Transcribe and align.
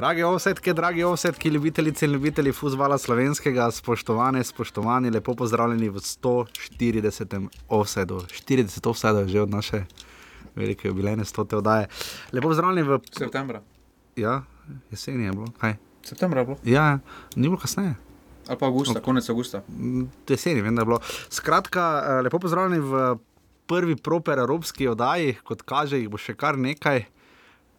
Dragi 0.00 0.22
ovsetki, 0.22 0.72
dragi 0.72 1.02
ovsetki, 1.04 1.48
ljubitelice 1.48 2.06
in 2.06 2.12
ljubitelji 2.12 2.52
futbola 2.52 2.96
slovenskega, 2.98 3.66
spoštovane, 3.70 4.40
spoštovani, 4.44 5.10
lepo 5.10 5.34
pozdravljeni 5.34 5.88
v 5.88 6.00
140. 6.00 7.48
ovsedu. 7.68 8.22
40 8.30 8.88
ovsedov 8.88 9.28
je 9.28 9.28
že 9.28 9.42
od 9.42 9.50
naše 9.50 9.82
velike 10.56 10.88
jubilejne 10.88 11.24
stote 11.24 11.56
oddaje. 11.56 11.88
Lepo 12.32 12.48
pozdravljeni 12.48 12.88
v. 12.88 12.98
Septembra. 13.18 13.62
Ja, 14.16 14.42
jesen 14.90 15.20
je 15.20 15.32
bilo. 15.32 15.52
Kaj? 15.60 15.76
Septembra 16.02 16.40
je 16.40 16.46
bilo. 16.46 16.58
Ja, 16.64 16.98
ni 17.36 17.48
bilo 17.48 17.60
kasneje. 17.60 17.94
Ali 18.48 18.58
pa 18.58 18.66
avgusta, 18.66 19.00
konec 19.00 19.28
avgusta. 19.28 19.62
Jeseni, 20.28 20.62
vem, 20.62 20.74
da 20.74 20.82
je 20.82 20.86
bilo. 20.86 21.00
Skratka, 21.28 22.04
eh, 22.06 22.22
lepo 22.22 22.38
pozdravljeni 22.38 22.80
v 22.80 23.16
prvi 23.66 23.96
proper 23.96 24.38
evropski 24.38 24.88
oddaji, 24.88 25.36
kot 25.44 25.62
kaže, 25.62 26.00
jih 26.00 26.08
bo 26.08 26.16
še 26.16 26.34
kar 26.34 26.56
nekaj. 26.58 27.04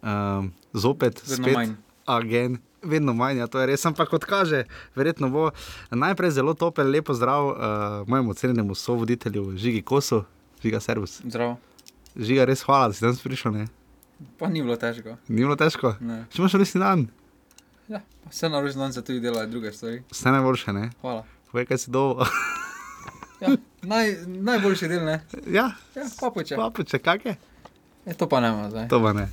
Um, 0.02 0.52
zopet, 0.72 1.18
Vedno 1.26 1.44
spet, 1.44 1.54
manj. 1.54 1.74
Agen. 2.06 2.58
Vedno 2.82 3.12
manj, 3.12 3.38
ja, 3.38 3.46
to 3.46 3.60
je 3.60 3.66
res, 3.66 3.86
ampak 3.86 4.08
kot 4.08 4.24
kaže, 4.24 4.64
verjetno 4.94 5.28
bo 5.28 5.50
najprej 5.92 6.30
zelo 6.32 6.50
topel, 6.52 6.88
lepo 6.88 7.14
zdrav 7.14 7.46
uh, 7.46 7.54
mojemu 8.06 8.34
cenjenemu 8.34 8.74
sovoditelju 8.74 9.56
Žigi 9.56 9.82
Kosu, 9.82 10.24
Žiga 10.58 10.80
Servus. 10.80 11.20
Zdravo. 11.22 11.58
Žiga, 12.12 12.44
res 12.44 12.62
hvala, 12.62 12.88
da 12.88 12.94
si 12.94 13.04
danes 13.04 13.22
prišel. 13.22 13.52
Ne? 13.52 13.66
Pa 14.34 14.48
ni 14.48 14.62
bilo 14.62 14.74
težko. 14.76 15.14
Ni 15.28 15.40
bilo 15.40 15.54
težko. 15.54 15.94
Ne. 16.00 16.24
Če 16.28 16.42
imaš 16.42 16.52
resni 16.54 16.80
dan, 16.80 17.06
Ja, 17.88 17.98
vse 18.26 18.48
na 18.48 18.60
rožni 18.60 18.78
dan 18.78 18.92
se 18.92 19.02
tudi 19.02 19.20
delajo 19.20 19.46
druge 19.46 19.72
stvari. 19.72 20.02
vse 20.10 20.30
najboljše, 20.30 20.72
ne? 20.72 20.90
Hvala. 21.00 21.22
Povej, 21.50 21.66
kaj 21.66 21.78
si 21.78 21.90
dovo. 21.90 22.26
Ja, 23.40 23.48
naj, 23.82 24.12
najboljši 24.24 24.88
del, 24.88 25.04
ne? 25.04 25.16
ja, 25.46 25.64
Ja, 25.96 26.02
papuče. 26.20 26.54
papuče, 26.56 26.98
kakje? 26.98 27.34
E, 28.06 28.14
to 28.14 28.26
pa 28.28 28.40
ne 28.40 28.48
ima 28.48 28.70
zdaj. 28.70 28.88
To 28.88 28.98
pa 29.02 29.12
ne, 29.12 29.28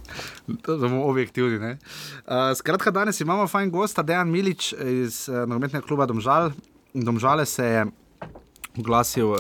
to 0.62 0.78
bomo 0.78 1.06
objektivni. 1.10 1.60
ne. 1.60 1.78
Uh, 2.26 2.34
skratka, 2.56 2.92
danes 2.92 3.22
imamo 3.22 3.48
fajn 3.48 3.72
gosta, 3.72 4.04
Dejan 4.04 4.30
Milič 4.30 4.74
iz 4.74 5.30
uh, 5.30 5.46
nogometnega 5.50 5.86
kluba 5.86 6.06
Domžal. 6.06 6.52
Domžale 6.94 7.46
se 7.46 7.66
je 7.66 7.86
oglasil 8.78 9.32
uh, 9.32 9.40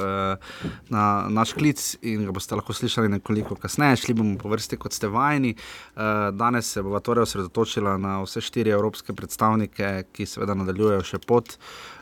na 0.89 1.27
naš 1.30 1.53
klic 1.53 1.95
in 2.02 2.25
ga 2.25 2.33
boste 2.33 2.58
lahko 2.58 2.73
slišali 2.73 3.09
nekoliko 3.09 3.55
kasneje. 3.55 4.02
Šli 4.02 4.13
bomo 4.17 4.38
po 4.38 4.49
vrsti, 4.49 4.77
kot 4.81 4.97
ste 4.97 5.08
vajeni. 5.08 5.53
Uh, 5.53 6.33
danes 6.33 6.73
se 6.73 6.81
bova 6.81 6.99
torej 6.99 7.30
osredotočila 7.30 7.97
na 7.97 8.17
vse 8.23 8.41
štiri 8.41 8.73
evropske 8.73 9.14
predstavnike, 9.14 10.09
ki 10.11 10.25
seveda 10.25 10.58
nadaljujejo 10.58 11.05
še 11.14 11.21
pot. 11.21 11.53
Uh, 11.53 11.98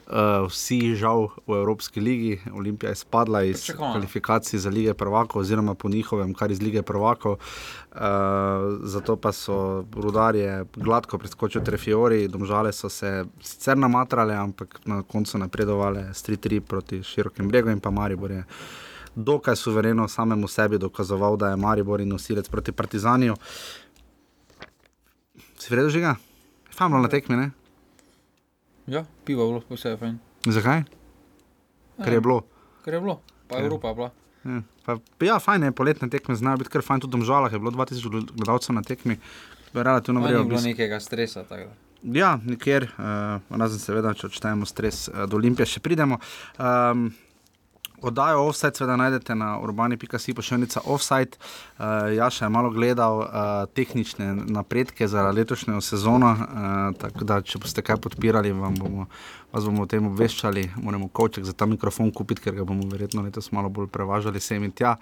vsi 0.48 0.96
žal 0.96 1.28
v 1.48 1.56
Evropski 1.60 2.00
ligi, 2.00 2.40
Olimpija 2.54 2.90
je 2.90 2.96
spadla 2.96 3.44
iz 3.44 3.62
Pričakovano. 3.62 3.94
kvalifikacij 3.94 4.60
za 4.60 4.70
lige 4.70 4.94
prvakov, 4.94 5.42
oziroma 5.42 5.74
po 5.74 5.90
njihovem, 5.90 6.34
kar 6.34 6.52
iz 6.52 6.62
lige 6.62 6.82
prvakov. 6.82 7.32
Uh, 7.32 8.00
zato 8.84 9.16
pa 9.16 9.32
so 9.32 9.86
rudarje 9.96 10.66
gladko 10.76 11.18
preskočili 11.18 11.66
Trefiori, 11.66 12.28
domžale 12.28 12.74
so 12.74 12.90
se 12.90 13.26
sicer 13.42 13.78
namatrale, 13.78 14.36
ampak 14.36 14.80
na 14.86 15.04
koncu 15.04 15.38
napredovale 15.38 16.14
s 16.14 16.24
3-3 16.30 16.60
proti 16.60 17.04
širokim 17.04 17.48
bregom 17.48 17.72
in 17.72 17.80
pa 17.80 17.90
Maribor 17.90 18.32
je 18.32 18.44
dokaj 19.16 19.56
suvereno 19.56 20.08
samemu 20.08 20.48
sebi 20.48 20.78
dokazoval, 20.78 21.38
da 21.38 21.50
je 21.50 21.56
Maribor 21.56 22.02
in 22.02 22.10
nosilec 22.10 22.50
proti 22.50 22.72
Partizaniju. 22.72 23.36
Si 25.58 25.74
vredo 25.74 25.90
žiga? 25.90 26.16
Famlo 26.78 27.00
na 27.00 27.08
tekmi, 27.08 27.36
ne? 27.36 27.52
Ja, 28.88 29.06
pivo 29.26 29.44
je 29.44 29.48
bilo, 29.48 29.64
vse 29.70 29.90
je 29.90 29.98
fajn. 29.98 30.20
Zakaj? 30.48 30.84
Ker 31.98 32.14
je 32.14 32.22
bilo. 32.22 32.42
Ker 32.86 32.94
je 32.94 33.02
bilo, 33.02 33.20
pa 33.48 33.58
Ja. 33.58 33.64
Evropa 33.64 33.88
je 33.88 33.96
bila. 33.96 34.12
Ja, 34.46 34.62
pa, 34.86 34.96
ja, 35.20 35.40
fajn 35.40 35.64
je, 35.64 35.72
poletne 35.72 36.10
tekme 36.10 36.36
znajo 36.36 36.58
biti 36.58 36.70
kar 36.70 36.82
fajn, 36.82 37.00
tudi 37.00 37.12
v 37.12 37.20
Domžalah 37.20 37.52
je 37.52 37.60
bilo 37.60 37.72
2000 37.72 38.10
gled- 38.10 38.32
gledalcev 38.32 38.76
na 38.76 38.82
tekmi, 38.82 39.18
relativno 39.74 40.22
No, 40.22 40.28
ni 40.28 40.46
bilo 40.46 40.62
nekega 40.62 41.00
stresa. 41.00 41.44
Ja, 42.04 42.40
nikjer, 42.46 42.84
uh, 42.94 43.04
razen 43.52 43.80
seveda, 43.80 44.14
če 44.14 44.28
odštejemo 44.28 44.66
stres, 44.66 45.08
uh, 45.08 45.26
do 45.26 45.36
Olimpije 45.36 45.66
še 45.66 45.80
pridemo. 45.80 46.20
Um, 46.56 47.12
Oddajo 48.02 48.44
offside, 48.46 48.76
seveda 48.78 48.96
najdete 48.96 49.36
na 49.36 49.60
urbani.si 49.60 50.34
pošiljnica 50.34 50.82
offside. 50.86 51.38
Uh, 51.78 51.86
Jaša 52.16 52.46
je 52.46 52.50
malo 52.50 52.70
gledal 52.70 53.18
uh, 53.18 53.28
tehnične 53.74 54.36
napredke 54.36 55.08
za 55.08 55.32
letošnjo 55.32 55.82
sezono, 55.82 56.32
uh, 56.32 57.00
tako 57.02 57.26
da 57.26 57.42
če 57.42 57.58
boste 57.58 57.82
kaj 57.82 57.98
podpirali, 57.98 58.52
vam 58.52 58.76
bomo, 58.76 59.08
vas 59.52 59.66
bomo 59.66 59.84
o 59.84 59.88
tem 59.90 60.06
obveščali. 60.06 60.66
Moramo 60.84 61.08
kovček 61.08 61.46
za 61.48 61.54
ta 61.54 61.66
mikrofon 61.66 62.12
kupiti, 62.12 62.44
ker 62.44 62.56
ga 62.58 62.66
bomo 62.68 62.88
verjetno 62.92 63.24
letos 63.24 63.52
malo 63.56 63.70
bolj 63.70 63.88
prevažali 63.92 64.40
sem 64.44 64.64
in 64.64 64.74
tja. 64.76 64.98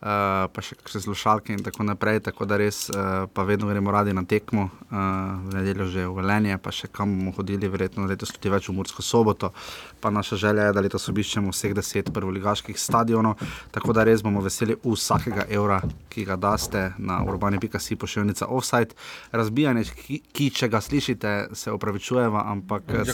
Uh, 0.00 0.46
pa 0.48 0.62
še 0.64 0.78
kakšne 0.80 1.02
slušalke 1.04 1.52
in 1.52 1.64
tako 1.64 1.84
naprej. 1.84 2.22
Tako 2.30 2.46
da 2.48 2.56
res, 2.60 2.86
uh, 2.88 3.26
pa 3.28 3.44
vedno 3.44 3.68
gremo 3.68 3.92
radi 3.92 4.14
na 4.16 4.22
tekmo, 4.24 4.70
uh, 4.70 4.96
v 5.44 5.58
nedeljo 5.58 5.88
že 5.90 6.06
v 6.06 6.14
Velenje, 6.20 6.56
pa 6.62 6.72
še 6.72 6.88
kam 6.88 7.12
bomo 7.18 7.34
hodili, 7.36 7.68
verjetno 7.68 8.06
letos 8.08 8.32
tudi 8.32 8.52
več 8.52 8.70
v 8.70 8.76
Mursko 8.78 9.04
soboto. 9.04 9.52
Pa 10.00 10.08
naša 10.08 10.38
želja 10.40 10.70
je, 10.70 10.76
da 10.76 10.80
letos 10.80 11.08
obiščemo 11.12 11.52
vseh 11.52 11.74
deset 11.76 12.08
prvoligaških 12.14 12.78
stadionov. 12.80 13.36
Tako 13.74 13.92
da 13.92 14.06
res 14.08 14.24
bomo 14.24 14.40
veseli 14.40 14.78
vsakega 14.80 15.44
evra, 15.52 15.82
ki 16.08 16.24
ga 16.24 16.38
daste 16.40 16.94
na 16.96 17.20
urbani.si 17.26 17.98
pošiljnica 18.00 18.48
offside. 18.48 18.96
Razbijanje, 19.36 19.84
ki, 20.00 20.22
ki 20.32 20.48
če 20.54 20.70
ga 20.72 20.80
slišite, 20.80 21.34
se 21.52 21.74
opravičujeva, 21.74 22.46
ampak 22.54 22.88
eh, 22.88 23.04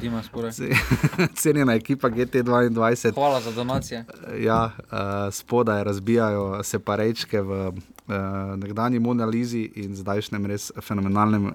Si 0.00 0.06
gradimo 0.06 0.22
sporaj. 0.22 0.52
cenjena 1.42 1.74
ekipa 1.74 2.08
GT22. 2.08 3.14
Hvala 3.14 3.40
za 3.40 3.52
donacije. 3.52 4.04
Ja, 4.38 4.64
uh, 4.76 4.98
spodaj 5.32 5.84
razbijajo 5.84 6.62
se 6.62 6.78
pa 6.78 6.96
rečke 6.96 7.40
v 7.40 7.68
uh, 7.68 7.74
nekdanji 8.56 8.98
Monalizi 8.98 9.70
in 9.74 9.96
zdajšnjem 9.96 10.46
res 10.46 10.70
fenomenalnem 10.80 11.46
uh, 11.46 11.52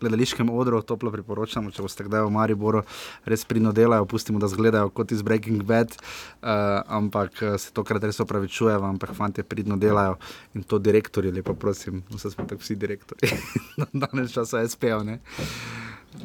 gledališkem 0.00 0.50
odru. 0.50 0.82
Toplo 0.82 1.12
priporočamo, 1.14 1.70
če 1.70 1.82
boste 1.82 2.04
kdaj 2.04 2.26
v 2.26 2.32
Mariboru, 2.34 2.82
res 3.24 3.44
pridno 3.44 3.72
delajo, 3.72 4.08
pustimo, 4.10 4.42
da 4.42 4.50
zgledajo 4.50 4.90
kot 4.90 5.14
iz 5.14 5.22
Breaking 5.22 5.62
Bad, 5.62 5.94
uh, 5.94 6.82
ampak 6.86 7.42
eh, 7.42 7.58
se 7.58 7.70
tokrat 7.72 8.02
res 8.04 8.18
opravičujem, 8.20 8.84
ampak 8.84 9.14
fanti 9.14 9.42
pridno 9.42 9.76
delajo 9.76 10.18
in 10.54 10.66
to 10.66 10.78
direktorji, 10.82 11.32
lepo 11.32 11.54
prosim, 11.54 12.02
vse 12.10 12.34
smo 12.34 12.46
tako 12.46 12.64
vsi 12.64 12.76
direktorji. 12.76 13.38
Danes 14.02 14.34
časa 14.34 14.64
je 14.66 14.74
spel, 14.74 15.04
ne? 15.06 15.20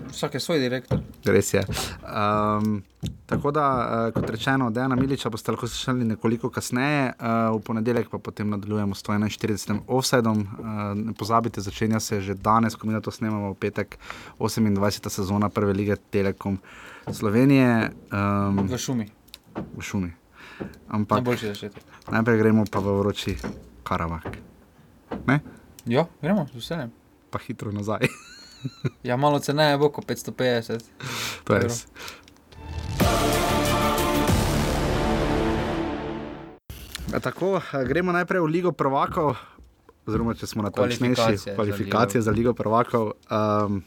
Vsak 0.09 0.33
je 0.33 0.39
svoj 0.39 0.59
direktor. 0.59 0.99
Res 1.25 1.53
je. 1.53 1.61
Um, 2.01 2.83
tako 3.25 3.51
da, 3.51 3.65
uh, 4.07 4.13
kot 4.13 4.29
rečeno, 4.29 4.69
Dejana 4.69 4.95
Miliča 4.95 5.29
boste 5.29 5.51
lahko 5.51 5.67
slišali 5.67 6.05
nekoliko 6.05 6.49
kasneje, 6.49 7.11
uh, 7.11 7.25
v 7.51 7.61
ponedeljek 7.61 8.09
pa 8.09 8.17
potem 8.17 8.49
nadaljujemo 8.49 8.95
s 8.95 9.03
141. 9.03 9.79
offsidom. 9.87 10.39
Uh, 10.39 10.47
ne 10.95 11.13
pozabite, 11.13 11.61
začenja 11.61 11.99
se 11.99 12.21
že 12.21 12.33
danes, 12.33 12.75
ko 12.75 12.87
mi 12.87 12.93
na 12.93 13.01
to 13.01 13.11
snemamo, 13.11 13.51
v 13.51 13.59
petek 13.59 13.97
28. 14.39 15.09
sezona 15.09 15.49
Prve 15.49 15.73
lige 15.73 15.95
Telekom 16.09 16.57
Slovenije 17.11 17.91
um, 18.11 18.67
V 18.67 18.77
šumi. 18.77 19.07
v 19.77 19.81
šumi. 19.81 20.11
Ampak 20.87 21.17
Najboljši 21.17 21.47
začetek. 21.47 21.83
najprej 22.11 22.37
gremo 22.37 22.63
pa 22.71 22.79
v 22.79 22.99
vroči 22.99 23.35
Karavak. 23.83 24.37
Ne? 25.27 25.41
Ja, 25.85 26.07
gremo, 26.21 26.47
z 26.47 26.55
veseljem. 26.55 26.91
Pa 27.29 27.39
hitro 27.39 27.71
nazaj. 27.71 28.07
Ja, 29.07 29.17
malo 29.17 29.39
ceneje 29.39 29.77
bo 29.77 29.89
kot 29.89 30.05
550. 30.05 30.83
to 31.43 31.55
je 31.55 31.59
res. 31.59 31.85
A 37.13 37.19
Tako, 37.21 37.61
gremo 37.85 38.09
najprej 38.09 38.41
v 38.41 38.49
Ligo 38.49 38.71
prvakov, 38.73 39.37
oziroma 40.09 40.33
če 40.33 40.49
smo 40.49 40.65
na 40.65 40.73
točnejši, 40.73 41.13
Kvalifikacije 41.13 41.53
za 41.53 41.55
kvalifikacije 41.55 42.21
za 42.25 42.31
Ligo 42.33 42.53
prvakov. 42.57 43.13
Um, 43.29 43.83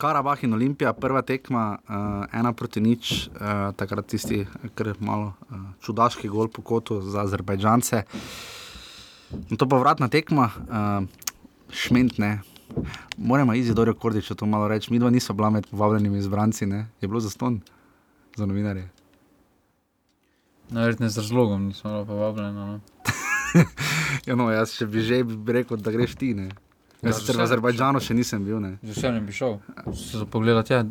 Karabah 0.00 0.40
in 0.44 0.56
Olimpija, 0.56 0.94
prva 0.96 1.20
tekma, 1.20 1.76
uh, 1.84 2.24
ena 2.32 2.52
proti 2.56 2.80
nič, 2.80 3.28
uh, 3.28 3.76
takrat 3.76 4.08
tisti, 4.08 4.46
kar 4.74 4.94
malo 5.04 5.34
uh, 5.52 5.76
čudaški 5.84 6.32
gol 6.32 6.48
po 6.48 6.64
kotu 6.64 7.02
za 7.04 7.28
Azerbajdžance. 7.28 8.02
In 9.52 9.60
to 9.60 9.68
povratna 9.68 10.08
tekma, 10.08 10.48
uh, 10.48 11.04
šmentne. 11.68 12.40
Moramo 13.16 13.54
izidorijo 13.54 13.94
Kordiča 13.94 14.34
to 14.34 14.46
malo 14.46 14.68
reči. 14.68 14.92
Mi 14.92 14.98
dva 14.98 15.10
nismo 15.10 15.34
bila 15.34 15.50
med 15.50 15.66
povabljenimi 15.70 16.18
izbranci, 16.18 16.66
ne? 16.66 16.86
je 17.00 17.08
bilo 17.08 17.20
zaston 17.20 17.60
za 18.36 18.46
novinarje. 18.46 18.88
Najverjetneje 20.70 21.10
z 21.10 21.18
razlogom 21.18 21.66
nismo 21.66 21.90
bili 21.90 22.06
povabljeni. 22.06 22.52
No. 22.52 22.80
Ja, 24.26 24.34
no, 24.36 24.50
jaz 24.50 24.74
če 24.76 24.86
bi 24.86 25.02
že 25.06 25.22
bi 25.24 25.52
rekel, 25.52 25.78
da 25.80 25.90
greš 25.94 26.14
ti. 26.18 26.34
Ne? 26.34 26.50
Ja, 27.00 27.10
Jaz 27.10 27.22
sicer 27.22 27.38
v 27.38 27.44
Azerbajdžanu 27.46 28.00
še 28.04 28.14
nisem 28.14 28.44
bil. 28.44 28.60
Ne? 28.60 28.76
Z 28.82 28.94
veseljem 28.94 29.26
bi 29.26 29.32
šel. 29.34 29.58
Se 29.96 30.20
za 30.20 30.26
pogled, 30.28 30.60
ja. 30.70 30.82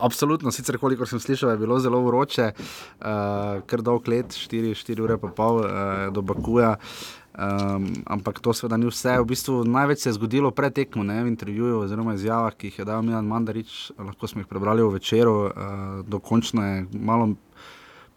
Absolutno, 0.00 0.52
sicer 0.52 0.78
kolikor 0.80 1.08
sem 1.08 1.20
slišal, 1.20 1.52
je 1.52 1.60
bilo 1.60 1.76
zelo 1.80 2.00
vroče, 2.06 2.46
uh, 2.56 3.60
kar 3.68 3.82
dolg 3.84 4.08
let, 4.08 4.32
4, 4.32 4.72
4 4.76 5.04
ure 5.04 5.18
pa 5.20 5.32
pol 5.36 5.60
uh, 5.60 5.72
do 6.12 6.24
Bakuja. 6.24 6.74
Um, 7.30 7.84
ampak 8.10 8.40
to 8.42 8.52
seveda 8.52 8.76
ni 8.76 8.88
vse. 8.90 9.14
V 9.22 9.26
bistvu 9.30 9.60
največ 9.64 10.02
se 10.02 10.08
je 10.08 10.16
zgodilo 10.18 10.50
pred 10.50 10.74
tekmo, 10.74 11.04
ne, 11.06 11.22
v 11.24 11.30
intervjuju 11.30 11.84
oziroma 11.84 12.16
izjavah, 12.18 12.56
ki 12.58 12.68
jih 12.68 12.80
je 12.82 12.88
dal 12.88 13.04
Milan 13.06 13.28
Mandarič, 13.30 13.92
lahko 13.98 14.26
smo 14.26 14.42
jih 14.42 14.50
prebrali 14.50 14.82
v 14.82 14.96
večeru. 14.98 15.36
Uh, 15.46 15.52
dokončno 16.10 16.66
je 16.66 16.86
malo 16.92 17.30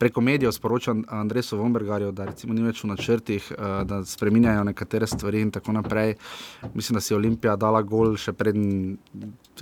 preko 0.04 0.22
medijev 0.22 0.52
sporočal 0.52 0.96
Andresu 1.08 1.58
Vombergarju, 1.58 2.12
da 2.12 2.26
recimo 2.28 2.54
ni 2.54 2.66
več 2.66 2.82
v 2.84 2.90
načrtih, 2.92 3.46
uh, 3.56 3.82
da 3.88 4.02
spreminjajo 4.04 4.66
nekatere 4.68 5.08
stvari 5.08 5.46
in 5.48 5.52
tako 5.56 5.78
naprej. 5.78 6.18
Mislim, 6.74 7.00
da 7.00 7.02
si 7.02 7.14
je 7.14 7.18
Olimpija 7.18 7.56
dala 7.56 7.80
gol 7.88 8.18
še 8.20 8.34
preden 8.36 8.98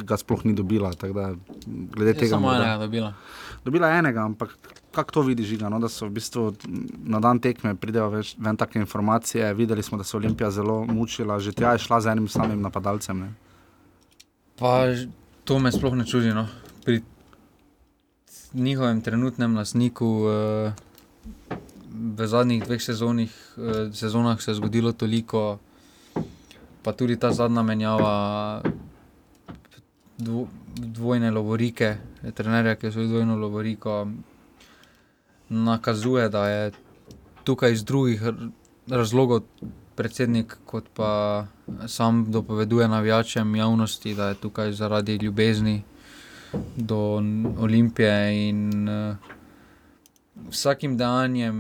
ga 0.01 0.17
sploh 0.17 0.41
ni 0.49 0.55
dobila. 0.57 0.89
Da, 0.97 1.33
glede 1.67 2.15
Je 2.15 2.17
tega, 2.23 2.31
samo 2.33 2.49
enega 2.55 2.77
dobila. 2.81 3.13
dobila 3.65 3.91
je 3.91 3.99
enega, 3.99 4.25
ampak 4.25 4.57
kako 4.91 5.11
to 5.11 5.21
vidiš, 5.29 5.51
Žiga, 5.53 5.69
no? 5.69 5.77
da 5.79 5.89
so 5.93 6.09
v 6.09 6.17
bistvu 6.17 6.47
na 7.05 7.21
dan 7.21 7.39
tekme 7.39 7.75
pridejo 7.77 8.09
več, 8.09 8.33
ven 8.41 8.57
take 8.57 8.81
informacije. 8.81 9.53
Videli 9.53 9.83
smo, 9.83 10.01
da 10.01 10.03
se 10.03 10.17
je 10.17 10.23
Olimpija 10.23 10.49
zelo 10.51 10.81
mučila, 10.89 11.37
že 11.39 11.53
tja 11.53 11.77
je 11.77 11.85
šla 11.85 12.01
z 12.01 12.15
enim 12.15 12.27
samim 12.27 12.65
napadalcem. 12.65 13.19
Ne? 13.19 13.29
Pa 14.57 14.89
to 15.45 15.59
me 15.59 15.69
sploh 15.71 15.93
ne 15.93 16.09
čudi. 16.09 16.33
No. 16.33 16.47
Pri 16.81 17.03
njihovem 18.53 19.01
trenutnem 19.01 19.55
lasniku 19.57 20.25
eh, 20.27 20.73
v 21.91 22.27
zadnjih 22.27 22.63
dveh 22.63 22.81
sezonih, 22.81 23.31
eh, 23.57 23.93
sezonah 23.93 24.41
se 24.41 24.51
je 24.51 24.55
zgodilo 24.55 24.91
toliko, 24.91 25.59
pa 26.81 26.91
tudi 26.91 27.17
ta 27.17 27.31
zadnja 27.31 27.61
menjava 27.63 28.61
dvo, 30.17 30.47
dvojne 30.75 31.31
lovorike, 31.31 31.97
trenerja, 32.33 32.75
ki 32.75 32.85
je 32.85 32.91
svoj 32.91 33.07
dvojno 33.07 33.35
lovoriko, 33.35 34.07
nakazuje, 35.49 36.29
da 36.29 36.47
je 36.47 36.71
tukaj 37.43 37.71
iz 37.71 37.83
drugih 37.83 38.21
razlogov 38.87 39.41
predsednik, 39.95 40.57
kot 40.65 40.85
pa 40.95 41.45
sam 41.87 42.31
dopoveduje 42.31 42.87
navijačem 42.87 43.55
javnosti, 43.55 44.15
da 44.15 44.27
je 44.27 44.35
tukaj 44.35 44.71
zaradi 44.71 45.15
ljubezni 45.15 45.83
do 46.75 47.21
Olimpije 47.57 48.15
in 48.49 48.61
uh, 48.85 49.15
vsakim 50.49 50.97
dejanjem, 50.97 51.57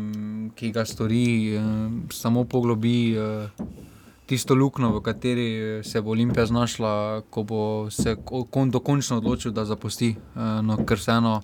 ki 0.55 0.71
ga 0.71 0.85
stori, 0.85 1.25
uh, 1.53 1.63
samo 2.09 2.43
poglobi 2.45 2.95
uh, 3.13 3.49
tisto 4.25 4.55
luknjo, 4.55 4.89
v 4.89 5.01
kateri 5.01 5.47
se 5.83 6.01
bo 6.01 6.11
Olimpija 6.11 6.45
znašla, 6.45 6.93
ko 7.29 7.43
bo 7.43 7.61
se 7.91 8.15
ko- 8.17 8.45
kon, 8.45 8.71
dokončno 8.71 9.17
odločil, 9.17 9.51
da 9.51 9.65
zapusti. 9.65 10.15
Uh, 10.35 10.41
no, 10.61 10.77
ker 10.79 10.97
vseeno. 10.97 11.41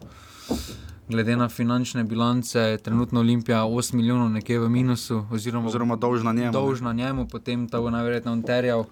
Glede 1.08 1.38
na 1.38 1.48
finančne 1.48 2.04
bilance, 2.04 2.60
je 2.60 2.78
trenutno 2.78 3.20
Olimpija 3.20 3.62
8 3.62 3.94
milijonov 3.94 4.30
nekje 4.30 4.60
v 4.60 4.70
minusu, 4.70 5.26
oziroma, 5.32 5.68
Oziroma 5.68 5.96
dolžna 5.96 6.34
njemu. 6.34 6.52
dolžna 6.52 6.94
njemu, 6.94 7.28
potem 7.28 7.68
ta 7.68 7.80
bo 7.80 7.90
najverjetneje 7.90 8.34
on 8.34 8.42
terjal. 8.44 8.84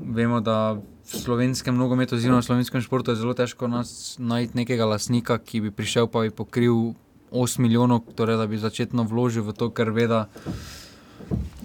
Vemo, 0.00 0.40
da 0.40 0.76
v 0.76 0.82
slovenskem 1.08 1.76
nogometu, 1.76 2.16
oziroma 2.16 2.42
v 2.42 2.48
slovenskem 2.48 2.82
športu 2.82 3.14
je 3.14 3.22
zelo 3.22 3.32
težko 3.32 3.68
nas, 3.70 4.16
najti 4.18 4.58
nekega 4.58 4.84
lasnika, 4.84 5.38
ki 5.38 5.68
bi 5.68 5.70
prišel 5.70 6.10
pa 6.10 6.26
bi 6.26 6.30
pokril 6.30 6.92
8 7.32 7.62
milijonov, 7.62 8.04
torej 8.14 8.36
da 8.36 8.46
bi 8.46 8.60
začetno 8.60 9.06
vložil 9.08 9.46
v 9.46 9.56
to, 9.56 9.70
ker 9.70 9.90
ve, 9.90 10.06
da 10.10 10.28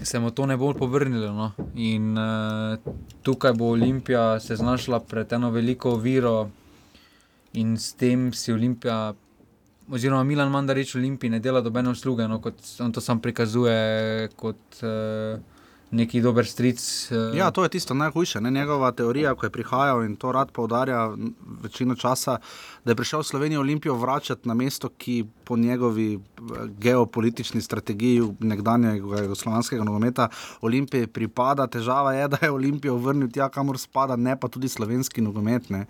se 0.04 0.19
mu 0.19 0.31
to 0.31 0.45
ne 0.45 0.57
bo 0.57 0.74
povrnilo. 0.74 1.33
No. 1.33 1.51
In 1.75 2.18
uh, 2.18 2.80
tukaj 3.22 3.54
bo 3.54 3.74
Olimpija 3.75 4.39
se 4.39 4.56
znašla 4.56 5.00
pred 5.00 5.33
eno 5.33 5.51
veliko 5.51 5.98
oviro, 5.98 6.50
in 7.54 7.78
s 7.78 7.94
tem 7.94 8.33
si 8.33 8.54
Olimpija. 8.54 9.13
Oziroma, 9.92 10.24
Milan 10.24 10.51
Mandarič 10.51 10.95
Olimpiji 10.95 11.30
ne 11.30 11.39
dela 11.39 11.62
dobene 11.62 11.89
usluge, 11.92 12.28
no, 12.28 12.39
kot 12.39 12.56
on 12.80 12.94
to 12.95 13.01
sam 13.01 13.19
prikazuje 13.19 14.30
kot 14.39 14.80
uh, 14.86 15.42
neki 15.92 16.22
dober 16.22 16.46
stric. 16.46 16.80
Uh, 17.12 17.38
Ja, 17.38 17.52
to 17.52 17.64
je 17.64 17.70
tisto 17.70 17.94
najhujše. 17.94 18.42
Ne? 18.42 18.52
Njegova 18.52 18.92
teorija, 18.92 19.36
ko 19.36 19.46
je 19.46 19.50
prihajal 19.50 20.04
in 20.06 20.16
to 20.16 20.32
rad 20.32 20.52
poudarja 20.52 21.12
večino 21.64 21.96
časa, 21.96 22.38
da 22.86 22.92
je 22.92 22.96
prišel 22.96 23.20
v 23.20 23.24
Slovenijo 23.24 23.60
Olimpijo 23.60 23.96
vračati 23.96 24.48
na 24.48 24.54
mesto, 24.54 24.90
ki 24.90 25.26
po 25.44 25.58
njegovi 25.58 26.14
eh, 26.16 26.20
geopolitični 26.80 27.62
strategiji 27.62 28.22
nekdanjega 28.40 29.22
jugoslovanskega 29.22 29.84
nogometa 29.84 30.30
Olimpiji 30.62 31.08
pripada. 31.08 31.68
Težava 31.68 32.14
je, 32.14 32.28
da 32.28 32.38
je 32.42 32.52
Olimpijo 32.52 32.96
vrnil 32.96 33.30
tja, 33.32 33.50
kamor 33.50 33.80
spada, 33.80 34.16
ne 34.16 34.40
pa 34.40 34.48
tudi 34.48 34.70
slovenski 34.70 35.22
nogomet. 35.22 35.70
ne. 35.70 35.86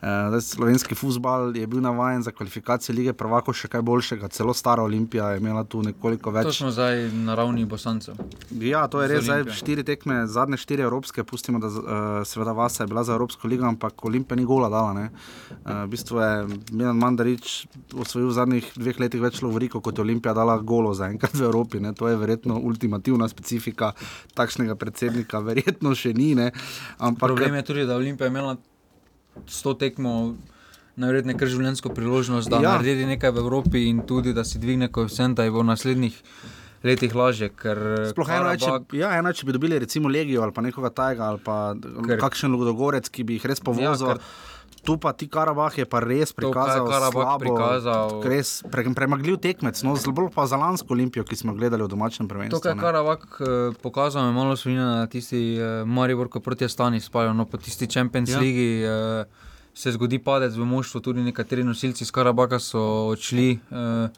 Zdaj, 0.00 0.40
slovenski 0.40 0.94
futbal 0.94 1.56
je 1.56 1.66
bil 1.66 1.80
navaden 1.80 2.22
za 2.22 2.30
kvalifikacije 2.30 2.96
lige 2.96 3.12
prvako 3.12 3.52
še 3.52 3.68
kaj 3.68 3.82
boljšega, 3.82 4.28
celo 4.28 4.54
stara 4.54 4.82
Olimpija 4.82 5.30
je 5.30 5.38
imela 5.38 5.64
tu 5.64 5.82
nekoliko 5.82 6.30
več. 6.30 6.46
To 6.46 6.52
smo 6.52 6.70
zdaj 6.70 7.10
na 7.12 7.34
ravni 7.34 7.64
bosancev. 7.64 8.14
Ja, 8.50 8.86
to 8.88 9.02
je 9.02 9.08
res. 9.08 9.24
Zdaj, 9.24 9.41
Štiri 9.50 9.82
tekme, 9.84 10.26
zadnje 10.26 10.56
štiri 10.56 10.82
evropske, 10.82 11.24
pustimo, 11.24 11.58
da 11.58 11.66
uh, 11.66 11.82
seveda 12.26 12.52
Vasa 12.52 12.84
je 12.84 12.88
bila 12.88 13.04
za 13.04 13.14
Evropsko 13.14 13.48
ligo, 13.48 13.66
ampak 13.66 14.04
Olimpija 14.04 14.36
ni 14.36 14.44
gola 14.44 14.68
dala. 14.68 14.92
ne. 14.92 15.10
Uh, 15.64 15.84
v 15.84 15.88
bistvu 15.88 16.20
je 16.20 16.46
Milan 16.72 16.96
Mandarič 16.98 17.66
osvojil 17.94 18.28
v 18.28 18.32
zadnjih 18.32 18.66
dveh 18.76 19.00
letih 19.00 19.20
več 19.20 19.42
lovoriko, 19.42 19.80
kot 19.80 19.98
je 19.98 20.02
Olimpija 20.02 20.34
dala 20.34 20.58
golo 20.58 20.94
za 20.94 21.08
enkrat 21.10 21.34
v 21.34 21.42
Evropi. 21.48 21.80
Ne. 21.80 21.92
To 21.92 22.08
je 22.08 22.16
verjetno 22.16 22.60
ultimativna 22.60 23.28
specifika 23.28 23.92
takšnega 24.34 24.74
predsednika, 24.76 25.40
verjetno 25.40 25.94
še 25.94 26.12
ni. 26.14 26.34
Ne. 26.34 26.52
Ampak 26.98 27.28
Problem 27.28 27.54
je 27.54 27.62
tudi, 27.62 27.86
da 27.86 27.92
je 27.92 28.04
Olimpija 28.04 28.28
imela 28.28 28.56
s 29.48 29.62
to 29.62 29.74
tekmo 29.74 30.34
najverjetneje 30.96 31.38
kar 31.38 31.48
življenjsko 31.48 31.88
priložnost, 31.96 32.50
da 32.52 32.60
Ja. 32.60 32.76
naredi 32.76 33.06
nekaj 33.06 33.30
v 33.32 33.38
Evropi 33.38 33.88
in 33.88 34.02
tudi 34.06 34.32
da 34.32 34.44
si 34.44 34.58
dvigne 34.58 34.88
koeficient, 34.92 35.36
da 35.36 35.44
je 35.44 35.50
v 35.50 35.64
naslednjih 35.64 36.18
letih 36.84 37.14
lažje. 37.14 37.50
Sploh 38.08 38.28
eno, 38.30 38.50
je, 38.50 38.58
če, 38.58 38.70
ja, 38.94 39.12
eno, 39.18 39.28
je, 39.28 39.34
če 39.34 39.46
bi 39.46 39.52
dobili 39.52 39.78
recimo 39.78 40.08
Legijo 40.08 40.42
ali 40.42 40.52
pa 40.52 40.60
nekoga 40.60 40.90
tajega 40.90 41.24
ali 41.24 41.38
pa 41.38 41.74
ker, 41.76 42.18
kakšen 42.18 42.52
Ludogorec, 42.52 43.08
ki 43.08 43.24
bi 43.24 43.38
jih 43.38 43.46
res 43.46 43.60
povozil. 43.60 43.84
Ja, 43.84 43.92
Ja, 43.92 44.14
ker- 44.14 44.50
Tu 44.82 44.96
pa 44.98 45.12
ti 45.12 45.28
Karabah 45.28 45.70
je 45.70 45.84
pa 45.86 46.00
res 46.00 46.32
To, 46.32 46.50
kar 46.50 46.66
je 46.66 46.82
prikazal, 46.82 46.86
Karabah 46.88 47.22
slabo, 47.22 47.38
prikazal- 47.38 48.24
res 48.24 48.64
pre, 48.66 48.82
premagljiv 48.84 49.36
tekmec, 49.38 49.78
no, 49.82 49.94
zelo 49.94 50.26
pa 50.26 50.42
za 50.42 50.56
lansko 50.56 50.90
Olimpijo, 50.90 51.22
ki 51.22 51.36
smo 51.36 51.54
gledali 51.54 51.82
v 51.82 51.88
domačem 51.88 52.26
prvenstvu. 52.26 52.50
To, 52.52 52.60
kar 52.60 52.72
je 52.72 52.74
ne. 52.74 52.82
Karavak 52.82 53.22
eh, 53.38 53.46
pokazal, 53.78 54.24
me 54.24 54.32
malo 54.32 54.56
spominja 54.56 54.82
na 54.96 55.06
tisti 55.06 55.54
eh, 55.54 55.84
Maribor, 55.86 56.26
ko 56.26 56.40
proti 56.40 56.64
Astani 56.64 56.98
spalijo. 56.98 57.30
No, 57.32 57.46
po 57.46 57.58
tisti 57.58 57.86
Champions 57.86 58.26
Ja. 58.26 58.34
ja. 58.34 58.40
League 58.40 58.66
eh, 58.80 59.24
se 59.72 59.92
zgodi 59.92 60.18
padec 60.18 60.50
v 60.52 60.66
moštvu, 60.66 60.98
tudi 61.00 61.22
nekateri 61.22 61.62
nosilci 61.62 62.02
iz 62.02 62.10
Karabaka 62.10 62.58
so 62.58 62.82
odšli. 63.06 63.60
Eh, 63.70 64.08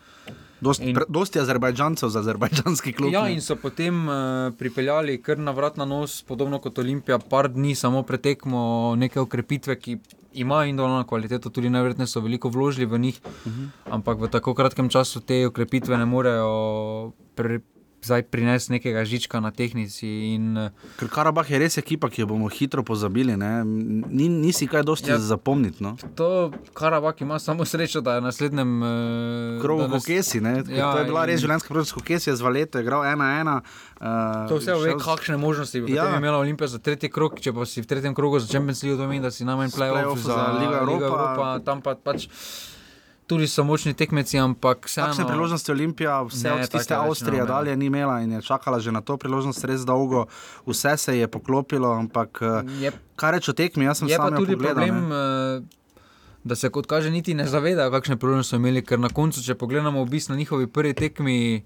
Dost, 0.65 0.81
in- 0.83 0.95
pre, 0.95 1.05
dosti 1.09 1.39
Azerbajdžancev 1.39 2.09
za 2.09 2.21
azerbajdžanski 2.21 2.93
klub. 2.95 3.13
Ja, 3.13 3.23
ne. 3.23 3.33
in 3.33 3.41
so 3.41 3.57
potem 3.57 4.03
uh, 4.05 4.15
pripeljali 4.55 5.19
kar 5.21 5.39
na 5.39 5.53
vrat 5.53 5.77
na 5.77 5.85
nos, 5.87 6.23
podobno 6.25 6.59
kot 6.59 6.79
Olimpija, 6.79 7.19
par 7.21 7.49
dni 7.51 7.75
samo 7.75 8.03
pretekmo 8.03 8.65
neke 8.97 9.21
okrepitve, 9.21 9.77
ki 9.77 9.99
imajo 10.35 10.65
individualno 10.65 11.05
kvaliteto, 11.05 11.51
tudi 11.51 11.69
najverjetneje 11.69 12.09
so 12.09 12.21
veliko 12.21 12.49
vložili 12.51 12.87
v 12.87 12.99
njih, 12.99 13.21
uh 13.21 13.47
Mhm. 13.47 13.61
-huh. 13.61 13.93
ampak 13.93 14.19
v 14.19 14.29
tako 14.29 14.55
kratkem 14.55 14.89
času 14.89 15.21
te 15.23 15.47
okrepitve 15.47 15.97
ne 15.97 16.07
morejo 16.07 16.51
pre, 17.35 17.61
zdaj 18.05 18.23
prinesti 18.25 18.73
nekega 18.73 19.05
žička 19.05 19.41
na 19.41 19.51
tehnici. 19.51 20.07
In, 20.31 20.57
eh, 20.57 20.71
Ker 20.97 21.09
Karabah 21.09 21.45
je 21.45 21.59
res 21.59 21.77
ekipa, 21.77 22.07
ki 22.07 22.21
jo 22.21 22.27
bomo 22.27 22.49
hitro 22.49 22.83
pozabili. 22.83 23.37
ne. 23.37 23.65
Ni, 23.65 24.29
nisi 24.29 24.67
kaj 24.67 24.83
dosti 24.83 25.11
ja. 25.11 25.19
Zapomniti. 25.19 25.81
No. 25.81 25.97
to 26.15 26.29
Karabak 26.73 27.21
ima 27.21 27.39
samo 27.39 27.65
srečo, 27.65 28.01
da 28.01 28.15
je 28.15 28.21
v 28.21 28.25
naslednjem 28.25 28.71
uh, 28.79 28.89
Krogu 29.59 29.89
Kokesi, 29.91 30.41
ne. 30.41 30.63
Ja, 30.69 30.93
to 30.93 30.99
je 30.99 31.05
bila 31.05 31.23
in- 31.23 31.27
res 31.27 31.41
življenjska 31.41 31.69
priložnost. 31.69 31.95
Kokesi 31.95 32.31
je 32.31 32.37
z 32.37 32.41
Valeto 32.41 32.79
igral 32.79 33.03
1-1. 33.03 33.61
Uh, 33.97 34.49
To 34.49 34.57
vse 34.57 34.75
ve, 34.75 34.95
kakšne 34.95 35.37
možnosti 35.37 35.81
bi 35.81 35.93
Ja. 35.93 36.11
imela 36.13 36.39
Olimpija 36.39 36.69
za 36.69 36.79
tretji 36.79 37.09
krog. 37.09 37.41
Če 37.41 37.53
pa 37.53 37.65
si 37.65 37.81
v 37.81 37.87
tretjem 37.87 38.13
krogu 38.13 38.39
za 38.39 38.47
Champions 38.47 38.83
League, 38.83 38.95
to 38.95 39.05
pomeni, 39.05 39.23
da 39.23 39.31
si 39.31 39.45
najmanj 39.45 39.71
play-off 39.71 40.19
za 40.19 40.35
za 40.35 40.53
Ligo 40.53 40.75
Europa. 40.75 41.07
Evropa. 41.07 41.59
Tam 41.61 41.81
pa 41.81 41.95
pač 41.97 42.29
tudi 43.27 43.49
so 43.49 43.65
močni 43.65 43.95
tekmeci, 43.95 44.39
ampak 44.39 44.87
vseeno. 44.87 45.09
Takšne 45.09 45.25
priložnosti 45.29 45.71
Olimpija, 45.73 46.23
vse 46.23 46.49
Ne, 46.49 46.63
od 46.63 46.69
tiste 46.71 46.95
Avstrije 46.95 47.47
dalje 47.47 47.77
ni 47.77 47.87
imela 47.87 48.21
in 48.21 48.33
je 48.33 48.43
čakala 48.43 48.81
že 48.81 48.93
na 48.93 49.01
to 49.01 49.17
priložnost 49.17 49.65
res 49.65 49.81
dolgo. 49.85 50.27
Vse 50.67 50.97
se 50.97 51.19
je 51.19 51.29
poklopilo, 51.29 51.93
ampak 51.93 52.39
eh, 52.43 52.85
Je, 52.85 52.93
kaj 53.17 53.33
reč 53.33 53.49
o 53.49 53.53
tekmi, 53.53 53.85
jaz 53.85 53.99
sem 53.99 54.09
je 54.09 54.17
sam 54.17 54.31
pa 54.31 54.37
tudi 54.37 54.53
pogledal, 54.53 54.75
problem, 54.75 55.09
ne. 55.09 55.17
eh, 55.57 55.85
da 56.45 56.55
se 56.57 56.69
kot 56.69 56.87
kaže, 56.87 57.11
niti 57.11 57.35
ne 57.35 57.47
zavedajo, 57.49 57.91
kakšne 57.91 58.17
priložnosti 58.17 58.51
so 58.51 58.61
imeli, 58.61 58.85
ker 58.85 59.01
na 59.01 59.09
koncu, 59.09 59.41
če 59.41 59.55
pogledamo 59.55 60.05
v 60.05 60.11
bistvu 60.11 60.37
na 60.37 60.39
njihovi 60.39 60.67
prvi 60.67 60.95
tekmi. 60.95 61.65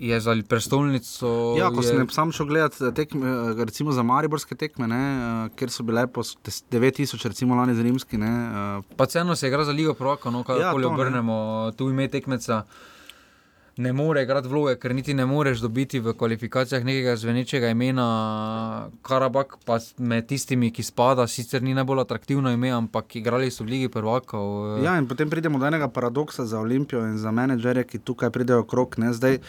Je 0.00 0.20
za 0.20 0.32
prestolnico. 0.48 1.54
Ja, 1.58 1.68
ko 1.68 1.82
je, 1.82 1.88
sem 1.88 2.08
sam 2.08 2.32
šel 2.32 2.46
gledati 2.46 2.88
tekme, 2.94 3.28
eh, 3.28 3.64
recimo 3.64 3.92
za 3.92 4.02
Mariborske 4.02 4.54
tekme, 4.56 4.88
ne, 4.88 5.02
eh, 5.46 5.56
kjer 5.56 5.70
so 5.70 5.84
bile 5.84 6.06
po 6.06 6.22
9000, 6.24 7.28
recimo 7.28 7.54
lani 7.54 7.74
z 7.74 7.84
Rimski. 7.84 8.16
Ne, 8.18 8.30
eh, 8.80 8.94
Pa 8.96 9.04
vseeno 9.04 9.36
se 9.36 9.48
igra 9.48 9.64
za 9.64 9.72
Ligo 9.72 9.94
Proko, 9.94 10.30
no 10.30 10.42
kako 10.44 10.60
ja, 10.60 10.72
ne. 10.72 10.86
obrnemo, 10.86 11.72
tu 11.76 11.90
ime 11.90 12.08
tekmeca. 12.08 12.62
Ne 13.76 13.92
more 13.92 14.22
igrati 14.22 14.48
vloge, 14.48 14.74
ker 14.76 14.94
niti 14.94 15.14
ne 15.14 15.26
moreš 15.26 15.60
dobiti 15.60 16.00
v 16.00 16.12
kvalifikacijah 16.12 16.84
nekega 16.84 17.16
zvenečega 17.16 17.70
imena. 17.70 18.06
Karabak 19.02 19.56
pa 19.64 19.78
med 19.98 20.26
tistimi, 20.26 20.70
ki 20.70 20.82
spada, 20.82 21.26
sicer 21.26 21.62
ni 21.62 21.74
najbolj 21.74 22.00
atraktivno 22.00 22.50
ime, 22.52 22.70
ampak 22.70 23.16
igrali 23.16 23.50
so 23.50 23.64
v 23.64 23.68
Ligi 23.68 23.88
prvakov. 23.88 24.78
eh, 24.78 24.84
Ja, 24.84 24.98
in 24.98 25.06
potem 25.08 25.30
pridemo 25.30 25.58
do 25.58 25.66
enega 25.66 25.88
paradoksa 25.88 26.46
za 26.46 26.58
Olimpijo 26.60 27.04
in 27.06 27.18
za 27.18 27.30
menedžerje, 27.30 27.84
ki 27.84 27.98
tukaj 27.98 28.30
pridejo 28.30 28.64
krok. 28.64 28.98
Ne. 28.98 29.12
Zdaj, 29.12 29.34
eh, 29.34 29.40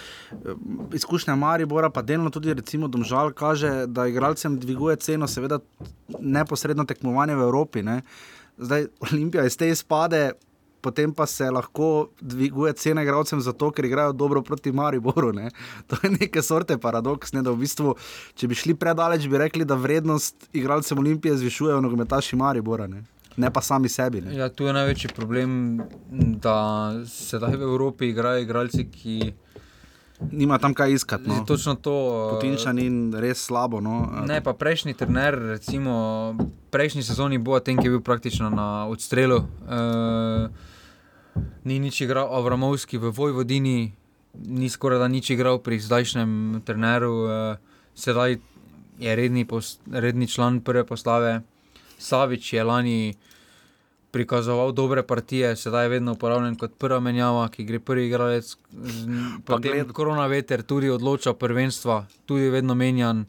izkušnja 0.93 1.35
Maribora, 1.35 1.89
pa 1.89 2.01
delno 2.01 2.29
tudi 2.29 2.53
recimo 2.53 2.87
Domžal, 2.87 3.33
kaže, 3.33 3.87
da 3.87 4.07
igralcem 4.07 4.59
dviguje 4.59 4.95
ceno, 4.95 5.27
seveda 5.27 5.59
neposredno 6.19 6.85
tekmovanje 6.85 7.35
v 7.35 7.41
Evropi. 7.41 7.83
Ne. 7.83 8.01
Zdaj, 8.57 8.87
Olimpija 8.99 9.45
iz 9.45 9.57
te 9.57 9.69
izpade. 9.69 10.31
Potem 10.81 11.13
pa 11.13 11.25
se 11.25 11.49
lahko 11.51 12.09
dviguje 12.21 12.73
cena 12.73 13.03
igralcem 13.03 13.41
zato, 13.41 13.71
ker 13.71 13.85
igrajo 13.85 14.13
dobro 14.13 14.41
proti 14.41 14.71
Mariboru. 14.71 15.31
Ne? 15.33 15.51
To 15.87 15.97
je 16.03 16.11
neke 16.19 16.41
sorte 16.41 16.77
paradoks. 16.77 17.33
Ne? 17.33 17.41
Da 17.45 17.51
v 17.51 17.61
bistvu, 17.63 17.95
če 18.35 18.47
bi 18.47 18.57
šli 18.57 18.75
predaleč, 18.75 19.27
bi 19.29 19.39
rekli, 19.41 19.65
da 19.65 19.77
vrednost 19.79 20.49
igralcem 20.53 20.97
Olimpije 20.97 21.37
zvišujejo 21.37 21.81
nogometaši 21.81 22.35
Maribora. 22.35 22.87
Ne? 22.87 23.03
ne 23.37 23.51
pa 23.53 23.61
sami 23.61 23.89
sebi. 23.89 24.21
Ne? 24.21 24.35
Ja, 24.35 24.49
tu 24.49 24.67
je 24.67 24.73
največji 24.73 25.13
problem, 25.15 25.81
da 26.11 26.91
se 27.07 27.39
da 27.39 27.47
v 27.47 27.61
Evropi 27.61 28.11
igrajo 28.11 28.43
igralci, 28.43 28.87
ki. 28.91 29.33
Nima 30.31 30.59
tam 30.61 30.73
kaj 30.77 30.91
iskati. 30.93 31.29
No. 31.29 31.43
Točno 31.47 31.75
to. 31.75 31.93
Putinčan 32.35 32.79
in 32.79 33.13
res 33.17 33.41
slabo. 33.41 33.79
No. 33.81 34.05
Ne, 34.27 34.37
pa 34.43 34.53
prejšnji 34.53 34.93
trener, 34.93 35.33
recimo 35.55 36.35
prejšnji 36.69 37.03
sezoni 37.03 37.39
bo 37.41 37.57
ten, 37.59 37.77
ki 37.77 37.89
je 37.89 37.95
bil 37.97 38.03
praktično 38.05 38.49
na 38.53 38.85
odstrelu. 38.85 39.41
Uh, 39.65 40.69
ni 41.63 41.79
nič 41.79 42.01
igral 42.01 42.29
Avramovski 42.31 42.97
v 42.97 43.11
Vojvodini, 43.11 43.93
ni 44.33 44.69
skoraj 44.69 44.99
da 44.99 45.07
nič 45.07 45.33
igral 45.33 45.59
pri 45.59 45.79
zdajšnjem 45.79 46.61
treneru, 46.65 47.15
uh, 47.25 47.31
sedaj 47.95 48.39
je 49.01 49.15
redni, 49.15 49.45
post, 49.45 49.81
redni 49.91 50.27
član 50.27 50.61
prve 50.61 50.85
postave. 50.85 51.41
Savič 52.01 52.53
je 52.53 52.63
lani 52.63 53.13
prikazoval 54.11 54.71
dobre 54.71 55.03
partije, 55.03 55.55
sedaj 55.55 55.85
je 55.85 55.89
vedno 55.89 56.13
uporabljen 56.13 56.55
kot 56.55 56.75
prva 56.77 56.99
menjava, 56.99 57.47
ki 57.49 57.63
gre 57.63 57.79
prvi 57.79 58.07
igralec. 58.07 58.57
Potem 59.45 59.93
korona 59.95 60.27
veter 60.27 60.63
tudi 60.63 60.89
odloča 60.89 61.33
prvenstva, 61.33 62.05
tudi 62.25 62.49
vedno 62.49 62.75
menjan. 62.75 63.25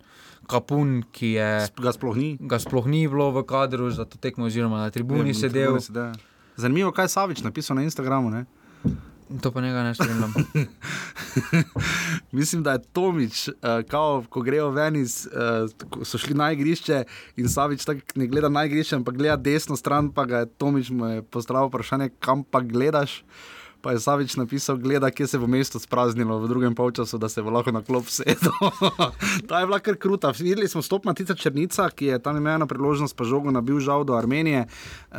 Kapun, 0.51 1.05
ki 1.15 1.29
je. 1.39 1.49
Ga 1.79 1.93
sploh 1.95 2.17
ni. 2.19 2.35
Ga 2.41 2.59
sploh 2.59 2.89
ni 2.91 3.07
bilo 3.09 3.31
v 3.31 3.45
kadru 3.47 3.89
za 3.95 4.05
to 4.05 4.19
tekmo, 4.19 4.51
oziroma 4.51 4.83
na 4.83 4.91
tribuni 4.91 5.31
ne, 5.31 5.39
sedel. 5.39 5.79
Zanimivo, 6.57 6.93
kaj 6.93 7.05
je 7.05 7.09
Savič 7.09 7.43
napisal 7.43 7.77
na 7.77 7.83
Instagramu. 7.83 8.31
Ne? 8.31 8.45
To 9.43 9.53
pa 9.53 9.61
njega 9.61 9.83
ne 9.83 9.95
spremljam. 9.95 10.35
Mislim, 12.33 12.63
da 12.63 12.73
je 12.73 12.83
Tomič, 12.93 13.49
uh, 13.49 13.55
kao, 13.89 14.25
ko 14.29 14.43
grejo 14.43 14.71
ven 14.71 14.97
iz, 14.97 15.29
uh, 15.33 16.05
so 16.05 16.19
šli 16.19 16.35
na 16.35 16.51
igrišče 16.53 17.05
in 17.37 17.49
Savič 17.49 17.85
tako 17.85 18.01
ne 18.15 18.27
gleda 18.27 18.49
na 18.49 18.65
igrišče, 18.65 18.97
ampak 18.97 19.17
gleda 19.17 19.37
desno 19.37 19.77
stran, 19.77 20.13
pa 20.13 20.25
ga 20.25 20.45
je 20.45 20.47
Tomič 20.47 20.93
postavil 21.31 21.69
vprašanje, 21.69 22.11
kam 22.21 22.45
pa 22.45 22.61
gledaš. 22.61 23.23
Uh, 23.23 23.62
pa 23.83 23.93
je 23.93 24.01
Savič 24.01 24.37
napisal, 24.37 24.77
gleda, 24.77 25.11
kje 25.11 25.27
se 25.27 25.39
bo 25.39 25.47
mesto 25.47 25.79
spraznilo 25.79 26.39
v 26.39 26.49
drugem 26.49 26.75
polčasu, 26.75 27.19
da 27.19 27.29
se 27.29 27.43
bo 27.43 27.51
lahko 27.51 27.73
na 27.75 27.83
klop 27.83 28.07
sedel. 28.07 28.55
Ta 29.49 29.61
je 29.61 29.67
bila 29.67 29.79
kar 29.79 29.97
kruta. 29.97 30.33
Videli 30.39 30.69
smo 30.69 30.83
stop 30.83 31.05
Matica 31.05 31.35
Črnica, 31.35 31.91
ki 31.91 32.07
je 32.07 32.19
tam 32.23 32.37
imela 32.37 32.67
priložnost, 32.67 33.17
pa 33.17 33.25
žogo 33.25 33.51
nabil 33.51 33.81
žal 33.81 34.05
do 34.05 34.15
Armenije. 34.15 34.67
Uh, 35.11 35.19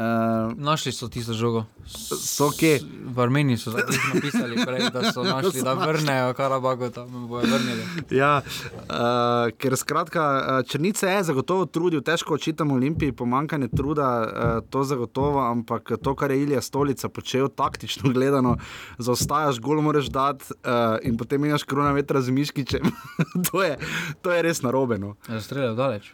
našli 0.56 0.92
so 0.92 1.08
tisto 1.08 1.34
žogo. 1.34 1.66
So 1.86 2.50
kje? 2.56 2.80
V 3.06 3.20
Armeniji 3.20 3.58
so 3.58 3.76
napisali, 3.76 4.56
prej, 4.66 4.88
da 4.94 5.12
so 5.12 5.24
našli, 5.34 5.62
da 5.62 5.74
vrnejo 5.74 6.34
Karabago, 6.34 6.90
tam 6.90 7.28
bojo 7.28 7.44
vrnili. 7.44 7.84
Ja, 8.10 8.40
uh, 8.40 9.52
ker 9.58 9.76
skratka, 9.78 10.24
eh, 10.24 10.64
Črnice 10.70 11.08
je 11.08 11.24
zagotovo 11.24 11.66
trudil, 11.66 12.02
težko 12.02 12.34
očitamo 12.34 12.74
Olimpiji, 12.74 13.12
pomankanje 13.12 13.68
truda, 13.68 14.10
uh, 14.24 14.70
to 14.70 14.84
zagotovo, 14.84 15.44
ampak 15.44 15.92
to, 16.02 16.16
kar 16.16 16.32
je 16.32 16.44
Ilija 16.44 16.62
Stolica 16.62 17.10
počel 17.10 17.50
taktično 17.50 18.14
gledano, 18.14 18.53
zaostajaš, 18.98 19.62
gol 19.64 19.82
moraš 19.86 20.10
dati 20.14 20.52
uh, 20.52 20.98
in 21.06 21.18
potem 21.20 21.46
imaš 21.46 21.66
korona 21.68 21.94
vetra 21.96 22.22
z 22.22 22.34
miškičem. 22.36 22.90
to, 23.52 23.64
je, 23.64 23.78
to 24.22 24.34
je 24.34 24.42
res 24.46 24.64
narobe. 24.66 25.00
No. 25.02 25.16
Streljajo 25.28 25.78
daleč. 25.80 26.14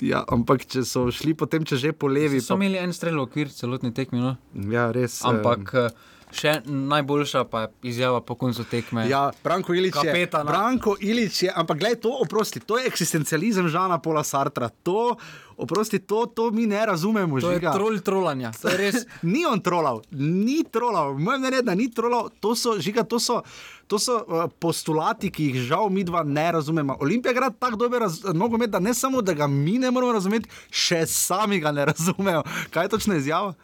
Ja, 0.00 0.22
ampak 0.32 0.64
če 0.64 0.82
so 0.88 1.08
šli 1.12 1.34
potem, 1.36 1.66
če 1.68 1.76
že 1.76 1.92
po 1.92 2.08
levi. 2.08 2.40
So 2.40 2.56
pa... 2.56 2.62
imeli 2.62 2.80
en 2.80 2.94
strel 2.96 3.18
v 3.20 3.26
okvir 3.26 3.52
celotni 3.52 3.92
tekmi. 3.92 4.22
No? 4.22 4.36
Ja, 4.72 4.88
res. 4.96 5.20
Ampak. 5.28 5.74
Um... 5.76 6.08
Še 6.30 6.60
najboljša 6.66 7.44
pa 7.50 7.60
je 7.60 7.68
izjava 7.90 8.20
po 8.22 8.36
koncu 8.38 8.64
tekme. 8.70 9.08
Ja, 9.10 9.30
Branko 9.44 9.74
Ilič 9.74 9.96
je. 10.04 10.26
Branko 10.30 10.94
Ilič 11.00 11.42
je, 11.42 11.52
ampak 11.56 11.80
gledaj, 11.82 12.00
to, 12.06 12.12
oprosti, 12.22 12.62
to 12.62 12.78
je 12.78 12.86
eksistencializem 12.86 13.68
Žana 13.68 13.98
Pola 13.98 14.22
Sartra. 14.24 14.68
To, 14.86 15.16
oprosti, 15.58 15.98
to, 15.98 16.26
to 16.26 16.50
mi 16.54 16.66
ne 16.70 16.86
razumemo. 16.86 17.40
To 17.40 17.50
žiga. 17.50 17.72
je 17.72 17.74
trol 17.74 17.98
trolanja. 17.98 18.52
To 18.62 18.70
je 18.70 18.78
res. 18.78 19.06
ni 19.34 19.42
on 19.46 19.60
trolal, 19.60 20.02
ni 20.14 20.62
trolal, 20.64 21.18
moj 21.18 21.40
mnenje, 21.42 21.64
da 21.66 21.74
ni 21.74 21.90
trolal. 21.90 22.30
To 22.40 22.54
so, 22.54 22.76
žiga, 22.78 23.02
to 23.02 23.18
so, 23.18 23.40
to 23.90 23.98
so 23.98 24.20
uh, 24.22 24.46
postulati, 24.62 25.32
ki 25.34 25.50
jih 25.50 25.64
žal 25.72 25.90
mi 25.90 26.06
dva 26.06 26.22
ne 26.22 26.46
razumemo. 26.52 26.96
Olimpija 27.02 27.34
gre 27.34 27.50
tako 27.58 27.90
nogomet, 28.34 28.70
da 28.70 28.78
ne 28.78 28.94
samo, 28.94 29.22
da 29.22 29.34
ga 29.34 29.50
mi 29.50 29.78
ne 29.82 29.90
moramo 29.90 30.14
razumeti, 30.14 30.48
še 30.70 31.02
sami 31.10 31.58
ga 31.60 31.74
ne 31.74 31.90
razumejo. 31.90 32.46
Kaj 32.70 32.86
je 32.86 32.94
točno 32.94 33.18
izjava? 33.18 33.54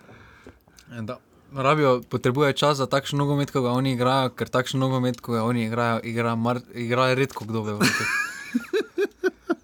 Da, 0.87 1.19
rabijo, 1.53 2.01
potrebujejo 2.09 2.53
čas 2.53 2.77
za 2.77 2.87
takšno 2.87 3.19
nogomet, 3.19 3.51
kot 3.51 3.63
ga 3.63 3.71
oni 3.71 3.93
igrajo, 3.93 4.31
ker 4.37 4.49
takšno 4.49 4.81
nogomet, 4.81 5.21
kot 5.21 5.35
ga 5.39 5.45
oni 5.45 5.67
igrajo, 5.67 6.01
igra, 6.05 6.35
mar, 6.35 6.61
igra 6.75 7.15
redko 7.15 7.45
kdo 7.45 7.63
ve. 7.63 7.79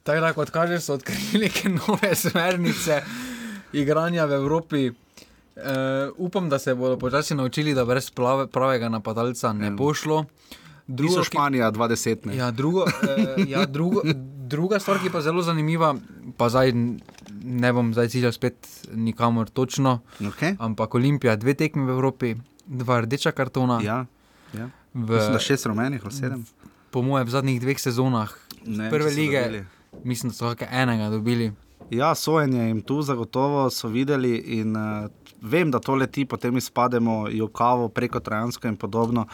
Tako 0.03 0.21
da, 0.21 0.33
kot 0.33 0.51
kaže, 0.51 0.81
so 0.81 0.95
odkrili 0.95 1.47
neke 1.47 1.69
nove 1.69 2.15
smernice 2.15 3.03
igranja 3.73 4.25
v 4.25 4.33
Evropi. 4.33 4.91
Uh, 4.91 5.63
upam, 6.17 6.49
da 6.49 6.59
se 6.59 6.75
bodo 6.75 6.97
počasi 6.99 7.35
naučili, 7.35 7.75
da 7.75 7.85
brez 7.85 8.11
plave, 8.11 8.47
pravega 8.47 8.89
napadalca 8.89 9.53
ne 9.53 9.71
bo 9.71 9.95
šlo. 9.95 10.25
Drugo, 10.87 11.25
Španija, 11.25 11.71
20. 11.73 12.33
Ja, 12.37 12.51
drugo, 12.51 12.83
uh, 12.83 13.49
ja, 13.49 13.67
drugo, 13.67 14.01
druga 14.49 14.81
stvar, 14.81 14.99
ki 14.99 15.07
je 15.07 15.13
pa 15.13 15.21
zelo 15.21 15.43
zanimiva, 15.43 15.95
pa 16.37 16.49
zdaj 16.49 16.73
ne 17.45 17.73
bom 17.73 17.93
zdaj 17.93 18.09
ciljal 18.09 18.33
spet 18.33 18.87
nikamor 18.93 19.49
točno. 19.51 20.01
Okay. 20.21 20.57
Ampak 20.59 20.95
Olimpija, 20.95 21.37
dve 21.37 21.55
tekmi 21.55 21.87
v 21.87 21.97
Evropi, 21.97 22.35
dva 22.67 23.01
rdeča 23.01 23.33
kartona. 23.33 23.81
Ja, 23.83 24.07
ja. 24.55 24.69
V, 24.95 25.17
mislim, 25.17 25.39
šest 25.39 25.67
rumenih 25.67 26.05
ali 26.05 26.15
sedem. 26.15 26.47
Po 26.91 27.03
mojem, 27.03 27.27
v 27.27 27.31
zadnjih 27.31 27.61
dveh 27.61 27.81
sezonah 27.81 28.33
ne, 28.67 28.91
prve 28.91 29.11
lige, 29.11 29.41
dobili. 29.41 29.65
mislim, 30.05 30.31
da 30.31 30.37
so 30.37 30.53
kakšne 30.55 30.83
enega 30.83 31.09
dobili. 31.11 31.53
Ja, 31.91 32.15
sojenje 32.15 32.67
jim 32.67 32.81
tu 32.81 33.03
zagotovo 33.03 33.71
so 33.71 33.89
videli 33.89 34.37
in 34.61 34.77
uh, 34.77 35.09
vem, 35.43 35.71
da 35.71 35.79
to 35.79 35.95
leti, 35.95 36.25
potem 36.25 36.57
izpademo 36.57 37.29
jokavo 37.29 37.89
preko 37.89 38.21
Trajansko 38.21 38.69
in 38.69 38.77
podobno. 38.77 39.27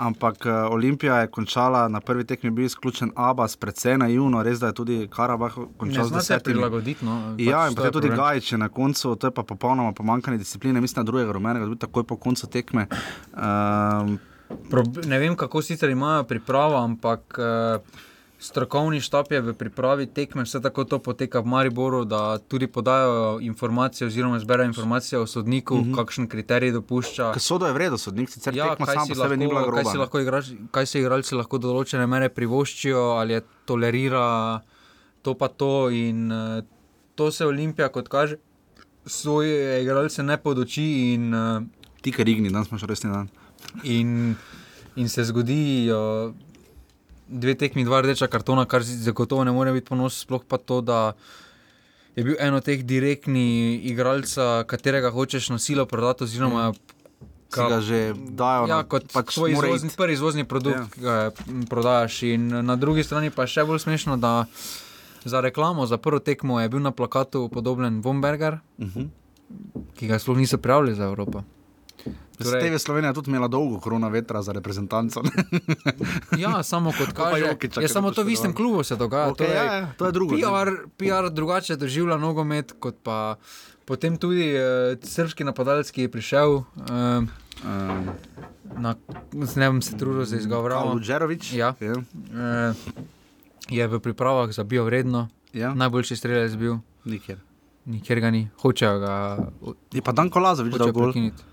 Ampak 0.00 0.46
uh, 0.46 0.72
Olimpija 0.72 1.18
je 1.20 1.26
končala 1.28 1.88
na 1.88 2.00
prvi 2.00 2.24
tekmi, 2.24 2.50
bil 2.50 2.64
izključen 2.64 3.10
Abbas, 3.16 3.56
predvsej 3.60 3.98
naivno, 4.00 4.42
res 4.42 4.60
da 4.60 4.70
je 4.70 4.76
tudi 4.78 4.96
Karabah 5.12 5.58
končal 5.76 6.08
z 6.08 6.14
desetimi. 6.16 6.54
Prilagoditno. 6.54 7.16
Ja, 7.38 7.66
pač 7.66 7.70
in 7.70 7.76
potem 7.76 7.92
tudi 7.98 8.12
Gajče 8.16 8.58
na 8.58 8.70
koncu, 8.72 9.12
to 9.20 9.28
je 9.28 9.34
pa 9.36 9.44
popolnoma 9.44 9.92
pomankanje 9.92 10.40
discipline, 10.40 10.80
mislim, 10.80 11.04
drugega 11.04 11.36
rumenega, 11.36 11.68
tudi 11.68 11.84
takoj 11.84 12.08
po 12.08 12.16
koncu 12.16 12.48
tekme. 12.48 12.86
Um, 13.36 14.16
ne 15.04 15.18
vem, 15.18 15.36
kako 15.36 15.62
sicer 15.62 15.92
imajo 15.92 16.24
pripravo, 16.24 16.80
ampak. 16.80 17.36
Uh, 17.36 18.08
Strokovni 18.40 19.00
štab 19.04 19.28
je 19.28 19.40
v 19.44 19.52
pripravi 19.52 20.06
tekme, 20.08 20.46
vse 20.48 20.62
tako 20.64 20.86
to 20.88 20.98
poteka 20.98 21.42
v 21.44 21.46
Mariboru, 21.52 22.06
da 22.08 22.38
tudi 22.38 22.66
podajo 22.66 23.36
informacije, 23.44 24.06
oziroma 24.08 24.38
zbirajo 24.40 24.72
informacije 24.72 25.18
o 25.18 25.26
sodniku, 25.26 25.76
mhm. 25.76 25.90
-huh. 25.90 25.96
kakšen 25.96 26.28
kriterij 26.28 26.72
dopušča. 26.72 27.32
Kaj 27.32 27.40
sodo 27.40 27.66
je 27.66 27.72
vredno, 27.72 27.98
sodnik 27.98 28.30
sicer 28.30 28.56
ja, 28.56 28.70
tekmo 28.70 28.86
sam 28.86 29.08
po 29.08 29.14
sebi 29.14 29.36
ni 29.36 29.46
bilo 29.46 30.08
kaj, 30.08 30.22
igrač, 30.22 30.46
kaj 30.70 30.86
se 30.86 31.00
igralci 31.00 31.34
lahko 31.34 31.58
do 31.58 31.68
določene 31.68 32.06
mere 32.06 32.28
privoščijo, 32.28 32.98
ali 33.20 33.32
je 33.32 33.42
tolerira 33.64 34.60
to 35.22 35.34
pa 35.34 35.48
to. 35.48 35.90
In 35.90 36.32
uh, 36.32 36.64
to 37.14 37.30
se 37.30 37.46
Olimpija, 37.46 37.88
kot 37.88 38.08
kaže, 38.08 38.36
svoje 39.06 39.82
igralce 39.82 40.22
ne 40.22 40.36
podoči. 40.36 41.14
In, 41.14 41.34
uh, 41.34 41.62
Ti, 42.00 42.12
kar 42.12 42.28
igni, 42.28 42.50
danes 42.50 42.68
še 42.68 42.86
resni 42.86 43.10
dan. 43.10 43.28
In, 43.84 44.36
in 44.96 45.08
se 45.08 45.24
zgodi. 45.24 45.92
Uh, 45.92 46.49
dve 47.30 47.54
tekmi, 47.54 47.84
dva 47.86 48.02
rdeča 48.02 48.26
kartona, 48.26 48.66
kar 48.66 48.82
zagotovo 48.82 49.44
ne 49.44 49.52
more 49.54 49.72
biti 49.72 49.88
ponos, 49.88 50.20
sploh 50.24 50.42
pa 50.48 50.58
to, 50.58 50.80
da 50.80 51.12
je 52.16 52.24
bil 52.26 52.36
eno 52.42 52.60
teh 52.60 52.82
direktnih 52.84 53.86
igralcev, 53.90 54.64
katerega 54.66 55.12
hočeš 55.14 55.50
na 55.54 55.58
silo 55.58 55.86
prodati. 55.86 56.24
Oziroma, 56.24 56.72
Ki 57.50 57.66
ga 57.66 57.80
že 57.82 58.14
dajo 58.14 58.68
ja, 58.70 58.82
kot 58.86 59.08
pač 59.10 59.34
svoj 59.34 59.56
izvozni, 59.56 59.90
prvi 59.98 60.14
izvozni 60.14 60.44
produkt, 60.46 60.94
ki 60.94 61.02
ja. 61.02 61.30
ga 61.34 61.64
prodajaš. 61.66 62.22
In 62.30 62.46
na 62.66 62.76
drugi 62.78 63.02
strani 63.02 63.32
pa 63.34 63.42
je 63.42 63.56
še 63.56 63.64
bolj 63.66 63.82
smešno, 63.82 64.14
da 64.22 64.46
za 65.26 65.42
reklamo, 65.42 65.86
za 65.86 65.98
prvo 65.98 66.22
tekmo 66.22 66.60
je 66.62 66.70
bil 66.70 66.78
na 66.78 66.94
plakatu 66.94 67.48
podoben 67.50 67.98
Bomberger, 68.02 68.60
uh 68.78 68.86
mhm. 68.86 69.00
-huh. 69.00 69.88
ki 69.98 70.06
ga 70.06 70.18
sploh 70.18 70.38
niso 70.38 70.58
prijavili 70.58 70.94
za 70.94 71.10
Evropo. 71.10 71.42
Torej, 72.44 72.70
TV 72.70 72.78
Slovenija 72.78 73.10
je 73.10 73.14
tudi 73.14 73.30
imela 73.30 73.48
dolgo 73.48 73.80
korona 73.80 74.08
vetra 74.08 74.42
za 74.42 74.52
reprezentanco. 74.52 75.22
ja, 76.38 76.62
samo 76.62 76.92
kot 76.98 77.12
kaže, 77.18 77.56
je 77.80 77.88
samo 77.88 78.10
to 78.10 78.22
v 78.22 78.32
istem 78.32 78.54
klubu 78.54 78.82
se 78.84 78.96
dogaja. 78.96 79.30
Okay, 79.30 79.36
torej, 79.36 79.56
ja, 79.56 79.64
ja, 79.64 79.92
to 79.98 80.06
je 80.06 80.12
drugo. 80.12 80.36
PR, 80.36 80.70
PR 80.96 81.30
drugače 81.30 81.76
doživlja 81.76 82.16
nogomet, 82.16 82.72
kot 82.78 82.96
pa 83.02 83.36
potem 83.84 84.16
tudi 84.16 84.54
uh, 84.56 84.96
srpski 85.02 85.44
napadalec, 85.44 85.90
ki 85.90 86.08
je 86.08 86.12
prišel. 86.12 86.56
Uh, 86.56 87.28
um. 87.64 88.08
Na, 88.70 88.94
ne 89.32 89.66
bom 89.70 89.82
se 89.82 89.98
trudil 89.98 90.24
za 90.24 90.36
izgovor. 90.36 90.72
Lučerovič. 90.94 91.52
Ja. 91.52 91.74
Ja. 91.80 91.92
Uh, 91.92 92.76
je 93.68 93.86
v 93.86 94.00
pripravah 94.00 94.52
za 94.52 94.64
bio 94.64 94.84
vredno. 94.84 95.28
Ja. 95.52 95.74
Najboljši 95.74 96.16
strelec 96.16 96.54
bil. 96.56 96.78
Nikjer. 97.04 97.38
Nikjer 97.84 98.20
ga 98.20 98.30
ni, 98.30 98.48
hočejo 98.62 98.98
ga. 98.98 99.14
Je 99.92 100.02
pa 100.02 100.12
dan 100.12 100.30
kolazo, 100.30 100.62
vidiš, 100.62 100.78
da 100.78 100.86
je 100.86 100.92
bolj. 100.92 101.12
Prekiniti. 101.12 101.49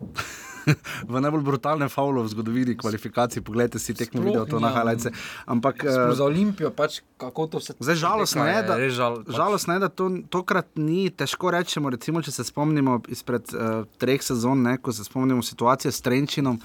v 1.10 1.20
najbolj 1.20 1.42
brutalnem 1.42 1.88
faulu 1.90 2.22
v 2.22 2.30
zgodovini 2.30 2.74
kvalifikacij. 2.78 3.42
Poglejte 3.42 3.78
si 3.82 3.94
tekmo 3.94 4.22
video, 4.22 4.46
to 4.46 4.60
na 4.60 4.70
nimam. 4.70 4.74
highlights. 4.78 5.06
Ampak 5.46 5.84
eh, 5.84 6.14
Za 6.14 6.24
Olimpijo, 6.24 6.70
pač, 6.70 7.02
kako 7.18 7.46
to 7.46 7.60
se 7.60 7.74
Zdaj, 7.78 7.96
žalostno 7.98 8.46
je, 8.46 8.62
da, 8.62 8.76
res 8.78 8.94
žal, 8.94 9.22
pač, 9.26 9.34
žalostno 9.36 9.74
je, 9.74 9.80
da 9.82 9.88
to 9.90 10.10
tokrat 10.30 10.68
ni 10.78 11.10
težko 11.10 11.50
rečemo. 11.50 11.90
Recimo, 11.90 12.22
če 12.22 12.30
se 12.30 12.46
spomnimo 12.46 13.00
izpred 13.10 13.50
uh, 13.54 13.84
treh 13.98 14.22
sezon, 14.22 14.62
ne, 14.62 14.78
ko 14.78 14.94
se 14.94 15.04
spomnimo 15.04 15.42
situacije 15.42 15.92
s 15.92 16.00
Trenčinom. 16.00 16.60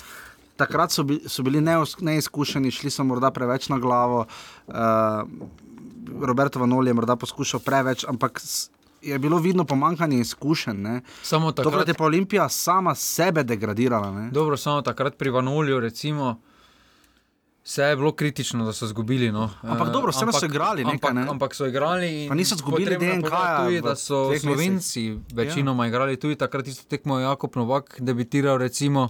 Takrat 0.58 0.90
so, 0.94 1.06
bi, 1.06 1.22
so 1.30 1.46
bili 1.46 1.62
neus- 1.62 2.00
neizkušeni, 2.02 2.74
šli 2.74 2.90
so 2.94 3.06
morda 3.06 3.30
preveč 3.34 3.70
na 3.70 3.78
glavo. 3.82 4.26
Uh, 4.70 5.26
Roberto 6.22 6.60
Vanoli 6.60 6.90
je 6.90 6.98
morda 6.98 7.16
poskušal 7.20 7.60
preveč, 7.60 8.06
ampak 8.10 8.42
je 9.02 9.20
bilo 9.20 9.38
vidno 9.38 9.66
pomankanje 9.66 10.20
izkušenj. 10.20 10.82
ne. 10.82 11.02
Samo 11.24 11.52
Tokrat 11.52 11.72
takrat 11.72 11.88
je 11.88 11.94
pa 11.94 12.04
Olimpija 12.04 12.50
sama 12.50 12.96
sebe 12.96 13.44
degradirala. 13.44 14.12
Ne. 14.12 14.32
Dobro, 14.32 14.58
samo 14.58 14.82
takrat 14.82 15.18
pri 15.18 15.30
Vanolju, 15.30 15.80
recimo, 15.80 16.42
vse 17.64 17.84
je 17.84 17.96
bilo 17.96 18.12
kritično, 18.12 18.66
da 18.66 18.74
so 18.74 18.86
izgubili. 18.86 19.32
No. 19.32 19.50
Ampak 19.62 19.90
dobro, 19.92 20.12
vseeno 20.12 20.32
so 20.32 20.46
igrali 20.46 20.84
nekaj, 20.84 20.94
ampak, 20.94 21.14
ne. 21.14 21.28
ampak 21.30 21.56
so 21.56 21.68
igrali. 21.68 22.24
in 22.24 22.30
Pa 22.30 22.36
niso 22.36 22.56
izgubili 22.56 22.96
povedati 22.96 23.22
Tudi, 23.66 23.82
da 23.82 23.96
so. 23.96 24.40
Slovenci 24.40 25.20
večinoma 25.34 25.86
ja. 25.86 25.88
igrali 25.88 26.20
tudi 26.20 26.36
takrat, 26.36 26.68
isto 26.68 26.84
tekmo 26.90 27.20
Jakob 27.20 27.56
Novak 27.56 27.96
debitiral. 28.00 28.58
Recimo, 28.58 29.10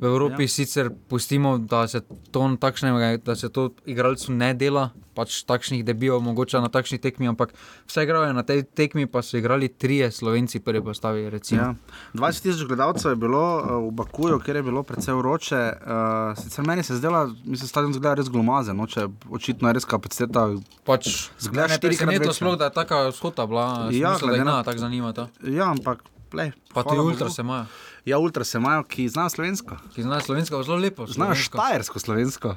V 0.00 0.06
Evropi 0.06 0.42
ja. 0.42 0.48
sicer 0.48 0.90
pustimo, 1.08 1.58
da 1.58 1.88
se 1.88 2.00
to, 2.30 2.56
takšnega, 2.60 3.16
da 3.24 3.36
se 3.36 3.48
to 3.48 3.70
igralcu 3.86 4.32
ne 4.32 4.54
dela, 4.54 4.90
pač 5.14 5.42
takšnih 5.42 5.82
debijo 5.84 6.20
mogoče 6.22 6.60
na 6.62 6.68
takšni 6.70 6.98
tekmi, 7.02 7.26
ampak 7.28 7.50
vse 7.88 8.04
igrajo 8.06 8.32
na 8.32 8.42
tej 8.46 8.62
tekmi, 8.62 9.06
pa 9.06 9.22
so 9.22 9.36
igrali 9.36 9.68
trije 9.68 10.10
Slovenci, 10.10 10.60
prvi 10.60 10.82
postavi. 10.84 11.24
Ja. 11.50 11.74
20 12.14 12.42
tisoč 12.42 12.66
gledalcev 12.68 13.10
je 13.10 13.16
bilo 13.16 13.42
uh, 13.58 13.88
v 13.88 13.90
Bakuju, 13.90 14.38
kjer 14.38 14.56
je 14.56 14.62
bilo 14.62 14.82
precej 14.82 15.14
vroče. 15.14 15.72
Uh, 15.82 16.38
sicer 16.38 16.66
meni 16.66 16.82
se 16.82 16.96
zdela, 16.96 17.26
mislim, 17.44 17.68
stadion 17.68 17.92
zgleda 17.92 18.14
res 18.14 18.30
glomazen, 18.30 18.76
no, 18.76 18.86
če 18.86 19.08
očitno 19.30 19.68
je 19.68 19.74
res 19.74 19.84
kapaciteta. 19.84 20.46
Pač, 20.86 21.30
Zgleda 21.38 21.66
ne 21.66 21.74
štirikrat 21.74 22.06
presenetilo 22.06 22.30
večja. 22.30 22.38
sploh, 22.38 22.58
da 22.58 22.64
je 22.64 22.76
taka 22.76 23.12
shota 23.12 23.46
bila, 23.46 23.88
Ja, 23.90 23.98
ja, 23.98 24.12
da 24.12 24.18
glede 24.18 24.38
jih 24.38 24.44
na- 24.44 24.52
na 24.52 24.62
tako 24.62 24.78
zanima. 24.78 25.12
Ta. 25.12 25.28
Ja, 25.42 25.70
ampak. 25.70 26.04
Lej, 26.32 26.52
Pa 26.74 26.82
tudi 26.82 26.96
Bogu. 26.96 27.08
ultra 27.08 27.30
se 27.30 27.42
imajo, 27.42 27.66
Ja, 28.04 28.18
ultra 28.18 28.44
se 28.44 28.58
imajo, 28.58 28.82
ki 28.84 29.08
znajo 29.08 29.28
slovensko. 29.28 29.76
ki 29.94 30.02
znajo 30.02 30.20
slovensko, 30.20 30.62
zelo 30.62 30.76
lepo. 30.76 31.06
Znajo 31.06 31.34
slovensko. 31.34 31.58
štajersko 31.58 31.98
slovensko. 31.98 32.56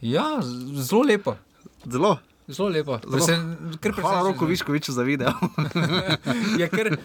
Ja, 0.00 0.40
zelo 0.74 1.02
lepo. 1.02 1.36
Zelo. 1.84 2.18
Zelo 2.48 2.68
lepo. 2.68 2.98
Zelo. 2.98 3.12
Presen, 3.12 3.56
Hvala 3.96 4.34
sem. 4.34 4.48
Viškoviču 4.48 4.92
za 4.92 5.02
video. 5.02 5.32
Je 6.58 6.68
kar, 6.68 6.96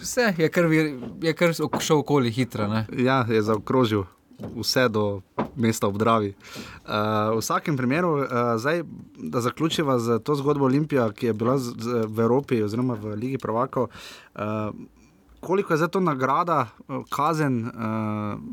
vse 0.00 0.34
je 0.38 0.48
kar, 0.48 0.64
je 1.22 1.32
kar 1.32 1.52
šel 1.80 1.98
okoli 1.98 2.30
hitro. 2.30 2.68
Ne? 2.68 2.86
ja, 2.92 3.26
je 3.28 3.42
zaokrožil 3.42 4.04
vse 4.56 4.88
do 4.88 5.20
mesta 5.56 5.86
ob 5.86 5.98
Dravi. 5.98 6.34
Uh, 6.86 6.92
v 7.30 7.40
vsakem 7.40 7.76
primeru, 7.76 8.14
uh, 8.14 8.26
zdaj, 8.56 8.82
da 9.18 9.40
zaključiva 9.40 9.98
z 9.98 10.18
to 10.18 10.34
zgodbo 10.34 10.64
Olimpija, 10.64 11.12
ki 11.12 11.26
je 11.26 11.32
bila 11.32 11.58
z, 11.58 11.74
z, 11.78 12.06
v 12.06 12.20
Evropi 12.20 12.62
oziroma 12.62 12.94
v 12.94 13.16
Ligi 13.16 13.38
Prvakov. 13.38 13.88
Uh, 14.34 14.72
Koliko 15.50 15.72
je 15.72 15.76
za 15.76 15.88
to 15.88 16.00
nagrada, 16.00 16.66
eh, 16.66 17.02
kazen, 17.10 17.66
uh, 17.66 17.72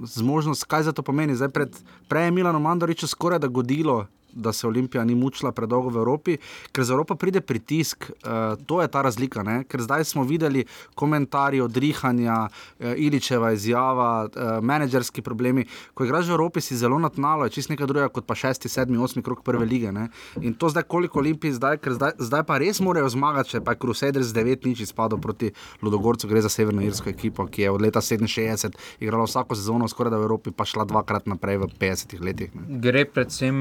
zmožnost, 0.03 0.63
kaj 0.63 0.83
za 0.83 0.91
to 0.91 1.03
pomeni? 1.05 1.35
Zdaj, 1.35 1.49
pred, 1.49 1.75
prej 2.09 2.25
je 2.25 2.31
Milano 2.31 2.59
Mandariču 2.59 3.07
skoraj 3.07 3.39
da 3.39 3.47
godilo, 3.47 4.07
da 4.37 4.53
se 4.53 4.67
Olimpija 4.67 5.03
ni 5.05 5.15
mučila 5.15 5.51
predolgo 5.51 5.89
v 5.89 6.01
Evropi, 6.01 6.37
ker 6.71 6.83
za 6.83 6.93
Evropo 6.93 7.15
pride 7.15 7.41
pritisk. 7.41 8.09
Uh, 8.09 8.57
to 8.65 8.81
je 8.81 8.87
ta 8.87 9.01
razlika, 9.01 9.43
ne? 9.43 9.63
ker 9.63 9.81
zdaj 9.81 10.05
smo 10.05 10.23
videli 10.23 10.65
komentarje 10.95 11.63
odrihanja, 11.63 12.47
uh, 12.47 12.93
Iličeva 12.95 13.51
izjava, 13.51 14.27
uh, 14.27 14.57
menedžerski 14.61 15.21
problemi. 15.21 15.65
Ko 15.93 16.05
igraš 16.05 16.29
v 16.29 16.37
Evropi, 16.37 16.61
si 16.61 16.77
zelo 16.77 16.99
natnalo, 16.99 17.45
je 17.45 17.57
čist 17.57 17.73
nekaj 17.73 17.89
drugega 17.89 18.09
kot 18.13 18.27
pa 18.27 18.35
šesti, 18.35 18.69
sedmi, 18.69 18.97
osmi 18.97 19.23
krok 19.23 19.43
prve 19.43 19.65
lige. 19.65 19.91
Ne? 19.91 20.09
In 20.41 20.53
to 20.53 20.69
zdaj, 20.69 20.87
koliko 20.87 21.19
Olimpij 21.19 21.57
zdaj, 21.57 21.81
ker 21.81 21.97
zdaj, 21.97 22.17
zdaj 22.19 22.43
pa 22.47 22.57
res 22.61 22.81
morajo 22.83 23.09
zmagati, 23.09 23.55
če 23.55 23.63
pa 23.65 23.73
je 23.73 23.81
Crusaders 23.81 24.33
9 24.35 24.67
nič 24.67 24.85
izpadel 24.87 25.21
proti 25.21 25.51
Ludogorcu, 25.81 26.27
gre 26.27 26.41
za 26.41 26.49
severno 26.49 26.85
irsko 26.85 27.09
ekipo, 27.09 27.47
ki 27.47 27.65
je 27.65 27.71
od 27.71 27.81
leta 27.81 28.01
67 28.01 28.77
igrala 28.99 29.25
vsako 29.25 29.55
sezono, 29.55 29.87
skoraj 29.87 30.11
da 30.11 30.21
v 30.21 30.27
Evropi, 30.29 30.51
pa 30.51 30.65
šla 30.65 30.85
dvakrat 30.85 31.27
naprej 31.27 31.57
v 31.57 31.69
50 31.79 32.19
letih. 32.21 32.55
Ne? 32.55 32.79
Gre 32.83 33.05
predvsem 33.05 33.57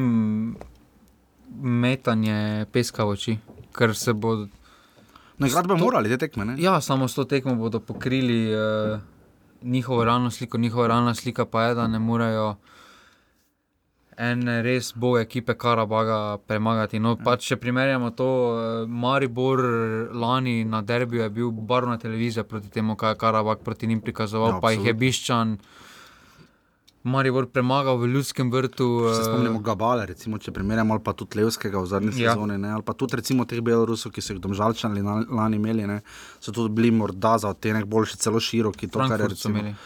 metanje 1.52 2.36
peska 2.66 3.04
v 3.04 3.08
oči, 3.08 3.38
ker 3.72 3.96
se 3.96 4.12
bo. 4.12 4.46
Igrati 5.38 5.68
bi 5.68 5.74
To- 5.74 5.84
morali 5.84 6.08
te 6.08 6.18
tekme. 6.18 6.44
Ne? 6.44 6.54
Ja, 6.58 6.80
samo 6.80 7.08
s 7.08 7.14
to 7.14 7.24
tekmo 7.24 7.54
bodo 7.54 7.80
pokrili 7.80 8.54
uh, 8.54 8.98
njihovo 9.62 10.04
realno 10.04 10.30
sliko. 10.30 10.58
Njihova 10.58 10.86
realna 10.86 11.14
slika 11.14 11.44
pa 11.44 11.62
je, 11.62 11.74
da 11.74 11.86
ne 11.86 11.98
morejo 11.98 12.56
ene 14.18 14.62
res 14.62 14.92
boje 14.94 15.22
ekipe 15.22 15.54
Karabaga 15.54 16.38
premagati. 16.38 16.98
No, 16.98 17.16
pač, 17.16 17.44
če 17.46 17.56
primerjamo 17.56 18.10
to, 18.10 18.28
uh, 18.84 18.88
Maribor 18.88 19.60
lani 20.14 20.64
na 20.64 20.80
derbiju 20.82 21.22
je 21.22 21.30
bil 21.30 21.50
barvna 21.50 21.98
televizija 21.98 22.44
proti 22.44 22.70
temu, 22.70 22.96
kaj 22.96 23.10
je 23.10 23.16
Karabag 23.16 23.58
proti 23.58 23.86
njim 23.86 24.00
prikazoval, 24.00 24.48
Ja, 24.48 24.54
ja, 24.54 24.60
pa 24.60 24.70
jih 24.70 24.78
je 24.78 24.90
absolutno. 24.90 25.00
Biščan. 25.00 25.58
Maribor 27.06 27.46
premagal 27.46 27.98
v 27.98 28.08
ljudskem 28.10 28.50
vrtu. 28.50 28.86
Se 29.14 29.20
eh, 29.20 29.24
spomnimo 29.24 29.60
Gabale, 29.62 30.06
recimo, 30.10 30.38
če 30.42 30.50
primerjamo, 30.52 30.96
ali 30.96 31.02
pa 31.06 31.14
tudi 31.14 31.38
Levskega 31.38 31.78
v 31.78 31.86
zadnji 31.86 32.10
Ja. 32.22 32.34
sezoni, 32.34 32.58
ne? 32.58 32.72
ali 32.74 32.82
pa 32.82 32.92
tudi 32.98 33.16
recimo 33.16 33.46
teh 33.46 33.62
Belorusov, 33.62 34.10
ki 34.12 34.20
so 34.20 34.34
jih 34.34 34.42
domžalčani 34.42 35.04
lani 35.30 35.56
imeli, 35.56 35.86
ne? 35.86 36.00
so 36.40 36.52
tudi 36.52 36.74
bili 36.74 36.90
morda 36.90 37.36
za 37.38 37.54
odtenek 37.54 37.86
boljši, 37.86 38.18
celo 38.18 38.42
široki. 38.42 38.90
To, 38.90 38.98
kar 38.98 39.20
je 39.20 39.30
Frankfurt 39.30 39.30
recimo, 39.30 39.76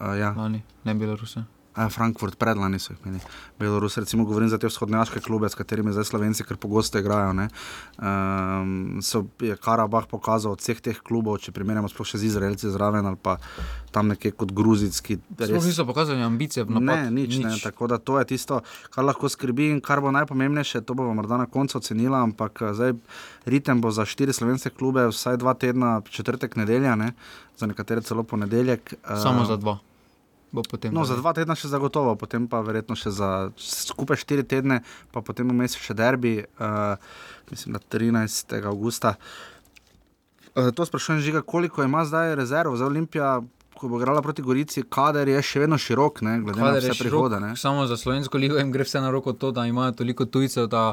uh, 0.00 0.18
ja, 0.18 0.34
lani, 0.36 0.62
ne 0.84 0.94
Beloruse. 0.94 1.46
Frankfurt 1.72 2.34
predlani 2.34 2.78
so 2.78 2.92
jih 2.92 2.98
imeli. 3.00 3.20
Belorus, 3.58 3.96
recimo, 3.96 4.24
govorim 4.24 4.48
za 4.48 4.58
te 4.58 4.66
vzhodnjaške 4.66 5.20
klube, 5.20 5.48
s 5.48 5.54
katerimi 5.54 5.92
zdaj 5.92 6.04
Slovenci 6.06 6.44
kar 6.44 6.56
pogosto 6.56 6.98
igrajo. 6.98 7.32
ne. 7.32 7.48
Um, 7.98 8.98
so, 9.00 9.24
je 9.38 9.56
Karabah 9.56 10.06
pokazal 10.06 10.52
od 10.52 10.58
vseh 10.58 10.80
teh 10.80 10.98
klubov, 10.98 11.38
če 11.38 11.52
primerjamo 11.52 11.86
sploh 11.86 12.06
še 12.06 12.18
z 12.18 12.24
Izraelci 12.26 12.68
zraven 12.68 13.04
ali 13.04 13.16
pa 13.16 13.36
tam 13.90 14.08
nekje 14.08 14.30
kot 14.32 14.50
Gruzijski. 14.50 15.18
Sploh 15.36 15.62
niso 15.62 15.84
pokazali 15.84 16.18
ambicije 16.20 16.64
v 16.64 16.70
Ne, 16.70 16.80
napadu. 16.80 17.10
nič, 17.12 17.36
nič. 17.36 17.44
Ne, 17.44 17.58
tako 17.60 17.86
da 17.86 17.98
to 17.98 18.18
je 18.18 18.24
tisto, 18.26 18.60
kar 18.88 19.04
lahko 19.04 19.28
skrbi 19.28 19.70
in 19.70 19.80
kar 19.80 20.00
bo 20.00 20.10
najpomembnejše. 20.10 20.80
To 20.80 20.94
bomo 20.94 21.14
morda 21.14 21.36
na 21.36 21.46
koncu 21.46 21.78
ocenila, 21.78 22.20
ampak 22.20 22.62
eh, 22.62 22.72
zdaj 22.72 22.92
ritem 23.44 23.78
bo 23.78 23.90
za 23.90 24.02
štiri 24.02 24.32
slovenske 24.32 24.70
klube 24.70 25.06
vsaj 25.06 25.36
dva 25.36 25.54
tedna, 25.54 26.02
četrtek, 26.02 26.56
nedelja, 26.56 26.94
ne? 26.94 27.12
za 27.56 27.66
nekatere 27.66 28.00
celo 28.00 28.22
ponedeljek. 28.22 28.94
eh, 28.94 29.16
Samo 29.16 29.44
za 29.44 29.56
dva. 29.56 29.78
Bo 30.52 30.62
potem 30.62 30.90
No, 30.90 31.04
za 31.04 31.14
dva 31.14 31.30
tedna 31.32 31.54
še 31.54 31.70
zagotovo, 31.70 32.16
potem 32.18 32.48
pa 32.50 32.58
verjetno 32.60 32.96
še 32.98 33.10
za 33.10 33.28
skupaj 33.56 34.18
štiri 34.18 34.42
tedne, 34.42 34.80
pa 35.14 35.22
potem 35.22 35.46
vmes 35.46 35.78
še 35.78 35.94
derbi, 35.94 36.40
uh, 36.58 36.98
mislim, 37.50 37.74
da 37.74 37.80
13. 37.80 38.58
augusta. 38.64 39.14
Uh, 40.56 40.70
to 40.70 40.82
sprašujem, 40.82 41.20
žiga, 41.20 41.42
koliko 41.42 41.82
ima 41.82 42.02
zdaj 42.04 42.34
rezerv 42.34 42.74
za 42.74 42.86
Olimpijo, 42.86 43.44
ko 43.72 43.88
bo 43.88 43.96
igrala 43.96 44.20
proti 44.20 44.42
Gorici, 44.42 44.82
kader 44.82 45.28
je 45.28 45.40
še 45.40 45.60
vedno 45.60 45.78
širok, 45.78 46.20
ne, 46.20 46.40
glede 46.40 46.58
Kader 46.58 46.82
na 46.82 46.90
vse 46.90 46.98
prihode. 46.98 47.36
širok, 47.36 47.48
Ne. 47.48 47.56
Samo 47.56 47.86
za 47.86 47.96
slovensko 47.96 48.38
ligo 48.38 48.58
jim 48.58 48.72
gre 48.72 48.84
vse 48.84 49.00
na 49.00 49.10
roko 49.10 49.32
to, 49.32 49.52
da 49.52 49.64
imajo 49.64 49.92
toliko 49.92 50.26
tujcev, 50.26 50.66
da 50.66 50.90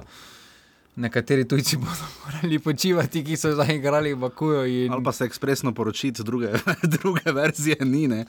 nekateri 0.98 1.46
tujci 1.48 1.78
bodo 1.78 2.06
morali 2.26 2.60
počivati, 2.60 3.24
ki 3.24 3.38
so 3.38 3.52
zdaj 3.54 3.76
igrali 3.76 4.14
v 4.14 4.18
Bakuju. 4.18 4.66
In... 4.66 4.94
Ali 4.94 5.04
pa 5.04 5.12
se 5.12 5.26
ekspresno 5.26 5.74
poročiti, 5.74 6.24
druge, 6.24 6.50
druge 7.00 7.32
verzije 7.32 7.78
ni 7.86 8.08
ne? 8.08 8.26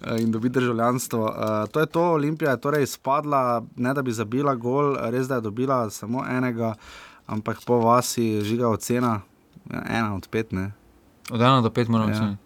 Eh, 0.00 0.22
in 0.22 0.30
dobiti 0.32 0.52
državljanstvo. 0.54 1.22
Uh, 1.24 1.70
to 1.70 1.80
je 1.80 1.86
to, 1.86 2.02
Olimpija 2.12 2.50
je 2.50 2.60
torej 2.60 2.82
izpadla, 2.82 3.64
ne 3.76 3.94
da 3.94 4.02
bi 4.02 4.12
zabila 4.12 4.54
gol, 4.54 4.96
res 5.10 5.28
da 5.28 5.34
je 5.34 5.40
dobila 5.40 5.90
samo 5.90 6.24
enega, 6.28 6.74
ampak 7.26 7.58
po 7.66 7.78
vasi 7.78 8.40
žiga 8.44 8.68
ocena, 8.68 9.20
ja, 9.72 9.82
ena 9.88 10.14
od 10.14 10.28
pet. 10.28 10.52
Ne? 10.52 10.72
Od 11.30 11.40
ena 11.40 11.60
do 11.60 11.70
pet 11.70 11.88
moramo 11.88 12.10
Ja. 12.10 12.16
oceniti. 12.16 12.42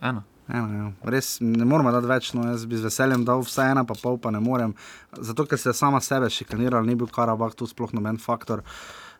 Ena. 0.00 0.22
Ena, 0.52 0.68
ja. 0.76 0.86
Res 1.08 1.38
ne 1.40 1.64
moramo 1.64 1.92
dati 1.94 2.10
več, 2.10 2.32
no, 2.36 2.44
jaz 2.50 2.66
bi 2.68 2.76
z 2.76 2.84
veseljem 2.84 3.24
dal 3.24 3.40
vse 3.40 3.70
ena, 3.72 3.86
pa 3.88 3.96
pol 3.96 4.18
pa 4.20 4.30
ne 4.34 4.40
morem. 4.44 4.74
Zato, 5.16 5.46
ker 5.48 5.60
se 5.60 5.70
je 5.70 5.78
sama 5.78 6.00
sebe 6.04 6.28
šikanirala, 6.30 6.84
ni 6.84 6.96
bil 6.98 7.08
Karabah 7.08 7.54
tu 7.56 7.68
sploh 7.70 7.94
noben 7.96 8.20
faktor. 8.20 8.60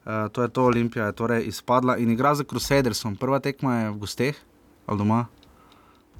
Uh, 0.02 0.26
to 0.34 0.42
je 0.44 0.50
to, 0.50 0.66
Olimpija 0.68 1.06
je 1.08 1.16
torej 1.16 1.46
izpadla 1.48 1.96
in 2.02 2.10
igra 2.12 2.34
za 2.36 2.44
Crusadersom. 2.44 3.16
Prva 3.16 3.38
tekma 3.40 3.78
je 3.78 3.92
v 3.94 4.02
gosteh 4.02 4.42
ali 4.90 4.98
doma. 4.98 5.24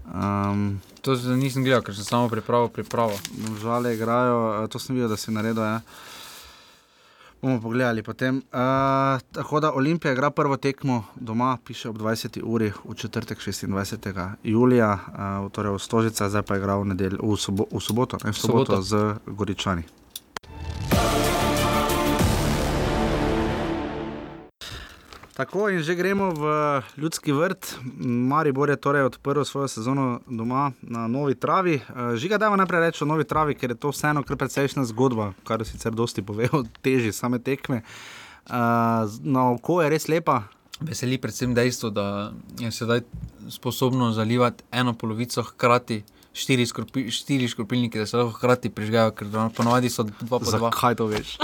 Um, 0.07 0.81
To 1.03 1.17
se 1.17 1.35
nisem 1.37 1.65
gledal, 1.65 1.83
ker 1.83 1.95
sem 1.99 2.07
samo 2.07 2.29
pripravil 2.31 2.69
pripravo. 2.71 3.17
Žale 3.59 3.97
igrajo, 3.97 4.65
eh, 4.65 4.69
to 4.71 4.79
sem 4.79 4.95
videl, 4.95 5.11
da 5.11 5.17
si 5.17 5.35
naredil. 5.35 5.63
Ja. 5.63 5.81
Bomo 7.43 7.61
pogledali 7.61 8.03
potem. 8.03 8.37
Uh, 8.37 9.21
tako 9.33 9.61
da 9.61 9.73
Olimpija 9.73 10.13
igra 10.13 10.31
prvo 10.31 10.57
tekmo 10.57 11.05
doma, 11.15 11.59
piše 11.65 11.89
ob 11.89 11.97
20. 11.99 12.41
uri 12.45 12.73
v 12.85 12.95
četrtek 12.95 13.39
26. 13.39 14.31
julija, 14.45 14.93
uh, 14.93 15.51
torej 15.53 15.73
v 15.75 15.79
Stožica, 15.79 16.29
zdaj 16.29 16.43
pa 16.43 16.57
igra 16.57 16.77
v, 16.77 16.85
nedelj, 16.85 17.19
v, 17.23 17.37
sobo, 17.37 17.67
v 17.73 17.81
soboto, 17.83 18.19
ne, 18.25 18.31
v 18.33 18.39
soboto, 18.39 18.79
Soboto. 18.79 18.83
z 18.83 19.15
Goričani. 19.27 19.83
Tako 25.33 25.71
in 25.73 25.81
že 25.81 25.95
gremo 25.95 26.31
v 26.37 26.45
ljudski 26.97 27.33
vrt. 27.33 27.77
Maribor 28.05 28.71
je 28.71 28.77
torej 28.77 29.03
odprl 29.09 29.45
svojo 29.45 29.69
sezono 29.69 30.21
doma 30.27 30.73
na 30.83 31.07
novi 31.09 31.35
travi. 31.35 31.75
Eh, 31.75 32.17
Žiga, 32.17 32.39
da 32.39 32.57
najprej 32.57 32.81
reči 32.81 33.05
o 33.05 33.07
novi 33.07 33.25
travi, 33.25 33.55
ker 33.55 33.71
je 33.71 33.81
to 33.81 33.91
vseeno 33.91 34.23
kar 34.23 34.37
precejšna 34.37 34.85
zgodba, 34.85 35.33
kar 35.45 35.65
sicer 35.65 35.93
dosti 35.93 36.23
pove 36.23 36.49
o 36.53 36.65
teži 36.83 37.13
same 37.13 37.39
tekme. 37.39 37.83
Uh, 38.43 38.57
na 39.23 39.53
oko 39.55 39.83
je 39.83 39.91
res 39.91 40.09
lepa, 40.09 40.43
Veseli 40.83 41.19
predvsem 41.19 41.55
dejstvo, 41.55 41.91
da 41.91 42.33
je 42.59 42.71
sedaj 42.71 43.01
sposobno 43.49 44.11
zalivati 44.13 44.65
eno 44.73 44.95
polovico 44.95 45.43
hkrati. 45.43 46.03
Štiri, 46.33 46.65
skropi, 46.65 47.11
štiri 47.13 47.49
škropilnike, 47.49 48.01
da 48.01 48.07
se 48.09 48.17
lahko 48.17 48.39
hkrati 48.39 48.71
prižgajo, 48.73 49.13
ker 49.13 49.29
ponovadi 49.57 49.91
so 49.93 50.07
dva 50.09 50.39
po 50.41 50.49
dva. 50.49 50.71
Zakaj 50.71 50.97
to 50.97 51.07
veš? 51.11 51.35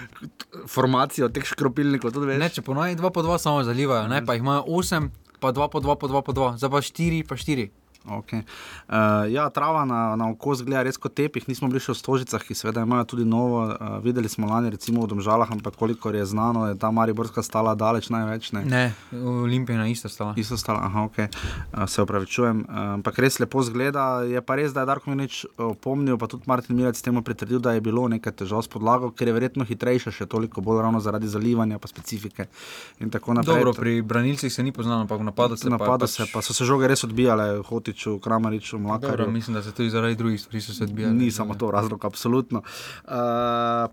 Formacijo 0.74 1.26
teh 1.34 1.42
škropilnikov 1.42 2.14
tudi 2.14 2.30
veš. 2.30 2.38
Ne, 2.38 2.50
če 2.54 2.62
ponovadi 2.62 2.94
dva 3.00 3.10
po 3.10 3.24
dva 3.26 3.40
samo 3.42 3.64
zalivajo, 3.66 4.06
ne, 4.12 4.22
pa 4.22 4.38
jih 4.38 4.44
imajo 4.46 4.62
osem, 4.78 5.10
pa 5.42 5.50
dva 5.50 5.66
po 5.66 5.82
dva, 5.82 5.98
po 5.98 6.06
dva 6.06 6.22
po 6.22 6.34
dva, 6.36 6.52
zdaj 6.54 6.70
pa 6.70 6.82
štiri, 6.86 7.24
pa 7.26 7.34
štiri. 7.34 7.72
Okay. 8.02 8.42
Uh, 8.88 9.30
ja, 9.30 9.46
trava 9.50 9.84
na, 9.84 10.16
na 10.16 10.30
oko 10.30 10.54
zgleda 10.58 10.82
res 10.82 10.98
kot 10.98 11.14
tepih. 11.14 11.46
Nismo 11.46 11.70
bili 11.70 11.82
še 11.82 11.94
v 11.94 11.98
Stožicah, 12.00 12.42
ki 12.42 12.56
seveda 12.58 12.82
imajo 12.82 13.06
tudi 13.14 13.26
novo. 13.28 13.62
Uh, 13.70 13.98
videli 14.02 14.26
smo 14.28 14.50
lani, 14.50 14.72
recimo 14.74 15.04
v 15.06 15.12
Domžalah, 15.14 15.46
ampak 15.54 15.78
kolikor 15.78 16.16
je 16.18 16.26
znano, 16.26 16.66
je 16.70 16.78
ta 16.78 16.90
Mariborska 16.90 17.44
stala 17.46 17.76
daleč 17.78 18.10
največ. 18.10 18.50
Ne, 18.58 18.64
ne 18.66 18.84
Olimpijana 19.14 19.86
ista 19.86 20.10
stala. 20.10 20.34
Ista 20.36 20.58
stala, 20.58 20.82
aha, 20.88 21.06
ok, 21.06 21.18
uh, 21.22 21.86
se 21.86 22.02
upravičujem. 22.02 22.64
Uh, 22.66 22.80
ampak 22.98 23.22
res 23.22 23.38
lepo 23.38 23.62
zgleda. 23.62 24.26
Je 24.26 24.42
pa 24.42 24.58
res, 24.58 24.74
da 24.74 24.82
je 24.82 24.90
Darko 24.90 25.14
Minič 25.14 25.44
opomnil, 25.56 26.18
pa 26.18 26.26
tudi 26.26 26.50
Martin 26.50 26.76
Milec 26.76 26.98
temu 26.98 27.22
pritrdil, 27.22 27.62
da 27.62 27.76
je 27.78 27.84
bilo 27.84 28.08
nekaj 28.10 28.42
težav 28.42 28.66
s 28.66 28.72
podlago, 28.72 29.12
ker 29.14 29.30
je 29.30 29.36
verjetno 29.38 29.66
hitrejša 29.68 30.10
še 30.10 30.26
toliko 30.26 30.64
bolj 30.64 30.82
ravno 30.82 30.98
zaradi 30.98 31.30
zalivanja, 31.30 31.78
pa 31.78 31.86
specifike. 31.86 32.50
Dobro, 33.46 33.72
pri 33.78 34.02
branilcih 34.02 34.52
se 34.52 34.62
ni 34.62 34.72
poznalo, 34.72 35.06
ampak 35.06 35.20
v 35.20 35.30
napadu 35.30 35.56
se, 35.56 35.70
napadu 35.70 36.06
pa, 36.06 36.10
se 36.10 36.26
pač... 36.26 36.32
pa 36.34 36.42
so 36.42 36.54
se 36.56 36.66
žoge 36.66 36.90
res 36.90 37.04
odbijale. 37.06 37.62
Hoti 37.66 37.91
Matiču, 37.92 38.18
Kramariču, 38.18 38.78
Mlakarju. 38.78 39.30
Mislim, 39.30 39.54
da 39.54 39.62
se 39.62 39.72
tudi 39.72 39.90
zaradi 39.90 40.14
drugih 40.14 40.40
stvari 40.40 40.60
so 40.60 40.84
odbijali. 40.84 41.14
Ni 41.14 41.30
samo 41.30 41.54
to 41.54 41.70
razlog, 41.70 42.04
absolutno. 42.04 42.58
Uh, 42.58 43.12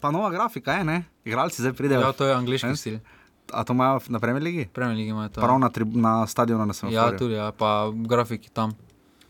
pa 0.01 0.11
nova 0.11 0.29
grafika 0.29 0.71
je, 0.71 0.83
ne? 0.83 1.03
Igralci 1.25 1.61
zdaj 1.61 1.73
pridejo. 1.73 2.01
Ja, 2.01 2.11
to 2.11 2.25
je 2.25 2.35
angliški 2.35 2.75
stil. 2.75 2.99
A 3.53 3.63
to 3.63 3.73
imajo 3.73 3.99
na 4.07 4.19
Premier 4.19 4.43
League? 4.43 4.67
Premier 4.73 4.95
League 4.95 5.09
imajo 5.09 5.29
to. 5.29 5.41
Prav 5.41 5.59
na, 5.59 5.69
na 5.93 6.27
stadionu 6.27 6.65
na 6.65 6.73
Svetu. 6.73 6.95
Ja, 6.95 7.17
tudi, 7.17 7.33
ja, 7.33 7.51
pa 7.51 7.91
grafiki 8.07 8.49
tam. 8.49 8.71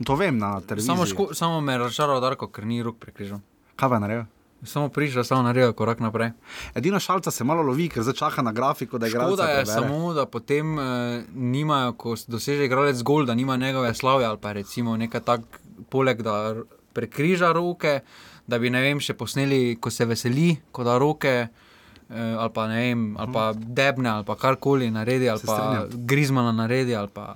To 0.06 0.16
vem 0.16 0.38
na 0.38 0.62
televiziji. 0.62 0.96
Samo, 0.96 1.06
ško, 1.06 1.34
samo 1.34 1.62
me 1.62 1.74
je 1.74 1.78
razočaral, 1.78 2.22
Darko, 2.22 2.48
ker 2.48 2.66
ni 2.66 2.84
rok 2.84 2.98
prekrižal. 3.00 3.40
Kaj 3.76 3.90
pa 3.90 4.00
naredil? 4.00 4.26
Samo 4.64 4.90
prišel, 4.90 5.24
samo 5.24 5.42
naredil 5.42 5.74
korak 5.74 6.00
naprej. 6.04 6.32
Edina 6.76 7.00
šalca 7.00 7.32
se 7.32 7.44
malo 7.44 7.64
lovi, 7.64 7.88
ker 7.90 8.04
začaka 8.04 8.42
na 8.42 8.52
grafiko, 8.52 8.98
da 8.98 9.06
je 9.06 9.10
igralec. 9.10 9.38
Škoda 9.40 9.50
je 9.50 9.66
samo, 9.66 10.14
da 10.14 10.26
potem 10.26 10.80
eh, 10.80 11.24
nimajo, 11.34 11.94
ko 11.94 12.16
doseže 12.28 12.66
igralec 12.66 13.04
gol, 13.04 13.26
da 13.26 13.36
nima 13.36 13.56
njegove 13.58 13.94
slave 13.94 14.26
ali 14.26 14.38
pa 14.38 14.52
recimo 14.52 14.98
nekaj 14.98 15.22
tak, 15.22 15.42
poleg 15.90 16.22
da 16.22 16.56
prekriža 16.94 17.52
roke, 17.52 18.00
da 18.48 18.60
bi 18.60 18.70
ne 18.70 18.82
vem, 18.82 19.00
še 19.00 19.14
posneli, 19.14 19.78
ko 19.80 19.90
se 19.90 20.06
veseli, 20.06 20.58
ko 20.72 20.84
da 20.84 20.98
roke. 20.98 21.48
Eh, 22.10 22.36
ali 22.38 22.50
pa 22.54 22.68
ne 22.68 22.78
vem, 22.82 23.06
ali 23.18 23.34
pa 23.34 23.54
debne, 23.54 24.10
ali 24.10 24.26
pa 24.26 24.36
karkoli 24.36 24.92
naredi, 24.92 25.30
ali 25.30 25.46
pa 25.46 25.86
grizmana 25.94 26.52
naredi, 26.52 26.96
ali 26.96 27.08
pa 27.14 27.36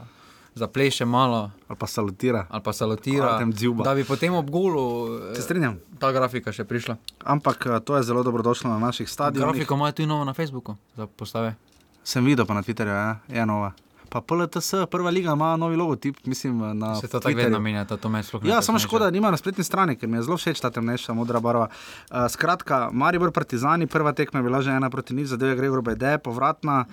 zapleše 0.56 1.06
malo. 1.06 1.52
Ali 1.68 1.78
pa 1.80 1.88
salutira. 1.88 2.46
Ali 2.50 2.64
pa 2.64 2.74
salutira. 2.74 3.40
Da 3.84 3.96
bi 3.96 4.04
potem 4.04 4.34
ob 4.34 4.50
golu 4.50 5.10
eh, 5.34 5.76
ta 6.00 6.12
grafika 6.12 6.52
še 6.52 6.64
prišla. 6.64 6.98
Ampak 7.24 7.66
eh, 7.66 7.80
to 7.80 7.98
je 7.98 8.04
zelo 8.04 8.24
dobrodošlo 8.24 8.70
na 8.70 8.80
naših 8.80 9.10
stadionih. 9.10 9.54
Grafiko 9.54 9.76
imajo 9.76 9.92
tudi 9.92 10.08
novo 10.08 10.26
na 10.26 10.34
Facebooku, 10.34 10.76
za 10.96 11.08
postave. 11.08 11.56
Sem 12.04 12.26
videl 12.26 12.46
pa 12.46 12.54
na 12.54 12.62
Twitterju, 12.64 12.92
ja, 12.92 13.20
je 13.28 13.46
nova. 13.46 13.72
Pa 14.14 14.22
PLTS, 14.22 14.86
prva 14.92 15.10
liga 15.10 15.34
ima 15.34 15.56
novi 15.58 15.76
logotip, 15.76 16.20
mislim, 16.26 16.60
na. 16.78 16.96
Se 16.96 17.08
to 17.08 17.20
tako 17.20 17.38
vedno 17.38 17.60
menja, 17.60 17.86
to 17.86 18.10
me 18.10 18.22
sploh 18.24 18.44
ne. 18.44 18.50
Ja, 18.50 18.62
samo 18.62 18.80
škoda, 18.80 19.08
da 19.10 19.12
nima 19.12 19.32
na 19.32 19.38
spletni 19.38 19.64
strani, 19.64 19.96
ker 19.98 20.10
mi 20.10 20.20
je 20.20 20.28
zelo 20.28 20.38
všeč 20.38 20.62
ta 20.62 20.70
temnejša 20.70 21.16
modra 21.18 21.40
barva. 21.42 21.72
Uh, 22.12 22.28
skratka, 22.30 22.90
Maribor 22.92 23.32
Partizani, 23.34 23.88
prva 23.88 24.14
tekma 24.14 24.44
je 24.44 24.44
bila 24.44 24.62
že 24.62 24.76
ena 24.76 24.92
proti 24.94 25.18
nič, 25.18 25.34
zadeva 25.34 25.58
Gregor 25.58 25.82
Bede, 25.82 26.18
povratna. 26.22 26.86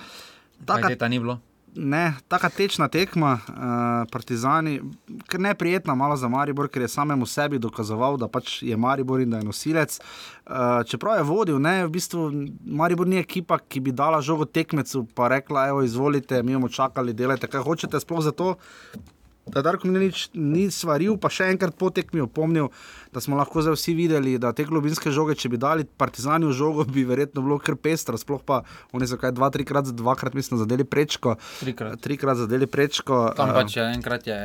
Taka, 0.65 0.97
ta 0.97 1.09
ni 1.09 1.21
bilo 1.21 1.41
ne, 1.75 2.15
taka 2.29 2.49
tečna 2.49 2.89
tekma, 2.89 3.33
uh, 3.39 4.11
Partizani, 4.13 4.81
ker 5.29 5.41
ne 5.41 5.55
prijetna, 5.55 5.95
malo 5.95 6.17
za 6.17 6.29
Maribor, 6.29 6.69
ker 6.69 6.83
je 6.83 6.89
samemu 6.89 7.27
sebi 7.27 7.59
dokazoval, 7.59 8.17
da 8.21 8.29
pač 8.29 8.63
je 8.63 8.77
Maribor 8.77 9.21
in 9.21 9.31
da 9.31 9.39
je 9.41 9.49
nosilec. 9.49 9.99
Uh, 10.01 10.83
čeprav 10.87 11.21
je 11.21 11.29
vodil, 11.29 11.61
ne, 11.63 11.85
v 11.87 11.93
bistvu 11.95 12.27
Maribor 12.67 13.09
ni 13.09 13.21
ekipa, 13.21 13.59
ki 13.59 13.81
bi 13.81 13.95
dala 13.95 14.21
žogo 14.21 14.45
tekmecu, 14.45 15.07
pa 15.15 15.29
rekla: 15.29 15.69
Evo, 15.71 15.83
izvolite, 15.87 16.43
mi 16.43 16.57
bomo 16.57 16.69
čakali, 16.69 17.15
delajte, 17.15 17.51
kaj 17.51 17.65
hočete, 17.67 18.01
sploh 18.01 18.25
zato 18.25 18.57
da 19.51 19.63
Darko 19.67 19.89
Mlinarič 19.89 20.29
ni 20.35 20.69
svaril, 20.73 21.17
pa 21.21 21.31
še 21.33 21.51
enkrat 21.53 21.77
potek 21.79 22.15
mi 22.15 22.23
opomnil, 22.25 22.71
da 23.15 23.23
smo 23.23 23.39
lahko 23.39 23.63
zdaj 23.65 23.77
vsi 23.77 23.95
videli, 23.99 24.37
da 24.43 24.53
te 24.57 24.67
globinske 24.69 25.13
žoge, 25.15 25.37
če 25.39 25.51
bi 25.53 25.61
dali 25.61 25.85
partizani 25.85 26.49
v 26.49 26.57
žogo, 26.57 26.87
bi 26.87 27.05
verjetno 27.09 27.43
bilo 27.45 27.59
kar 27.63 27.77
pestro, 27.77 28.19
sploh 28.21 28.43
pa 28.47 28.63
oni 28.97 29.09
so 29.11 29.19
kaj 29.21 29.35
dva, 29.37 29.51
trikrat, 29.55 29.91
dvakrat 29.97 30.37
mislim, 30.39 30.63
zadeli 30.63 30.87
prečko. 30.87 31.37
Trikrat. 31.61 32.01
Trikrat 32.05 32.45
zadeli 32.45 32.71
prečko. 32.71 33.31
Tam 33.39 33.55
pač 33.57 33.77
je 33.79 33.89
enkrat 33.91 34.31
je 34.31 34.41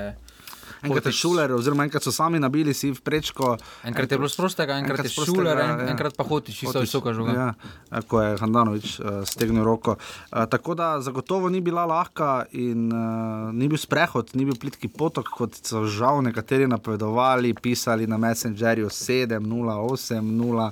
enkrat 0.85 1.09
je 1.09 1.15
šuler, 1.17 1.53
oziroma 1.55 1.85
enkrat 1.87 2.03
so 2.03 2.13
sami 2.13 2.39
nabili 2.39 2.73
si 2.73 2.91
v 2.93 3.01
prečko. 3.01 3.55
Enkrat 3.83 4.11
je 4.11 4.19
bilo 4.19 4.29
sprostega, 4.29 4.77
enkrat, 4.81 4.99
enkrat 4.99 5.11
je 5.11 5.25
šuler, 5.25 5.59
en, 5.59 5.79
ja. 5.85 5.87
enkrat 5.93 6.17
pa 6.17 6.23
hotiš, 6.27 6.59
čisto 6.63 6.83
visoka 6.83 7.13
žoga. 7.13 7.35
Ja, 7.35 8.01
ko 8.07 8.21
je 8.21 8.35
Handanovič 8.41 8.99
uh, 8.99 9.21
stegnil 9.27 9.65
roko. 9.65 9.97
Uh, 9.97 10.45
tako 10.49 10.75
da 10.75 11.01
zagotovo 11.01 11.49
ni 11.49 11.61
bila 11.61 11.85
lahka 11.89 12.45
in 12.51 12.87
uh, 12.93 13.53
ni 13.53 13.69
bil 13.71 13.79
sprehod, 13.81 14.33
ni 14.33 14.45
bil 14.45 14.57
plitki 14.59 14.87
potok, 14.91 15.29
kot 15.35 15.59
so 15.61 15.85
žal 15.89 16.21
nekateri 16.25 16.67
napovedovali, 16.67 17.53
pisali 17.53 18.07
na 18.07 18.17
Messengerju 18.17 18.89
7, 18.89 19.39
0, 19.39 19.77
8, 19.91 20.21
0 20.21 20.69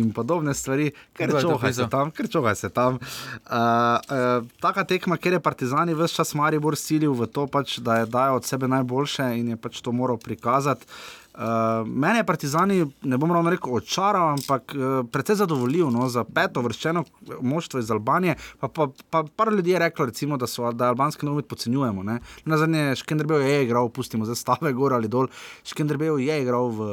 in 0.00 0.12
podobne 0.12 0.54
stvari, 0.54 0.90
ker 1.16 1.34
čohaj 1.40 1.74
se 1.74 1.88
tam, 1.90 2.10
ker 2.10 2.28
čohaj 2.28 2.56
se 2.56 2.68
tam. 2.68 2.98
Uh, 2.98 3.98
uh, 4.10 4.46
taka 4.60 4.84
tekma, 4.84 5.16
ker 5.16 5.38
je 5.38 5.40
Partizani 5.40 5.94
vse 5.94 6.14
čas 6.20 6.34
Maribor 6.34 6.76
silil 6.76 7.14
v 7.16 7.26
to, 7.26 7.46
pač, 7.46 7.78
da 7.78 8.02
je 8.02 8.06
dajo 8.06 8.40
od 8.40 8.44
sebe 8.44 8.68
najboljše 8.68 9.30
in 9.38 9.51
je 9.52 9.60
pač 9.60 9.80
to 9.84 9.92
moral 9.92 10.18
prikazati. 10.20 10.88
Uh, 11.32 11.88
mene 11.88 12.20
je 12.20 12.26
Partizani, 12.28 12.76
ne 13.08 13.16
bom 13.16 13.30
ravno 13.32 13.50
rekel, 13.50 13.72
očaral, 13.72 14.34
ampak 14.34 14.74
uh, 14.76 15.00
precej 15.08 15.38
zadovoljil 15.40 15.88
no, 15.90 16.04
za 16.12 16.26
peto 16.28 16.60
vrščeno 16.60 17.04
moštvo 17.40 17.80
iz 17.80 17.90
Albanije. 17.90 18.36
Pa, 18.60 18.68
pa, 18.68 18.88
pa 19.10 19.24
par 19.24 19.52
ljudi 19.52 19.72
je 19.72 19.80
reklo, 19.80 20.06
recimo, 20.10 20.36
da, 20.36 20.46
so, 20.46 20.68
da 20.76 20.90
albanski 20.92 21.26
novice 21.26 21.48
podcenjujemo. 21.48 22.04
Na 22.04 22.58
zadnje, 22.60 22.98
Škendrbejo 23.00 23.40
je 23.40 23.64
igral, 23.64 23.88
pustimo 23.88 24.28
zdaj 24.28 24.36
stave 24.42 24.72
gor 24.76 24.92
ali 24.92 25.08
dol. 25.08 25.30
Škendrbejo 25.64 26.18
je 26.20 26.36
igral 26.42 26.68
v, 26.68 26.90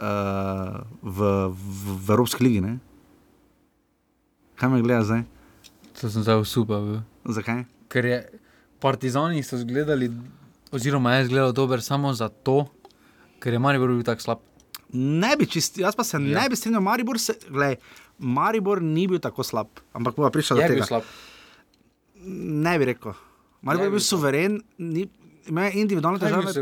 uh, 0.00 0.80
v, 1.02 1.32
v, 1.52 1.98
v 2.06 2.16
Evropski 2.16 2.48
ligi. 2.48 2.64
Ne? 2.64 2.78
Kaj 4.56 4.72
me 4.72 4.80
gleda 4.82 5.04
zdaj? 5.04 5.26
To 6.00 6.08
sem 6.08 6.24
zdaj 6.24 6.40
super. 6.48 7.02
Zakaj? 7.28 7.66
Ker 7.92 8.04
je 8.04 8.18
Partizani 8.80 9.42
so 9.42 9.58
zgledali 9.58 10.08
Oziroma, 10.72 11.14
je 11.14 11.22
izgledal 11.22 11.52
dober 11.52 11.82
samo 11.82 12.12
zato, 12.12 12.66
ker 13.40 13.52
je 13.52 13.58
Maribor 13.58 13.88
bil 13.88 14.04
tako 14.04 14.22
slab. 14.22 14.44
Ne 14.92 15.34
bi 15.36 15.46
čist, 15.46 15.78
jaz 15.78 15.96
pa 15.96 16.04
se 16.04 16.16
ja. 16.16 16.40
ne 16.40 16.48
bi 16.48 16.56
strinjal, 16.56 16.82
Maribor, 16.84 17.16
Maribor 18.18 18.82
ni 18.82 19.06
bil 19.08 19.20
tako 19.20 19.42
slab, 19.42 19.80
ampak 19.92 20.16
bo 20.16 20.30
prišel 20.30 20.60
do 20.60 20.68
tega. 20.68 21.02
Ne 22.68 22.78
bi 22.78 22.92
rekel. 22.92 23.16
Maribor 23.62 23.88
je 23.88 23.96
bil 23.96 24.04
suveren, 24.04 24.60
ima 25.48 25.70
individualno 25.70 26.20
težavo. 26.20 26.52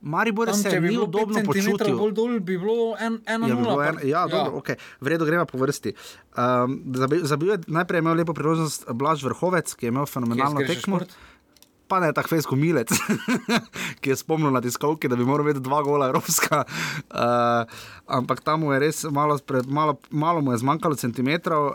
Maribor 0.00 0.52
se 0.54 0.70
je 0.70 0.80
bil 0.80 1.02
udobno 1.02 1.40
počutil. 1.44 1.96
Bolj 1.98 2.12
dol 2.14 2.34
bi 2.40 2.58
bilo 2.58 2.94
en, 3.00 3.18
eno 3.26 3.48
ja, 3.48 3.54
nula. 3.54 3.86
En, 3.86 4.00
ja, 4.02 4.08
ja. 4.08 4.26
Dobro, 4.28 4.60
okay. 4.60 4.76
Vredo 5.00 5.24
gremo 5.24 5.46
po 5.46 5.58
vrsti. 5.58 5.94
Um, 6.36 6.76
zabil 7.22 7.50
je 7.50 7.58
najprej 7.66 8.04
imel 8.04 8.20
lepo 8.20 8.34
priložnost 8.34 8.84
Blaž 8.92 9.24
Vrhovec, 9.24 9.74
ki 9.74 9.88
je 9.88 9.94
imel 9.94 10.06
fenomenalno 10.06 10.60
tekmo. 10.66 11.00
Šport? 11.00 11.16
Pa 11.88 12.00
ne 12.00 12.12
tako 12.12 12.34
fejsko 12.34 12.56
milec, 12.58 12.90
ki 14.00 14.10
je 14.10 14.16
spomnil 14.18 14.50
na 14.54 14.60
tiskovke, 14.60 15.08
da 15.08 15.16
bi 15.16 15.24
moral 15.24 15.46
vedeti 15.46 15.64
dva 15.64 15.82
gola 15.86 16.10
evropska. 16.10 16.64
Uh, 17.10 17.80
ampak 18.18 18.40
tam 18.46 18.66
je 18.70 18.78
res 18.82 19.04
malo, 19.10 19.38
pred, 19.38 19.66
malo, 19.66 19.96
malo 20.10 20.42
mu 20.42 20.54
je 20.54 20.62
zmanjkalo 20.62 20.98
centimetrov, 20.98 21.70
uh, 21.70 21.74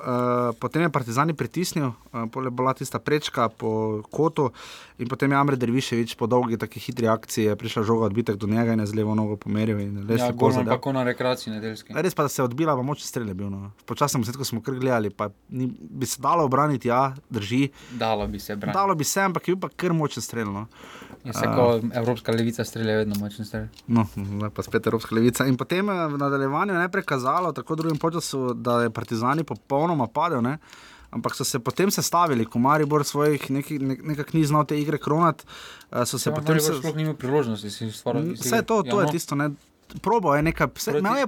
potem 0.60 0.88
je 0.88 0.92
Partizani 0.92 1.34
pritisnil, 1.34 1.92
uh, 1.92 2.28
pole 2.32 2.52
bila 2.52 2.74
tista 2.74 3.00
prečka 3.00 3.50
po 3.50 4.02
kotu 4.12 4.52
in 5.02 5.10
potem 5.10 5.32
je 5.32 5.38
Amre 5.38 5.56
Derviševič 5.58 6.14
po 6.16 6.28
dolgi, 6.30 6.60
tako 6.62 6.80
hitri 6.80 7.08
akciji 7.10 7.56
prišla 7.58 7.84
žoga 7.84 8.06
odbitek 8.06 8.38
do 8.38 8.48
njega 8.48 8.74
in 8.74 8.84
je 8.84 8.92
z 8.92 8.96
levo 8.96 9.16
nogo 9.16 9.36
pomeril. 9.36 9.80
Ja, 9.82 10.30
bolj 10.32 10.62
kot 10.78 10.94
na 10.94 11.04
rekreaciji 11.08 11.54
nedeljski. 11.56 11.96
Res 11.98 12.16
pa 12.16 12.28
se 12.30 12.42
je 12.42 12.46
odbila, 12.46 12.76
pa 12.78 12.86
moče 12.86 13.06
strele 13.08 13.34
bil. 13.34 13.50
No. 13.50 13.72
Počasno 13.90 14.22
smo 14.22 14.30
se, 14.30 14.38
ko 14.38 14.46
smo 14.46 14.62
kar 14.62 14.78
gledali, 14.78 15.10
pa 15.10 15.32
ni, 15.50 15.68
bi 15.68 16.06
se 16.06 16.22
dalo 16.22 16.46
obraniti, 16.46 16.92
ja, 16.92 17.16
drži. 17.30 17.70
Dalo 17.98 18.28
bi 18.28 18.40
se, 18.40 18.56
braniti. 18.56 18.78
Dalo 18.78 18.96
bi 18.96 19.08
se, 19.08 19.22
ampak 19.22 19.48
je 19.48 19.56
bil 19.56 19.62
pa 19.62 19.72
kar 19.74 19.94
močen 20.02 20.26
strel. 20.26 20.52
No. 20.52 20.66
Je 21.24 21.34
se, 21.34 21.48
uh, 21.48 21.82
Evropska 22.02 22.34
levica 22.34 22.66
strelja, 22.66 22.98
vedno 23.04 23.20
močen 23.22 23.46
strel. 23.46 23.68
No, 23.88 24.08
pa 24.56 24.66
spet 24.66 24.90
Evropska 24.90 25.16
levica. 25.16 25.46
In 25.48 25.58
potem 25.58 25.90
eh, 25.90 26.06
v 26.12 26.22
nadaljevanju 26.22 26.74
je 26.74 26.86
najprej 26.86 27.06
kazalo, 27.14 27.54
tako 27.54 27.78
drugim 27.80 28.02
času, 28.02 28.54
da 28.54 28.82
je 28.86 28.90
Partizani 28.90 29.46
popolnoma 29.48 30.08
padel. 30.08 30.42
Ne? 30.42 30.58
ampak 31.12 31.36
so 31.36 31.44
se 31.44 31.60
potem 31.60 31.92
sestavili, 31.92 32.46
ko 32.46 32.60
Maribor 32.60 33.04
svojih 33.04 33.52
neki, 33.52 33.80
nek, 33.80 34.04
nekako 34.04 34.38
ni 34.38 34.46
znal 34.48 34.66
te 34.66 34.80
igre 34.80 34.98
kronati. 34.98 35.44
Uh, 35.92 36.06
so 36.08 36.20
se 36.20 36.30
Ja, 36.30 36.36
potem 36.36 36.60
se, 36.60 36.78
sploh 36.80 36.96
nima 36.96 37.14
priložnosti 37.14 37.70
si 37.70 37.92
stvariti. 37.92 38.40
Vse 38.40 38.62
to, 38.64 38.84
to 38.84 38.96
ja, 38.96 39.02
je 39.04 39.06
no. 39.06 39.12
tisto. 39.12 39.36
Ne. 39.36 39.50
Probo 40.02 40.36
je 40.36 40.42
nekaj, 40.42 40.68
vse, 40.76 40.92
Proti- 40.92 41.00
imel 41.00 41.18
je 41.18 41.28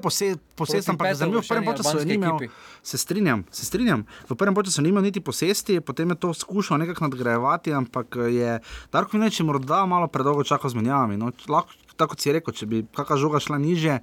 proti 0.56 0.80
ampak 0.88 1.16
zanimivo, 1.16 1.42
v 1.42 1.48
prvem 1.48 1.76
času 1.76 1.98
je 2.00 2.16
imel. 2.16 2.38
Se 2.84 2.98
strinjam, 2.98 3.44
se 3.52 3.66
strinjam. 3.66 4.06
V 4.30 4.36
prvem 4.36 4.56
času 4.56 4.82
ni 4.82 4.90
imel 4.90 5.04
niti 5.04 5.20
posesti, 5.20 5.82
potem 5.82 6.10
je 6.10 6.16
to 6.16 6.34
skušal 6.34 6.78
nekako 6.78 7.04
nadgrajevati, 7.04 7.74
ampak 7.74 8.16
je 8.30 8.60
Darko 8.92 9.18
je 9.18 9.44
morda 9.44 9.86
malo 9.86 10.08
predolgo 10.08 10.44
čakal 10.44 10.70
z 10.70 10.76
menjavami. 10.76 11.18
No, 11.18 11.32
lahko, 11.48 11.74
tako 11.98 12.16
kot 12.16 12.22
si 12.22 12.32
rekel, 12.32 12.54
če 12.54 12.66
bi 12.66 12.86
kakšna 12.96 13.18
žoga 13.18 13.40
šla 13.40 13.58
niže, 13.58 14.00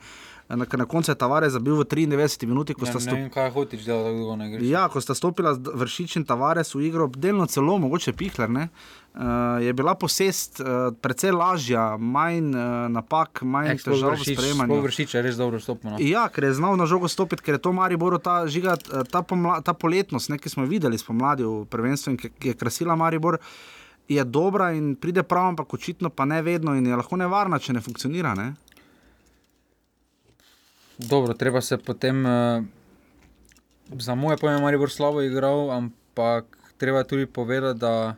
na, 0.50 0.66
na 0.66 0.84
koncu 0.84 1.10
je 1.10 1.16
Tavares 1.16 1.52
zabil 1.52 1.72
v 1.72 1.84
93 1.84 2.42
minuti, 2.44 2.74
ko 2.74 2.82
Ja, 2.82 2.90
sta 2.90 2.98
ne 2.98 3.02
stopila. 3.02 3.20
vem, 3.20 3.30
kaj 3.30 3.50
hočeš 3.50 3.80
delati, 3.80 4.04
tako 4.04 4.18
dolgo 4.18 4.36
ne 4.36 4.46
greš. 4.48 4.62
Ja, 4.64 4.82
ko 4.86 4.98
sta 4.98 5.14
stopila 5.14 5.54
z- 5.54 5.70
Vršič 5.72 6.16
in 6.16 6.24
Tavares 6.24 6.70
v 6.70 6.82
igro, 6.82 7.06
delno 7.08 7.46
celo, 7.46 7.78
mogoče 7.78 8.12
Pihler, 8.12 8.50
ne, 8.50 8.64
uh, 9.12 9.20
je 9.58 9.72
bila 9.72 9.94
posest 9.94 10.58
uh, 10.58 10.66
precej 10.92 11.30
lažja, 11.32 11.84
manj 11.96 12.50
uh, 12.50 12.62
napak, 12.88 13.42
manj 13.42 13.78
težav 13.78 14.14
v 14.14 14.26
sprejemanju. 14.26 14.80
Vršič 14.82 15.10
je 15.10 15.22
res 15.22 15.36
dobro 15.36 15.58
stopil. 15.58 15.90
No. 15.90 15.96
Ja, 15.98 16.26
ker 16.26 16.44
je 16.44 16.54
znal 16.54 16.74
na 16.74 16.84
žogo 16.84 17.06
stopiti, 17.06 17.42
ker 17.42 17.54
je 17.54 17.62
to 17.62 17.72
Mariboru 17.72 18.18
ta, 18.18 18.42
žiga, 18.44 18.74
ta, 19.06 19.22
pomla, 19.22 19.60
ta 19.60 19.72
poletnost, 19.72 20.28
ne, 20.28 20.36
ki 20.36 20.48
smo 20.48 20.64
videli 20.64 20.96
spomladi 20.96 21.42
v 21.42 21.62
prvenstvu 21.64 22.08
in 22.08 22.16
ki 22.16 22.28
ki 22.32 22.48
je 22.48 22.54
krasila 22.56 22.94
Maribor, 22.94 23.38
je 24.08 24.24
dobra 24.24 24.72
in 24.72 24.96
pride 24.96 25.22
prav, 25.22 25.46
ampak 25.48 25.70
očitno 25.70 26.10
pa 26.10 26.24
ne 26.24 26.42
vedno 26.42 26.74
in 26.74 26.82
je 26.82 26.96
lahko 26.96 27.14
nevarna, 27.14 27.58
če 27.58 27.72
ne 27.72 27.80
funkcionira. 27.80 28.34
Ne? 28.34 28.54
Dobro, 31.08 31.34
treba 31.34 31.60
se 31.60 31.78
potem, 31.78 32.26
uh, 32.26 32.64
za 33.98 34.14
moje 34.14 34.36
pojme, 34.36 34.60
Maribor 34.60 34.90
slabo 34.90 35.22
igral, 35.22 35.70
ampak 35.70 36.44
treba 36.76 37.04
tudi 37.04 37.26
povedati, 37.26 37.80
da 37.80 38.16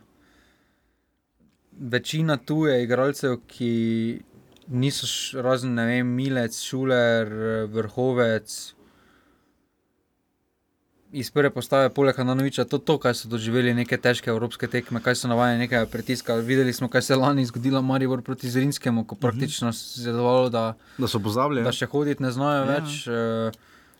večina 1.79 2.37
tuje 2.37 2.83
igralcev, 2.83 3.37
ki 3.47 4.21
niso 4.67 5.07
razen, 5.41 5.73
ne 5.73 5.85
vem, 5.85 6.07
Milec, 6.07 6.59
Šuler, 6.61 7.27
eh, 7.27 7.65
Vrhovec. 7.65 8.73
Iz 11.13 11.29
prve 11.29 11.49
postave, 11.49 11.89
poleg 11.89 12.15
Hananoviča, 12.15 12.63
to, 12.65 12.79
to, 12.79 12.97
kaj 12.97 13.13
so 13.15 13.27
doživeli, 13.27 13.73
neke 13.75 13.97
težke 13.97 14.29
evropske 14.29 14.65
tekme, 14.67 14.97
kaj 14.99 15.15
so 15.15 15.27
navajeni 15.27 15.59
nekaj 15.61 15.85
pritiska. 15.85 16.35
Videli 16.35 16.73
smo, 16.73 16.87
kaj 16.87 17.01
se 17.01 17.13
je 17.13 17.17
lani 17.17 17.45
zgodilo 17.45 17.81
Maribor 17.81 18.21
proti 18.21 18.49
Zrinskemu, 18.49 19.03
ko 19.03 19.15
praktično 19.15 19.69
se 19.71 20.01
je 20.01 20.11
dovalo, 20.11 20.49
da 20.49 20.73
Da 20.97 21.07
so 21.07 21.19
pozabili. 21.19 21.61
da 21.61 21.71
še 21.71 21.85
hoditi 21.87 22.17
ne 22.19 22.31
znajo 22.31 22.57
Ja. 22.57 22.65
ja. 22.65 22.73
več. 22.75 23.07
eh, 23.07 23.51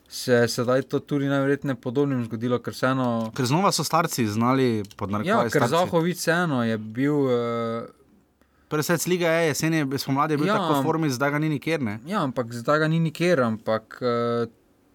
Se 0.10 0.34
je 0.34 0.47
sedaj 0.49 0.82
to 0.84 0.99
tudi 1.02 1.26
najverjetneje 1.26 1.76
podobnim 1.76 2.26
zgodilo, 2.26 2.60
ker 2.60 2.73
vseeno. 2.73 3.32
Ker 3.32 3.45
znova 3.45 3.71
so 3.71 3.84
starci 3.84 4.28
znali 4.28 4.67
pod 4.95 5.10
Ja, 5.10 5.13
narekovaji. 5.13 5.49
ker. 5.52 5.67
Zahovic 5.67 6.17
vseeno 6.17 6.63
je 6.63 6.78
bil. 6.80 7.15
Uh, 7.15 7.88
Torej, 8.67 8.84
svet 8.84 9.06
Liga 9.08 9.28
je, 9.30 9.47
jesen 9.47 9.73
je, 9.73 9.97
spomladi 9.97 10.34
je 10.34 10.38
bil 10.38 10.47
ja, 10.47 10.54
Ja. 10.54 10.60
tako 10.60 10.73
v 10.76 10.84
formi, 10.84 11.10
zdaj 11.10 11.30
ga 11.30 11.39
ni 11.39 11.49
nikjer. 11.52 11.80
Ne? 11.80 11.99
ja, 12.06 12.21
ampak 12.21 12.49
zdaj 12.52 12.80
ga 12.80 12.88
ni 12.88 12.99
nikjer, 12.99 13.41
ampak 13.41 14.02
uh, 14.02 14.49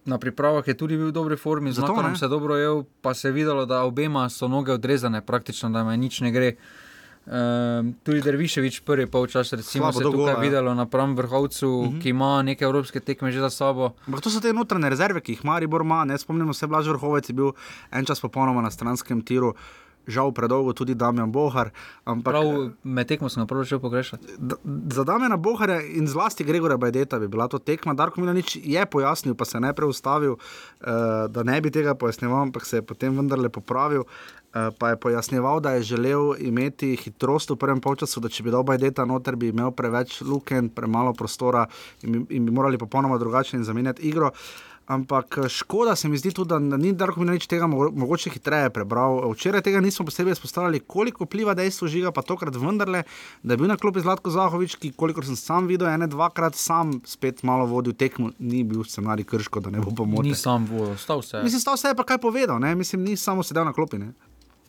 na 0.05 0.17
pripravah 0.17 0.67
je 0.67 0.73
tudi 0.77 0.97
bil 0.97 1.07
v 1.07 1.11
dobri 1.11 1.37
formi, 1.37 1.71
Zato 1.71 2.01
nam 2.01 2.15
se 2.15 2.27
dobro 2.27 2.55
je, 2.55 2.83
pa 3.01 3.13
se 3.13 3.27
je 3.27 3.31
videlo, 3.31 3.65
da 3.65 3.83
obema 3.83 4.29
so 4.29 4.47
noge 4.47 4.71
odrezane, 4.71 5.21
praktično 5.21 5.69
da 5.69 5.83
me 5.83 5.97
nič 5.97 6.21
ne 6.21 6.31
gre. 6.31 6.55
Uh, 7.29 7.35
tudi 8.03 8.21
Derviševič 8.25 8.79
prvi 8.81 9.05
polčas, 9.05 9.53
recimo, 9.53 9.91
Slabo 9.91 9.97
se 9.97 10.01
je 10.01 10.05
tukaj 10.05 10.17
gola, 10.17 10.31
ja. 10.31 10.39
videlo 10.39 10.73
napram 10.73 11.15
vrhovcu, 11.15 11.67
uh 11.69 11.87
-huh. 11.87 12.01
ki 12.01 12.09
ima 12.09 12.41
neke 12.41 12.65
evropske 12.65 12.99
tekme 12.99 13.31
že 13.31 13.39
za 13.39 13.49
sabo. 13.49 13.93
Ampak 14.07 14.21
to 14.21 14.29
so 14.29 14.39
te 14.39 14.53
notranje 14.53 14.89
rezerve, 14.89 15.21
ki 15.21 15.31
jih 15.31 15.45
Maribor 15.45 15.81
ima. 15.81 16.05
Ne 16.05 16.17
spomnimo 16.17 16.53
se, 16.53 16.67
Blaž 16.67 16.87
Vrhovec 16.87 17.29
je 17.29 17.33
bil 17.33 17.51
en 17.91 18.05
čas 18.05 18.21
popolnoma 18.21 18.61
na 18.61 18.71
stranskem 18.71 19.21
tiru. 19.21 19.53
Žal 20.07 20.31
predolgo 20.31 20.73
tudi 20.73 20.95
Damjan 20.95 21.31
Bohar. 21.31 21.69
Ampak, 22.05 22.33
Prav 22.33 22.45
med 22.83 23.07
tekmo 23.07 23.29
sem 23.29 23.47
prav 23.47 23.61
začel 23.63 23.79
pogrešati. 23.79 24.25
D- 24.37 24.55
Za 24.89 25.03
Damena 25.03 25.37
Boharja 25.37 25.81
in 25.81 26.07
zlasti 26.07 26.43
Gregora 26.43 26.77
Bajdeta 26.77 27.19
bi 27.19 27.27
bila 27.27 27.47
to 27.47 27.59
tekma. 27.59 27.93
Darko 27.93 28.21
Milanič 28.21 28.57
je 28.63 28.85
pojasnil, 28.85 29.35
pa 29.35 29.45
se 29.45 29.57
je 29.57 29.61
najprej 29.61 29.89
ustavil, 29.89 30.31
uh, 30.31 30.87
da 31.29 31.43
ne 31.43 31.61
bi 31.61 31.71
tega 31.71 31.95
pojasnjeval, 31.95 32.41
ampak 32.41 32.65
se 32.65 32.77
je 32.77 32.81
potem 32.81 33.13
vendarle 33.13 33.49
popravil. 33.49 34.01
Uh, 34.49 34.73
pa 34.79 34.89
je 34.89 34.97
pojasnjeval, 34.97 35.59
da 35.59 35.71
je 35.71 35.83
želel 35.83 36.33
imeti 36.39 36.95
hitrost 36.95 37.49
v 37.49 37.55
prvem 37.55 37.77
polčasu, 37.79 38.19
da 38.19 38.29
če 38.29 38.43
bi 38.43 38.51
dal 38.51 38.63
Bajdeta 38.63 39.05
noter, 39.05 39.35
bi 39.35 39.53
imel 39.53 39.69
preveč 39.71 40.21
luken, 40.21 40.69
premalo 40.69 41.13
prostora 41.13 41.67
in 42.01 42.11
bi, 42.11 42.35
in 42.35 42.45
bi 42.45 42.51
morali 42.51 42.77
popolnoma 42.77 43.17
drugače 43.17 43.61
zamenjati 43.63 44.01
igro. 44.09 44.31
Ampak 44.89 45.37
eh, 45.37 45.47
škoda 45.47 45.93
se 45.93 46.09
mi 46.09 46.17
zdi 46.17 46.31
tudi, 46.31 46.49
da 46.49 46.77
ni 46.77 46.93
Darko 46.93 47.19
Milanič 47.19 47.45
tega 47.45 47.67
mogo- 47.67 47.91
mogoče 47.93 48.29
hitreje 48.29 48.69
prebral. 48.69 49.21
Včeraj 49.29 49.61
tega 49.61 49.79
nismo 49.79 50.05
posebej 50.05 50.33
izpostavili, 50.33 50.79
koliko 50.81 51.23
vpliva 51.23 51.53
dejstvo 51.53 51.87
žiga, 51.87 52.11
pa 52.11 52.21
tokrat 52.21 52.55
vendarle, 52.55 53.03
da 53.43 53.53
je 53.53 53.57
bil 53.57 53.67
na 53.67 53.77
klopi 53.77 54.01
Zlatko 54.01 54.29
Zahovič, 54.29 54.75
ki, 54.75 54.91
kolikor 54.93 55.25
sem 55.25 55.37
sam 55.37 55.67
videl, 55.67 55.87
ene 55.87 56.07
dvakrat 56.07 56.55
sam 56.55 57.01
spet 57.05 57.43
malo 57.43 57.67
vodil 57.67 57.93
tekmo, 57.93 58.31
ni 58.39 58.63
bil 58.63 58.81
scenarij 58.83 59.25
krško, 59.25 59.59
da 59.59 59.69
ne 59.69 59.79
bo 59.79 59.93
pomoč. 59.93 60.25
Ni 60.25 60.33
sam 60.35 60.65
vodil, 60.65 60.97
stal 60.97 61.21
se. 61.21 61.43
Mislim, 61.43 61.61
sta 61.61 61.73
vse 61.73 61.93
pa 61.93 62.03
kaj 62.03 62.17
povedal, 62.19 62.57
ne? 62.59 62.73
mislim, 62.75 63.03
ni 63.03 63.13
samo 63.15 63.43
sedel 63.43 63.65
na 63.65 63.73
klopi. 63.73 63.97
Ne? 63.99 64.09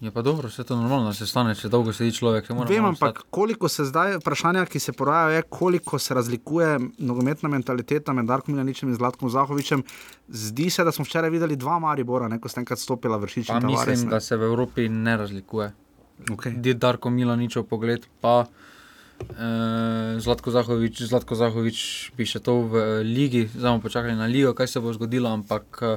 Je 0.00 0.10
pa 0.10 0.22
dobro, 0.22 0.48
vse 0.48 0.64
to 0.64 0.76
normalno, 0.76 1.06
da 1.06 1.12
se 1.12 1.26
stane, 1.26 1.52
če 1.54 1.68
dolgo 1.68 1.92
sedi 1.92 2.14
človek. 2.16 2.46
Vem, 2.68 2.84
ampak 2.88 3.18
koliko 3.30 3.68
se 3.68 3.84
zdaj, 3.84 4.16
vprašanja, 4.22 4.62
ki 4.64 4.80
se 4.80 4.94
porajajo, 4.96 5.34
je, 5.34 5.42
koliko 5.42 5.98
se 6.00 6.14
razlikuje 6.16 6.78
nogometna 6.98 7.50
mentaliteta 7.52 8.14
med 8.16 8.24
Darkom 8.24 8.54
Milaničem 8.54 8.88
in 8.88 8.96
Zlatkom 8.96 9.28
Zahovičem. 9.30 9.84
Zdi 10.28 10.70
se, 10.70 10.86
da 10.88 10.92
smo 10.92 11.04
včeraj 11.04 11.30
videli 11.30 11.56
dva 11.56 11.76
Maribora, 11.84 12.30
ne, 12.32 12.40
ko 12.40 12.48
sta 12.48 12.62
enkrat 12.64 12.80
stopila 12.80 13.20
vršič 13.20 13.52
Pa 13.52 13.58
in 13.60 13.68
Tavares. 13.68 13.92
mislim, 13.92 14.10
da 14.10 14.20
se 14.24 14.40
v 14.40 14.48
Evropi 14.48 14.88
ne 14.88 15.16
razlikuje. 15.20 15.68
Okay. 16.30 16.56
Di 16.56 16.74
Darko 16.74 17.12
Milaničev 17.12 17.68
pogled, 17.68 18.08
pa 18.24 18.46
eh, 18.48 20.16
Zlatko, 20.20 20.50
Zahovič, 20.50 21.04
Zlatko 21.12 21.36
Zahovič 21.36 22.12
bi 22.16 22.24
še 22.24 22.40
to 22.40 22.56
v 22.72 22.80
eh, 22.80 23.04
ligi, 23.04 23.46
zdaj 23.52 23.76
bomo 23.76 23.84
počakali 23.84 24.16
na 24.16 24.32
ligo, 24.32 24.56
kaj 24.56 24.68
se 24.68 24.80
bo 24.80 24.96
zgodilo, 24.96 25.28
ampak 25.28 25.84
eh, 25.84 25.96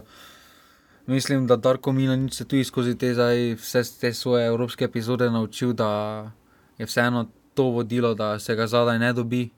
mislim, 1.05 1.47
da 1.47 1.55
Darko 1.55 1.91
Milanič 1.91 2.33
se 2.33 2.45
tudi 2.45 2.63
skozi 2.63 2.97
te, 2.97 3.13
zdaj, 3.13 3.53
vse 3.59 3.83
te 4.01 4.13
svoje 4.13 4.47
evropske 4.47 4.85
epizode 4.85 5.29
naučil, 5.31 5.73
da 5.73 6.31
je 6.77 6.85
vseeno 6.85 7.27
to 7.53 7.63
vodilo, 7.63 8.13
da 8.13 8.39
se 8.39 8.55
ga 8.55 8.67
zadaj 8.67 8.99
ne 8.99 9.13
dobi, 9.13 9.49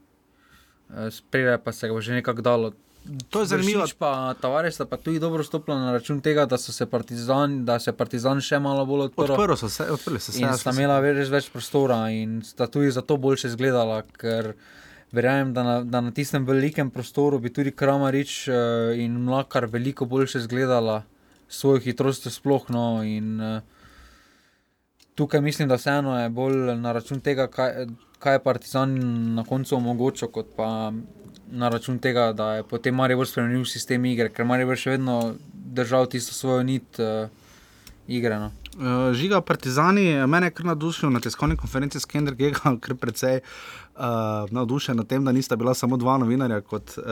eh, 0.89 1.11
spredaj 1.11 1.57
pa 1.57 1.71
se 1.71 1.87
ga 1.87 1.93
bo 1.93 2.01
že 2.01 2.13
nekako 2.13 2.41
dalo. 2.41 2.73
To 3.29 3.39
je 3.39 3.45
zanimivo. 3.45 3.85
Pa 3.99 4.33
Tavares 4.41 4.77
pa 4.89 4.97
tudi 4.97 5.19
dobro 5.19 5.43
stopila 5.43 5.77
na 5.79 5.91
račun 5.91 6.21
tega, 6.21 6.45
da, 6.45 6.57
so 6.57 6.71
se 6.71 6.85
partizan, 6.85 7.65
da 7.65 7.79
se 7.79 7.93
Partizan 7.93 8.41
še 8.41 8.59
malo 8.59 8.85
bolj 8.85 9.09
odprl. 9.09 9.33
Odprli 9.35 9.57
so 9.57 9.69
se, 9.69 9.85
odprli 9.91 10.19
so 10.19 10.31
se. 10.31 10.39
In 10.39 10.47
ja, 10.47 10.57
sta 10.57 10.73
imela 10.73 10.97
res 10.99 11.29
več 11.29 11.51
prostora 11.53 11.99
in 12.09 12.39
sta 12.45 12.67
tudi 12.67 12.89
zato 12.91 13.17
boljše 13.21 13.53
izgledala, 13.53 14.01
ker 14.17 14.55
verjamem, 15.13 15.53
da 15.53 15.63
na, 15.63 15.75
da 15.83 16.01
na 16.01 16.11
tistem 16.11 16.47
velikem 16.49 16.89
prostoru 16.91 17.39
bi 17.39 17.53
tudi 17.53 17.71
Kramarič 17.71 18.47
uh, 18.49 18.97
in 18.97 19.19
Mlakar 19.27 19.69
veliko 19.69 20.09
boljše 20.09 20.41
izgledala, 20.41 21.03
svojo 21.47 21.79
hitrostjo 21.79 22.31
sploh. 22.31 22.69
No, 22.69 23.03
in, 23.03 23.41
uh, 23.41 23.61
tukaj 25.15 25.41
mislim, 25.41 25.67
da 25.67 25.75
vseeno 25.75 26.19
je 26.19 26.29
bolj 26.29 26.75
na 26.79 26.91
račun 26.91 27.21
tega, 27.21 27.47
kaj, 27.47 27.87
kaj 28.19 28.33
je 28.33 28.43
Partizan 28.43 28.97
na 29.35 29.43
koncu 29.43 29.75
omogočil, 29.75 30.27
kot 30.27 30.55
pa 30.57 30.91
na 31.51 31.69
račun 31.69 31.99
tega, 31.99 32.33
da 32.33 32.53
je 32.53 32.63
potem 32.63 32.95
Maribor 32.95 33.27
spremenil 33.27 33.65
sistem 33.65 34.05
igre, 34.05 34.29
ker 34.33 34.45
Maribor 34.45 34.79
še 34.79 34.97
vedno 34.97 35.35
držal 35.53 36.09
tisto 36.09 36.33
svojo 36.33 36.63
nit 36.63 36.99
uh, 36.99 37.29
igre. 38.07 38.39
No. 38.39 38.51
Uh, 38.75 39.13
žiga 39.15 39.41
Partizani, 39.41 40.07
mene 40.27 40.49
je 40.49 40.55
kar 40.57 40.65
navdušil 40.71 41.09
na 41.13 41.21
tiskovni 41.23 41.57
konferenci 41.57 41.99
s 41.99 42.09
Kendrick 42.09 42.39
Gega, 42.39 42.75
kar 42.83 42.97
precej 42.99 43.39
uh, 43.97 44.51
navdušen 44.51 44.97
nad 44.97 45.07
tem, 45.07 45.25
da 45.25 45.31
nista 45.31 45.55
bila 45.55 45.73
samo 45.73 45.97
dva 45.97 46.17
novinarja 46.17 46.61
kot 46.61 46.97
uh, 46.97 47.05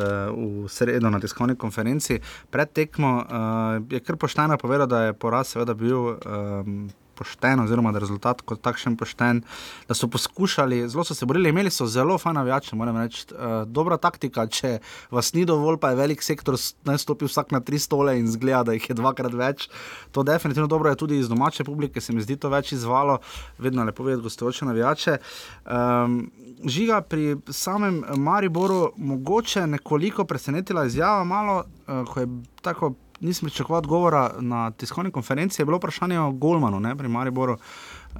v 0.63 0.69
sredo 0.69 1.09
na 1.09 1.19
tiskovni 1.19 1.55
konferenci. 1.55 2.19
Pred 2.49 2.73
tekmo 2.73 3.15
uh, 3.17 3.83
je 3.89 3.99
kar 3.99 4.15
pošteno 4.17 4.57
povedal, 4.57 4.87
da 4.87 5.01
je 5.03 5.13
poraz 5.13 5.47
seveda 5.47 5.73
bil. 5.73 6.17
Um, 6.25 6.89
Pošten, 7.15 7.60
oziroma 7.60 7.91
da 7.91 7.99
je 7.99 8.08
rezultat 8.08 8.41
kot 8.41 8.62
takšen 8.65 8.95
pošten, 8.97 9.43
da 9.88 9.95
so 9.97 10.08
poskušali, 10.08 10.82
zelo 10.89 11.04
so 11.06 11.15
se 11.15 11.26
borili, 11.30 11.49
imeli 11.54 11.71
so 11.71 11.86
zelo 11.88 12.17
fajn 12.17 12.36
navijače, 12.36 12.76
moram 12.76 12.97
reči. 12.97 13.26
Uh, 13.32 13.63
dobra 13.69 13.97
taktika, 13.97 14.47
če 14.47 14.80
vas 15.12 15.34
ni 15.34 15.45
dovolj, 15.45 15.78
pa 15.82 15.93
je 15.93 15.99
velik 16.02 16.23
sektor, 16.26 16.58
naj 16.88 16.97
stopi 17.04 17.30
vsak 17.30 17.54
na 17.54 17.62
tri 17.62 17.80
stole 17.80 18.17
in 18.19 18.28
zgleda, 18.32 18.63
da 18.63 18.78
jih 18.78 18.89
je 18.89 18.97
dvakrat 18.97 19.34
več. 19.38 19.67
To 20.12 20.23
definitivno 20.23 20.67
dobro 20.67 20.89
je 20.89 20.99
tudi 20.99 21.19
iz 21.19 21.30
domače 21.30 21.63
publike, 21.63 22.02
se 22.02 22.13
mi 22.13 22.23
zdi 22.26 22.38
to 22.38 22.49
več 22.49 22.73
izvalo, 22.73 23.19
vedno 23.58 23.86
lepo 23.86 24.04
videti 24.04 24.23
gostujoče 24.23 24.65
navijače. 24.65 25.17
Um, 25.65 26.32
žiga 26.65 27.02
pri 27.02 27.38
samem 27.49 28.04
Mariboru 28.17 28.93
mogoče 28.97 29.67
nekoliko 29.67 30.26
presenetila 30.26 30.86
izjava, 30.86 31.23
malo, 31.23 31.63
uh, 31.88 32.04
ko 32.10 32.19
je 32.19 32.28
tako. 32.62 32.93
Nisem 33.23 33.47
pričakoval 33.47 33.79
odgovora 33.79 34.23
na 34.39 34.71
tiskovni 34.71 35.12
konferenci, 35.12 35.62
je 35.62 35.65
bilo 35.65 35.79
vprašanje 35.79 36.19
o 36.19 36.31
Golmanu, 36.31 36.79
ne, 36.83 36.95
pri 36.95 37.07
Mariboru. 37.07 37.55
Uh, 37.55 38.19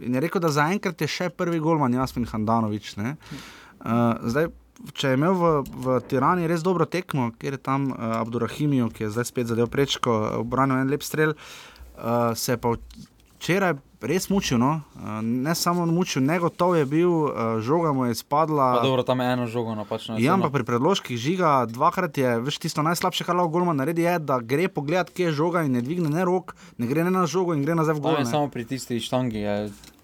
in 0.00 0.14
je 0.14 0.20
rekel, 0.20 0.40
da 0.42 0.50
zaenkrat 0.50 1.00
je 1.00 1.08
še 1.08 1.28
prvi 1.30 1.60
Golman, 1.62 1.94
Jasmin 1.94 2.26
Handanovič. 2.26 2.96
ne. 2.96 3.16
Uh, 3.84 4.16
zdaj, 4.24 4.48
če 4.98 5.12
je 5.12 5.18
imel 5.18 5.36
v, 5.38 5.52
v 5.84 5.98
Tirani 6.10 6.48
res 6.50 6.64
dobro 6.64 6.88
tekmo, 6.90 7.30
kjer 7.38 7.58
je 7.58 7.62
tam 7.62 7.90
uh, 7.92 8.16
Abdurahimijo, 8.22 8.90
ki 8.90 9.06
je 9.06 9.12
zdaj 9.14 9.30
spet 9.30 9.52
zadev 9.52 9.70
prečko, 9.70 10.16
obranil 10.40 10.82
en 10.82 10.90
lep 10.90 11.04
strel. 11.06 11.36
uh, 11.96 12.34
se 12.34 12.52
je 12.52 12.58
pa 12.58 12.74
včeraj 13.42 13.74
res 13.98 14.30
mučil. 14.30 14.62
No? 14.62 14.86
Uh, 14.94 15.18
ne 15.22 15.54
samo 15.58 15.82
mučil, 15.90 16.22
negotov 16.22 16.78
je 16.78 16.86
bil, 16.86 17.10
uh, 17.10 17.58
žoga 17.58 17.90
mu 17.90 18.06
je 18.06 18.14
spadla. 18.14 18.78
Pa 18.78 18.86
dobro, 18.86 19.02
tam 19.02 19.18
je 19.18 19.26
eno 19.34 19.46
žogo 19.50 19.74
napačno. 19.74 20.14
Ja, 20.22 20.38
ampak 20.38 20.54
pri 20.54 20.62
predložkih 20.62 21.18
žiga 21.18 21.66
dvakrat 21.66 22.14
je, 22.14 22.38
veš, 22.38 22.62
tisto 22.62 22.86
najslabše, 22.86 23.26
kar 23.26 23.34
lahko 23.34 23.58
Golman 23.58 23.82
naredi, 23.82 24.06
je, 24.06 24.18
da 24.22 24.38
gre 24.38 24.70
pogledat, 24.70 25.10
kje 25.10 25.30
je 25.30 25.38
žoga 25.42 25.66
in 25.66 25.74
ne 25.74 25.82
dvigne 25.82 26.06
ne 26.06 26.22
rok, 26.22 26.54
ne 26.78 26.86
gre 26.86 27.02
ne 27.02 27.10
na 27.10 27.26
žogo 27.26 27.54
in 27.58 27.66
gre 27.66 27.74
nazaj 27.74 27.98
v 27.98 28.04
gol. 28.06 28.18
ne. 28.22 28.30
samo 28.30 28.46
pri 28.46 28.62
tisti 28.62 29.02
štangi. 29.02 29.42
Je, 29.42 29.56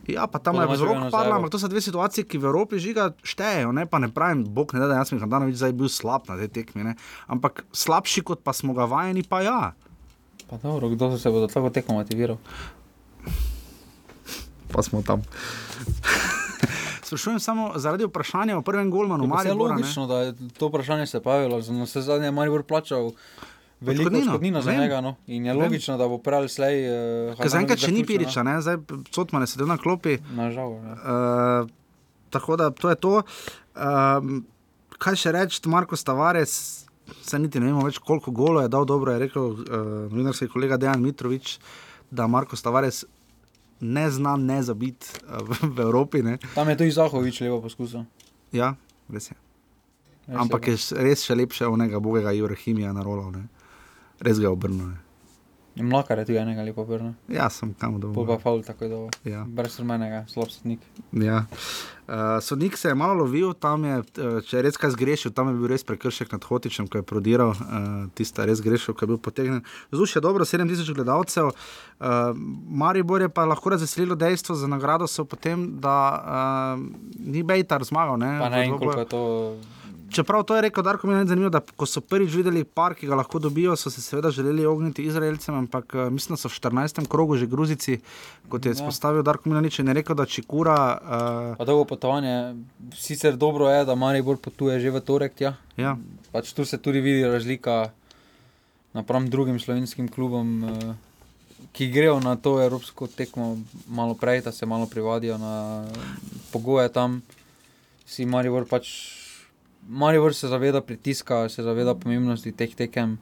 Ja, 0.08 0.24
pa 0.24 0.40
tam 0.40 0.56
je 0.56 0.64
padla, 0.64 1.12
zajebo. 1.12 1.36
ampak 1.36 1.52
to 1.52 1.60
so 1.60 1.68
dve 1.68 1.84
situacije, 1.84 2.24
ki 2.24 2.40
v 2.40 2.48
Evropi 2.48 2.80
žiga 2.80 3.12
štejejo. 3.20 3.76
Ne? 3.76 3.84
Pa 3.84 4.00
ne 4.00 4.08
pravim, 4.08 4.40
bog 4.40 4.72
ne 4.72 4.80
da, 4.80 4.88
da 4.88 5.04
jaz 5.04 5.12
mi 5.12 5.20
Handanovič 5.20 5.60
zdaj 5.60 5.76
bil 5.76 5.92
slab 5.92 6.24
na 6.32 6.40
tej 6.40 6.48
tekmi, 6.48 6.80
ne? 6.80 6.96
ampak 7.28 7.68
slabši 7.76 8.24
kot 8.24 8.40
pa 8.40 8.56
smo 8.56 8.72
ga 8.72 8.88
vajeni, 8.88 9.20
pa 9.20 9.44
ja. 9.44 9.60
pa 10.48 10.56
dobro, 10.56 10.88
kdo 10.88 11.12
se 11.20 11.28
bo 11.28 11.44
do 11.44 11.48
tako 11.52 11.68
tekmo 11.68 12.00
motiviral? 12.00 12.40
Pa 14.68 14.82
smo 14.82 15.02
tam. 15.02 15.22
Sprašujem 17.02 17.40
samo 17.40 17.72
zaradi 17.76 18.04
vprašanja 18.04 18.58
o 18.58 18.62
prvem 18.62 18.90
golmanu, 18.90 19.24
Je 19.24 19.28
Maribora. 19.28 19.74
ne. 19.74 19.80
logično, 19.80 20.06
da 20.06 20.18
je 20.18 20.34
to 20.50 20.68
vprašanje 20.68 21.06
se 21.06 21.20
pojavilo. 21.20 21.60
Na 21.62 21.84
vse 21.84 22.02
zadnje 22.02 22.26
je 22.26 22.32
Maribor 22.32 22.62
plačal 22.62 23.10
veliko 23.80 24.16
Odškodnino, 24.16 24.60
za 24.62 24.72
njega. 24.72 25.00
No? 25.00 25.14
In 25.26 25.46
je 25.46 25.52
Vem. 25.52 25.62
logično, 25.62 25.96
da 25.96 26.08
bo 26.08 26.18
prej 26.18 26.36
ali 26.36 26.48
slej. 26.48 26.76
Uh, 27.30 27.36
Ker 27.36 27.48
zaenkrat 27.48 27.78
še 27.78 27.92
ni 27.92 28.04
Piriča, 28.04 28.42
ne? 28.42 28.58
zdaj 28.60 28.76
Cotman 29.10 29.42
je 29.42 29.46
sedel 29.46 29.66
na 29.66 29.78
klopi. 29.78 30.18
Nažal. 30.30 30.72
Ja. 30.74 30.92
Uh, 31.62 31.70
tako 32.30 32.56
da 32.56 32.70
to 32.70 32.90
je 32.90 32.96
to. 32.96 33.22
Um, 33.74 34.44
kaj 34.98 35.16
še 35.16 35.32
reči, 35.32 35.62
Marko 35.64 35.96
Stavares, 35.96 36.84
se 37.22 37.38
niti 37.38 37.60
ne 37.60 37.66
vemo 37.66 37.86
več, 37.86 37.98
koliko 37.98 38.30
golo 38.30 38.60
je 38.60 38.68
dal, 38.68 38.84
dobro 38.84 39.12
je 39.12 39.18
rekel 39.18 39.42
uh, 39.46 39.60
novinarski 40.10 40.48
kolega 40.48 40.76
Dejan 40.76 41.00
Mitrovič, 41.00 41.56
da 42.10 42.26
Marko 42.26 42.56
Stavares 42.56 43.04
ne 43.80 44.06
zna 44.08 44.36
ne 44.36 44.58
zabiti 44.60 45.06
uh, 45.22 45.38
v, 45.40 45.68
v 45.68 45.80
Evropi. 45.80 46.22
Ne? 46.22 46.38
Tam 46.54 46.68
je 46.68 46.76
tudi 46.76 46.90
Zahovič 46.90 47.40
lepo 47.40 47.60
poskusil. 47.60 48.04
Ja, 48.50 48.74
res 49.08 49.28
je. 49.28 49.36
Res 50.26 50.36
Ampak 50.36 50.60
pa- 50.60 50.66
je 50.66 50.76
š- 50.76 50.96
res 50.98 51.22
še 51.22 51.34
lepše 51.34 51.64
od 51.64 51.72
onega 51.72 51.98
bogega 51.98 52.30
Jurahimija 52.30 52.92
na 52.92 53.00
rolo. 53.00 53.30
Ne? 53.30 53.48
Res 54.18 54.36
ga 54.36 54.44
je 54.44 54.50
obrnil. 54.50 54.92
Mlakar 55.82 56.18
je 56.18 56.24
tudi 56.24 56.38
enega 56.38 56.62
lepo 56.62 56.82
obrnil. 56.82 57.12
Ja, 57.28 57.48
sem 57.50 57.74
kam 57.74 58.00
Pol 58.00 58.12
pa 58.12 58.20
dobil. 58.20 58.38
faul 58.42 58.62
tako 58.62 58.88
dobro. 58.88 59.10
Ja. 59.24 59.44
Brez 59.46 59.78
rumenega, 59.78 60.24
slab 60.28 60.50
sodnik. 60.50 60.80
Ja. 61.12 61.44
Uh, 62.08 62.14
sodnik 62.40 62.76
se 62.76 62.88
je 62.88 62.94
malo 62.94 63.14
lovil, 63.14 63.52
tam 63.52 63.84
je, 63.84 63.98
eh, 63.98 64.40
če 64.40 64.56
je 64.56 64.62
res 64.64 64.76
kaj 64.80 64.94
zgrešil, 64.96 65.32
tam 65.36 65.50
je 65.52 65.58
bil 65.60 65.68
res 65.68 65.84
prekršek 65.84 66.32
nad 66.32 66.44
Hotičem, 66.44 66.88
ko 66.88 66.98
je 66.98 67.04
prodiral, 67.04 67.52
uh, 67.52 68.08
tista 68.16 68.42
je 68.42 68.48
res 68.48 68.62
grešil, 68.64 68.94
ko 68.96 69.04
je 69.04 69.10
bil 69.12 69.18
potegnjen. 69.20 69.60
Zdušje 69.92 70.18
je 70.18 70.24
dobro, 70.24 70.44
7000 70.48 70.94
gledalcev. 70.96 71.52
Uh, 71.52 72.32
Maribor 72.64 73.20
je 73.20 73.28
pa 73.28 73.44
lahko 73.44 73.70
razveselilo 73.76 74.16
dejstvo 74.16 74.56
za 74.56 74.66
nagrado, 74.66 75.06
so 75.06 75.24
potem, 75.24 75.80
da 75.80 75.98
uh, 76.16 76.80
ni 77.20 77.42
Bejtar 77.42 77.84
zmagal. 77.84 78.16
Ne, 78.16 78.38
Pa 78.40 78.48
ne 78.48 78.68
koliko 78.70 79.00
je 79.00 79.04
to. 79.04 79.24
Čeprav 80.08 80.42
to 80.42 80.56
je 80.56 80.62
rekel 80.62 80.82
Darko, 80.82 81.06
mi 81.06 81.14
je 81.14 81.26
zanimivo, 81.26 81.50
da 81.50 81.60
ko 81.60 81.86
so 81.86 82.00
prvič 82.00 82.32
videli 82.32 82.64
par, 82.64 82.94
ki 82.94 83.06
ga 83.06 83.14
lahko 83.14 83.38
dobijo, 83.38 83.76
so 83.76 83.90
se 83.90 84.00
seveda 84.00 84.30
želeli 84.30 84.66
ogniti 84.66 85.04
Izraelcem, 85.04 85.54
ampak 85.54 85.94
uh, 85.94 86.08
mislim, 86.08 86.32
da 86.32 86.36
so 86.38 86.48
v 86.48 86.52
14. 86.54 87.06
krogu 87.06 87.36
že 87.36 87.46
Gruzici, 87.46 87.98
kot 88.48 88.64
je 88.64 88.70
Ja. 88.70 88.72
izpostavil 88.72 89.22
Darko 89.22 89.48
Milanič, 89.48 89.78
in 89.78 89.88
je 89.88 89.94
rekel, 89.94 90.16
da 90.16 90.26
Čikura. 90.26 90.98
Uh, 91.50 91.56
Pa 91.56 91.64
dolgo 91.64 91.84
potovanje. 91.84 92.54
Sicer 92.94 93.36
dobro 93.36 93.68
je, 93.68 93.84
da 93.84 93.94
Maribor 93.94 94.36
potuje 94.36 94.80
že 94.80 94.90
v 94.90 95.00
torek. 95.00 95.34
Tja. 95.34 95.54
ja, 95.76 95.96
Pač 96.32 96.52
tu 96.52 96.64
se 96.64 96.78
tudi 96.78 97.00
vidi 97.00 97.24
razlika 97.24 97.90
napram 98.94 99.30
drugim 99.30 99.60
slovenskim 99.60 100.08
klubom, 100.08 100.64
eh, 100.64 100.94
ki 101.72 101.88
grejo 101.88 102.20
na 102.20 102.36
to 102.36 102.58
evropsko 102.58 103.06
tekmo 103.06 103.58
malo 103.86 104.14
prej, 104.14 104.40
da 104.40 104.52
se 104.52 104.66
malo 104.66 104.86
privadijo 104.86 105.38
na 105.38 105.84
pogoje 106.50 106.88
tam. 106.88 107.22
Si 108.06 108.24
Maribor 108.24 108.64
pač. 108.64 109.17
Maribor 109.88 110.34
se 110.34 110.48
zaveda 110.48 110.80
pritiska, 110.80 111.48
se 111.48 111.62
zaveda 111.62 111.94
pomembnosti 111.94 112.52
teh 112.52 112.74
tekem. 112.74 113.16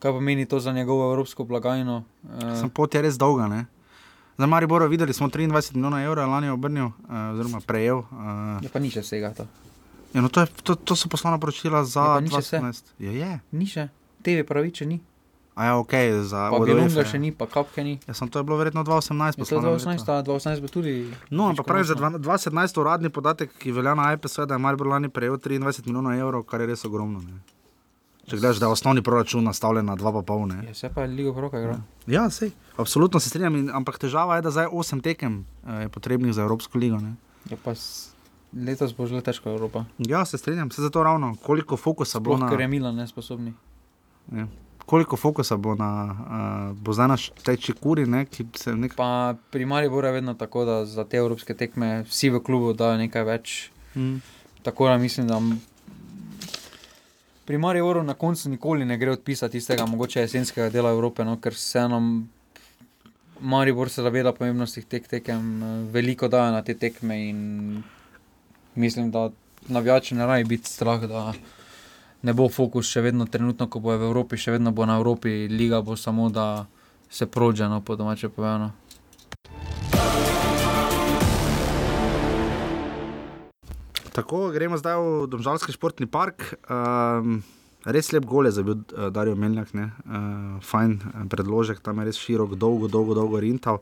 Kaj 0.00 0.12
pomeni 0.16 0.46
to 0.48 0.60
za 0.60 0.72
njegovo 0.72 1.10
evropsko 1.12 1.44
blagajno? 1.44 2.04
Eh, 2.40 2.56
Sem 2.60 2.70
pot 2.70 2.94
je 2.94 3.02
res 3.02 3.18
dolga. 3.20 3.48
Ne? 3.48 3.66
Za 4.38 4.46
Maribor 4.46 4.88
videli 4.88 5.12
smo 5.12 5.28
23 5.28 5.74
milijonov 5.76 6.00
evrov, 6.00 6.30
lani 6.30 6.46
je 6.46 6.52
obrnil, 6.52 6.86
uh, 6.86 7.16
oziroma 7.34 7.60
prejel. 7.66 7.98
Uh, 7.98 8.56
je 8.64 8.68
pa 8.72 8.80
nič 8.80 8.96
vsega 8.96 9.34
to. 9.36 9.44
ja, 10.14 10.20
no 10.24 10.28
to, 10.32 10.40
je, 10.40 10.46
to, 10.64 10.74
to 10.74 10.96
so 10.96 11.08
poslovna 11.12 11.38
poročila 11.38 11.84
Je 11.84 11.92
za 11.92 12.04
pa 12.16 12.20
nič 12.20 12.32
vse. 12.32 12.56
2017. 12.56 12.84
Ja, 12.98 13.12
je. 13.12 13.40
Ni 13.52 13.66
še, 13.68 13.88
TV 14.24 14.40
praviče 14.48 14.86
ni, 14.88 15.00
A 15.54 15.64
ja, 15.64 15.76
ok, 15.76 15.92
za 16.22 16.48
pa 16.48 16.56
ja. 16.64 17.04
še 17.04 17.18
ni, 17.18 17.32
pa 17.32 17.46
Kapke 17.46 17.84
ni. 17.84 17.98
Ja, 18.06 18.14
sem 18.14 18.28
to 18.28 18.38
je 18.38 18.44
bilo 18.44 18.56
verjetno 18.56 18.80
2018. 18.80 19.26
Je 19.28 19.32
to 19.34 19.38
poslovno 19.38 19.70
leto. 19.70 19.84
2018, 19.84 20.08
a 20.08 20.22
2018 20.22 20.60
bo 20.60 20.68
tudi. 20.68 20.92
No, 21.30 21.48
ampak 21.48 21.66
pravi 21.66 21.84
za 21.84 21.94
viškonosno. 21.94 22.18
2017 22.18 22.80
uradni 22.80 23.08
podatek, 23.08 23.50
ki 23.58 23.72
velja 23.72 23.94
na 23.94 24.12
IPS, 24.12 24.38
je, 24.38 24.46
da 24.46 24.54
je 24.54 24.58
Maribor 24.58 24.86
lani 24.88 25.08
prejel 25.08 25.36
23 25.36 25.84
milijonov 25.84 26.14
evrov, 26.14 26.42
kar 26.44 26.60
je 26.60 26.66
res 26.66 26.84
ogromno. 26.84 27.20
Ne? 27.20 27.42
Če 28.22 28.36
gledaš, 28.36 28.56
da 28.56 28.66
je 28.66 28.72
osnovni 28.72 29.02
proračun 29.02 29.44
nastavljen 29.44 29.84
na 29.84 29.96
2,5. 29.96 30.22
Ne? 30.46 30.58
Je 30.64 30.74
se 30.74 30.88
pa 30.88 31.02
Ligo 31.02 31.34
Proka 31.34 31.58
igra. 31.58 31.76
Ja, 32.06 32.30
sej. 32.30 32.52
Absolutno 32.76 33.20
se 33.20 33.28
strinjam, 33.28 33.56
in, 33.56 33.70
ampak 33.70 33.98
težava 33.98 34.36
je, 34.36 34.42
da 34.42 34.50
zdaj 34.50 34.70
8 34.72 35.02
tekem 35.02 35.42
eh, 35.66 35.80
je 35.80 35.88
potrebnih 35.88 36.32
za 36.32 36.42
Evropsko 36.42 36.78
ligo. 36.78 36.96
Ne? 36.96 37.16
Je 37.44 37.56
pa 37.56 37.74
s- 37.74 38.14
letos 38.54 38.94
bo 38.94 39.04
zelo 39.04 39.20
težko 39.20 39.50
Evropa. 39.50 39.84
Ja, 39.98 40.24
se 40.24 40.38
strinjam, 40.38 40.70
se 40.70 40.82
zato 40.82 41.02
ravno, 41.02 41.34
koliko 41.36 41.76
fokusa 41.76 42.20
bo 42.20 42.38
ker 42.46 42.60
je 42.60 42.68
Milan 42.68 42.96
nesposobni. 42.96 43.52
ja, 44.32 44.46
koliko 44.90 45.16
fokusa 45.16 45.56
bo 45.56 45.74
na, 45.74 45.90
uh, 46.10 46.76
bo 46.76 46.92
zdaj 46.92 47.08
na 47.08 47.16
š- 47.16 47.30
tej 47.42 47.56
čekuri, 47.58 48.02
ne, 48.04 48.26
nek, 48.74 48.96
Pa 48.96 49.10
pri 49.48 49.64
Mariboru 49.64 50.06
je 50.06 50.12
vedno 50.12 50.34
tako, 50.34 50.64
da 50.64 50.84
za 50.84 51.04
te 51.04 51.16
evropske 51.16 51.54
tekme 51.54 52.02
vsi 52.02 52.30
v 52.30 52.40
klubu 52.40 52.72
dajo 52.74 52.98
nekaj 52.98 53.24
več. 53.24 53.70
mm, 53.94 54.18
Tako 54.62 54.86
da 54.86 54.98
mislim, 54.98 55.26
da 55.26 55.38
pri 57.44 57.58
Mariboru 57.58 58.02
na 58.02 58.14
koncu 58.14 58.50
nikoli 58.50 58.84
ne 58.84 58.96
gre 58.96 59.10
odpisati 59.12 59.52
tistega 59.52 59.86
mogoče 59.86 60.20
jesenskega 60.20 60.70
dela 60.70 60.90
Evrope, 60.90 61.24
no, 61.24 61.36
ker 61.36 61.54
se 61.54 61.80
nam 61.80 62.28
Maribor 63.42 63.88
se 63.88 64.02
zaveda 64.02 64.32
pomembnosti 64.32 64.82
teh 64.82 65.02
tekem, 65.04 65.62
eh, 65.62 65.66
veliko 65.90 66.28
dajo 66.28 66.52
na 66.52 66.62
te 66.62 66.74
tekme 66.74 67.28
in 67.28 67.82
mislim, 68.76 69.10
da 69.10 69.30
navijači 69.68 70.14
ne 70.14 70.26
rabi 70.26 70.44
biti 70.46 70.68
strah, 70.68 71.00
da 71.02 71.32
ne 72.22 72.32
bo 72.32 72.48
fokus 72.48 72.90
še 72.90 73.00
vedno 73.04 73.26
trenutno, 73.26 73.66
ko 73.70 73.80
bo 73.80 73.96
v 73.96 74.10
Evropi, 74.10 74.38
še 74.40 74.58
vedno 74.58 74.72
bo 74.72 74.86
na 74.86 74.98
Evropi, 75.00 75.48
liga 75.48 75.80
bo 75.82 75.96
samo 75.96 76.28
da 76.30 76.66
se 77.10 77.26
prođe, 77.26 77.68
no, 77.68 77.80
po 77.80 77.96
domače 77.96 78.28
povedano. 78.28 78.72
Tako, 84.10 84.50
gremo 84.50 84.76
zdaj 84.76 84.98
v 84.98 85.26
Domžalski 85.30 85.72
športni 85.72 86.06
park. 86.10 86.58
Um, 86.66 87.40
res 87.86 88.10
lep 88.12 88.26
gol 88.26 88.50
je 88.50 88.56
za 88.58 88.62
bil 88.66 88.82
uh, 88.82 89.08
Darijo 89.14 89.38
Meljak, 89.38 89.70
uh, 89.72 90.58
fajn 90.60 90.98
uh, 90.98 91.20
predložek, 91.30 91.80
tam 91.80 92.02
je 92.02 92.10
res 92.10 92.18
širok, 92.18 92.58
dolgo, 92.58 92.90
dolgo, 92.90 93.14
dolgo 93.14 93.40
rintal. 93.40 93.80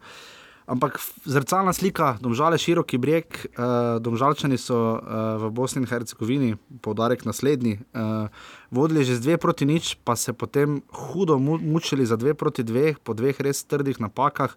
Ampak 0.68 1.00
zrcalna 1.24 1.72
slika, 1.72 2.18
domžale 2.20 2.58
široki 2.60 2.98
breg, 3.00 3.24
uh, 3.56 3.96
domžalčani 4.04 4.58
so 4.60 5.00
uh, 5.00 5.40
v 5.40 5.48
Bosni 5.56 5.80
in 5.80 5.88
Hercegovini, 5.88 6.58
poudarek 6.84 7.24
naslednji, 7.24 7.80
uh, 7.96 8.28
vodili 8.68 9.00
že 9.08 9.16
z 9.16 9.24
dve 9.24 9.36
proti 9.40 9.64
nič, 9.64 9.96
pa 10.04 10.12
se 10.12 10.36
potem 10.36 10.84
hudo 10.92 11.38
mu 11.40 11.56
mučili 11.56 12.04
za 12.04 12.20
dve 12.20 12.36
proti 12.36 12.60
dveh, 12.60 13.00
po 13.00 13.16
dveh 13.16 13.40
res 13.40 13.64
trdih 13.64 13.96
napakah. 13.96 14.52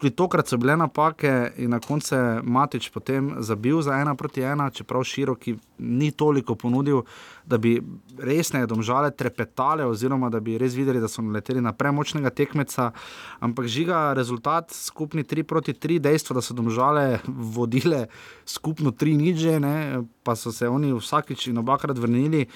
Tudi 0.00 0.16
tokrat 0.16 0.48
so 0.48 0.56
bile 0.56 0.76
napake 0.80 1.52
in 1.60 1.70
na 1.70 1.78
koncu 1.80 2.14
je 2.14 2.42
Matič 2.42 2.88
potem 2.88 3.34
zabil 3.44 3.82
za 3.82 3.98
ena 4.00 4.14
proti 4.16 4.40
ena, 4.40 4.70
čeprav 4.70 5.04
široki 5.04 5.58
ni 5.78 6.10
toliko 6.10 6.54
ponudil, 6.54 7.02
da 7.44 7.58
bi 7.58 7.74
resneje 8.18 8.66
domžale 8.66 9.10
trepetale, 9.10 9.84
oziroma 9.84 10.30
da 10.32 10.40
bi 10.40 10.56
res 10.58 10.72
videli, 10.74 11.00
da 11.00 11.08
so 11.08 11.20
naleteli 11.22 11.60
na 11.60 11.74
premočnega 11.76 12.30
tekmeca. 12.30 12.90
Ampak 13.44 13.68
žiga 13.68 14.14
rezultat, 14.16 14.72
skupni 14.72 15.24
3 15.24 15.44
proti 15.44 15.76
3, 15.76 16.00
dejstvo, 16.00 16.34
da 16.34 16.40
so 16.40 16.56
domžale 16.56 17.20
vodile 17.28 18.06
skupno 18.48 18.96
3 18.96 19.16
nič, 19.20 19.36
že, 19.36 19.60
ne, 19.60 20.04
pa 20.24 20.32
so 20.32 20.52
se 20.52 20.68
oni 20.68 20.94
vsakič 20.96 21.50
in 21.52 21.60
obakrat 21.60 21.98
vrnili 21.98 22.46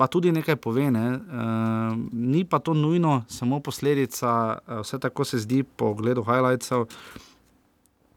pa 0.00 0.08
tudi 0.08 0.32
nekaj 0.32 0.56
pove. 0.56 0.88
Ne? 0.88 1.06
Uh, 1.12 1.92
ni 2.16 2.40
pa 2.48 2.56
to 2.58 2.72
nujno 2.72 3.18
samo 3.28 3.60
posledica, 3.60 4.56
uh, 4.64 4.80
vse 4.80 4.96
tako 4.96 5.24
se 5.28 5.38
zdi 5.44 5.60
po 5.60 5.92
ogledu 5.92 6.24
highlightsov. 6.24 6.86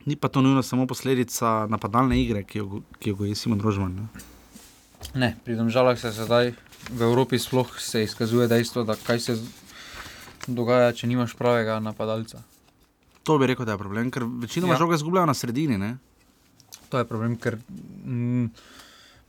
Ni 0.08 0.16
pa 0.16 0.32
to 0.32 0.40
nujno 0.40 0.64
samo 0.64 0.88
posledica 0.88 1.68
napadalne 1.68 2.16
igre, 2.22 2.46
ki 2.48 2.62
jo, 2.64 2.80
ki 3.04 3.12
jo 3.12 3.16
goji 3.20 3.36
Simon 3.36 3.60
Rožman. 3.60 4.00
Ne? 4.00 4.08
Ne, 5.16 5.30
pri 5.44 5.60
domžalah 5.60 6.00
se 6.00 6.12
zdaj 6.16 6.54
v 6.92 7.02
Evropi 7.04 7.40
sploh 7.40 7.68
se 7.80 8.04
izkazuje 8.08 8.48
dejstvo, 8.48 8.88
da 8.88 8.96
kaj 8.96 9.20
se 9.20 9.36
dogaja, 10.48 10.96
če 10.96 11.08
nimaš 11.08 11.36
pravega 11.36 11.80
napadalca. 11.84 12.40
To 13.28 13.36
bi 13.40 13.48
rekel, 13.52 13.68
da 13.68 13.76
je 13.76 13.84
problem, 13.84 14.12
ker 14.12 14.24
večinoma 14.24 14.74
Ja. 14.74 14.80
žoge 14.80 14.98
zgubljajo 15.04 15.26
na 15.26 15.34
sredini. 15.36 15.78
Ne? 15.78 15.98
To 16.90 17.00
je 17.00 17.08
problem, 17.08 17.36
ker 17.36 17.60
mm, 18.08 18.48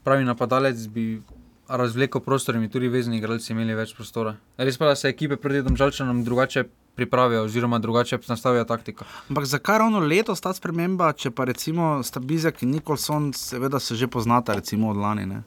pravi 0.03 0.23
napadalec 0.23 0.87
bi 0.87 1.21
razvlekel 1.67 2.21
prostor 2.21 2.55
in 2.55 2.61
bi 2.61 2.69
tudi 2.69 2.87
vezni 2.87 3.17
igralci 3.17 3.53
imeli 3.53 3.75
več 3.75 3.95
prostora. 3.95 4.35
Res 4.57 4.77
pa, 4.77 4.89
da 4.91 4.95
se 4.95 5.09
ekipe 5.09 5.37
proti 5.41 5.63
domžalčanom 5.65 6.23
drugače 6.23 6.65
pripravijo, 6.95 7.43
oziroma 7.43 7.79
drugače 7.79 8.19
nastavijo 8.27 8.63
taktiko. 8.63 9.05
Ampak 9.29 9.45
zakaj 9.45 9.79
ravno 9.79 9.99
letos 9.99 10.41
ta 10.41 10.53
sprememba, 10.53 11.11
če 11.13 11.31
pa 11.31 11.45
recimo 11.45 11.97
sta 12.03 12.19
Bizek 12.19 12.63
in 12.63 12.71
Nikolson, 12.77 13.33
seveda 13.33 13.79
se 13.79 13.95
že 13.95 14.07
poznata, 14.07 14.55
recimo 14.55 14.89
od 14.89 14.97
lani? 14.97 15.25
Ne? 15.25 15.41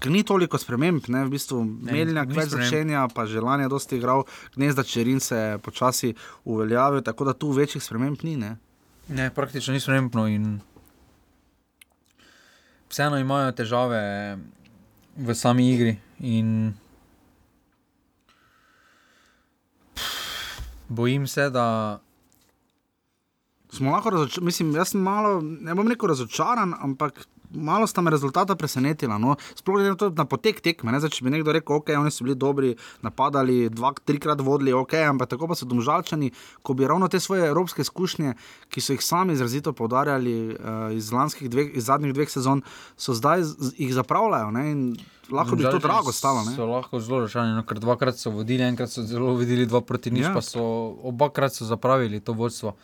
Ker 0.00 0.10
ni 0.12 0.24
toliko 0.26 0.58
sprememb, 0.58 1.06
ne? 1.08 1.22
v 1.24 1.36
bistvu 1.36 1.62
Meljnjak 1.64 2.28
ni 2.28 2.40
več 2.40 2.50
začenja, 2.56 3.06
pa 3.14 3.28
že 3.30 3.40
lani 3.40 3.68
je 3.68 3.72
dosti 3.72 3.96
igral, 4.00 4.24
gnezda 4.56 4.82
Čerin 4.82 5.20
se 5.20 5.36
je 5.36 5.58
počasi 5.58 6.14
uveljavil, 6.44 7.04
tako 7.06 7.30
da 7.30 7.32
tu 7.32 7.54
večjih 7.54 7.82
sprememb 7.82 8.26
ni. 8.26 8.36
Ne? 8.36 8.56
Ne, 9.08 9.30
praktično 9.30 9.74
ni 9.74 9.80
spremembno 9.80 10.26
in 10.26 10.58
vseeno 12.94 13.18
imajo 13.18 13.50
težave 13.52 14.38
v 15.16 15.34
sami 15.34 15.72
igri. 15.74 15.96
In 16.22 16.74
bojim 20.88 21.26
se, 21.26 21.50
da 21.50 21.98
Smo 23.74 23.90
lahko 23.90 24.10
razočarani, 24.14 24.46
mislim, 24.46 24.74
jaz 24.78 24.94
sem 24.94 25.02
malo, 25.02 25.40
ne 25.42 25.74
bom 25.74 25.88
rekel 25.88 26.08
razočaran, 26.08 26.74
ampak 26.80 27.24
malo 27.54 27.86
sta 27.86 28.02
me 28.02 28.10
rezultata 28.10 28.56
presenetila. 28.56 29.18
No. 29.18 29.36
Sploh 29.54 29.76
glede 29.76 29.90
na 29.90 29.96
to, 29.96 30.10
na 30.10 30.24
potek 30.24 30.60
tekme. 30.60 30.92
Ne? 30.92 31.00
Zdaj, 31.00 31.12
če 31.16 31.24
bi 31.24 31.32
nekdo 31.34 31.52
rekel, 31.54 31.76
ok, 31.76 31.92
oni 31.98 32.10
so 32.10 32.26
bili 32.26 32.36
dobri, 32.38 32.72
napadali, 33.02 33.68
dva, 33.70 33.92
trikrat 34.04 34.42
vodili, 34.44 34.74
ok, 34.74 34.94
ampak 35.10 35.30
tako 35.34 35.48
pa 35.50 35.58
so 35.58 35.68
domžalčani, 35.70 36.32
ko 36.62 36.74
bi 36.74 36.88
ravno 36.88 37.08
te 37.08 37.20
svoje 37.20 37.46
evropske 37.48 37.84
izkušnje, 37.86 38.34
ki 38.74 38.82
so 38.82 38.96
jih 38.96 39.04
sami 39.04 39.36
izrazito 39.38 39.72
poudarjali 39.72 40.34
uh, 40.54 40.90
iz, 40.94 41.10
dveh, 41.40 41.74
iz 41.78 41.86
zadnjih 41.86 42.14
dveh 42.14 42.30
sezon, 42.30 42.62
so 42.96 43.14
zdaj 43.14 43.46
z, 43.46 43.74
jih 43.78 43.94
zapravljajo. 43.94 44.50
Ne? 44.54 44.66
In 44.72 44.84
lahko 45.30 45.56
bi 45.56 45.66
to 45.68 45.78
drago 45.78 46.12
stalo. 46.12 46.44
Ne? 46.44 46.56
So 46.56 46.66
lahko 46.66 47.00
zelo 47.00 47.24
rašani, 47.26 47.54
no, 47.54 47.64
ker 47.66 47.78
dvakrat 47.82 48.18
so 48.18 48.34
vodili, 48.34 48.66
enkrat 48.66 48.90
so 48.90 49.06
zelo 49.06 49.34
vodili, 49.38 49.66
dva 49.66 49.80
proti 49.80 50.10
nič, 50.10 50.26
Ja. 50.26 50.34
pa 50.34 50.42
so 50.42 50.62
obakrat 51.06 51.54
so 51.54 51.66
zapravili 51.68 52.20
to 52.20 52.32
vodstvo. 52.32 52.74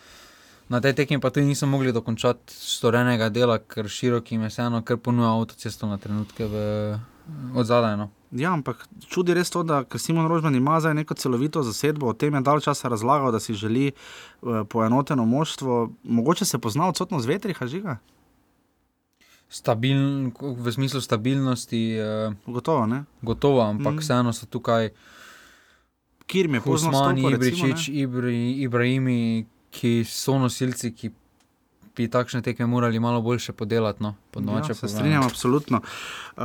Na 0.71 0.79
tej 0.79 0.95
tekmi 0.95 1.19
pa 1.19 1.35
tudi 1.35 1.47
niso 1.51 1.67
mogli 1.67 1.91
dokončati 1.93 2.55
storjenega 2.55 3.29
dela, 3.29 3.59
ker 3.59 3.89
širok 3.91 4.33
jim 4.33 4.47
je 4.47 4.51
vseeno, 4.53 4.85
ker 4.87 5.01
ponuja 5.03 5.33
avtocesto 5.35 5.89
na 5.91 5.99
trenutke 5.99 6.47
v, 6.47 6.55
od 7.59 7.67
zadaj. 7.67 7.97
No. 7.99 8.07
Ja, 8.31 8.53
ampak 8.55 8.87
čudi 9.11 9.35
res 9.35 9.51
to, 9.51 9.65
da 9.67 9.83
Simon 9.99 10.31
Rožman 10.31 10.55
ima 10.55 10.79
zdaj 10.79 10.95
neko 10.95 11.19
celovito 11.19 11.65
zasedbo, 11.67 12.07
o 12.07 12.15
tem 12.15 12.35
je 12.39 12.45
dalj 12.47 12.63
časa 12.71 12.87
razlagal, 12.89 13.35
da 13.35 13.43
si 13.43 13.59
želi 13.59 13.91
uh, 13.91 14.63
poenoteno 14.71 15.27
moštvo. 15.27 15.91
Mogoče 16.07 16.47
se 16.47 16.63
pozna 16.63 16.87
odsotnost 16.89 17.27
vetriha, 17.27 17.67
žiga? 17.67 17.99
Stabiln, 19.51 20.31
v 20.39 20.73
smislu 20.73 21.01
stabilnosti, 21.03 21.99
eh, 21.99 22.31
Gotovo, 22.47 22.87
ne? 22.87 23.05
gotovo, 23.23 23.61
ampak 23.67 23.95
Mm. 23.95 23.99
vseeno 23.99 24.33
so 24.33 24.47
tukaj 24.47 24.95
Kjer 26.31 26.49
mi 26.49 26.57
je 26.57 26.61
pozno 26.61 26.91
Usmani, 26.91 27.21
stopil, 27.21 27.39
recimo, 27.39 27.67
Ibričič? 27.67 27.89
Ibri, 27.89 28.63
Ibrahimi, 28.63 29.47
ki 29.71 30.05
so 30.09 30.39
nosilci, 30.39 30.93
ki 30.95 31.13
bi 31.97 32.09
takšne 32.09 32.43
tekme 32.43 32.67
morali 32.67 33.01
malo 33.01 33.21
boljše 33.23 33.53
podelati. 33.53 34.03
No, 34.03 34.15
po 34.31 34.41
Ja, 34.41 34.75
se 34.75 34.89
strinjam, 34.89 35.23
absolutno. 35.25 35.81
Uh, 36.37 36.43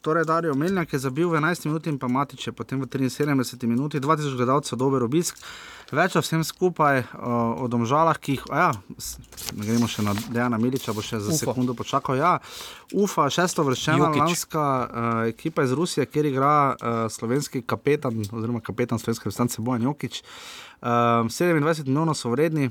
torej, 0.00 0.24
Darijo 0.24 0.54
Meljak 0.54 0.92
je 0.92 0.98
zabil 0.98 1.28
v 1.28 1.38
11 1.40 1.66
minutah 1.66 1.92
in 1.92 1.98
pa 1.98 2.08
Matiče, 2.08 2.52
potem 2.52 2.80
v 2.80 2.86
73 2.86 3.66
minutah, 3.66 4.00
2000 4.00 4.36
gledalcev, 4.36 4.78
dober 4.78 5.02
obisk. 5.02 5.38
Več 5.92 6.16
o 6.16 6.20
vsem 6.24 6.42
skupaj, 6.44 7.04
uh, 7.14 7.62
o 7.62 7.68
domžalah, 7.68 8.18
ki 8.18 8.36
jih, 8.36 8.44
ja, 8.50 8.72
gremo 9.52 9.86
še 9.88 10.02
na 10.02 10.16
Dejana 10.32 10.58
Miliča, 10.58 10.92
bo 10.96 11.04
še 11.04 11.20
za 11.20 11.30
Ufa. 11.30 11.44
sekundo 11.44 11.76
počakal. 11.78 12.18
Ja, 12.18 12.38
Ufa, 12.92 13.28
šesto 13.30 13.62
vrščena 13.64 14.10
lanska 14.16 14.64
uh, 14.64 15.30
ekipa 15.30 15.62
iz 15.64 15.72
Rusije, 15.72 16.08
kjer 16.10 16.32
igra 16.32 16.74
uh, 16.74 17.06
slovenski 17.12 17.62
kapetan, 17.62 18.18
oziroma 18.18 18.64
kapetan 18.64 18.98
slovenske 18.98 19.28
reprezentance 19.28 19.62
Bojan 19.62 19.86
Jokič. 19.86 20.24
Uh, 20.24 20.73
27 20.84 21.86
milijonov 21.86 22.16
so 22.18 22.30
vredni, 22.30 22.70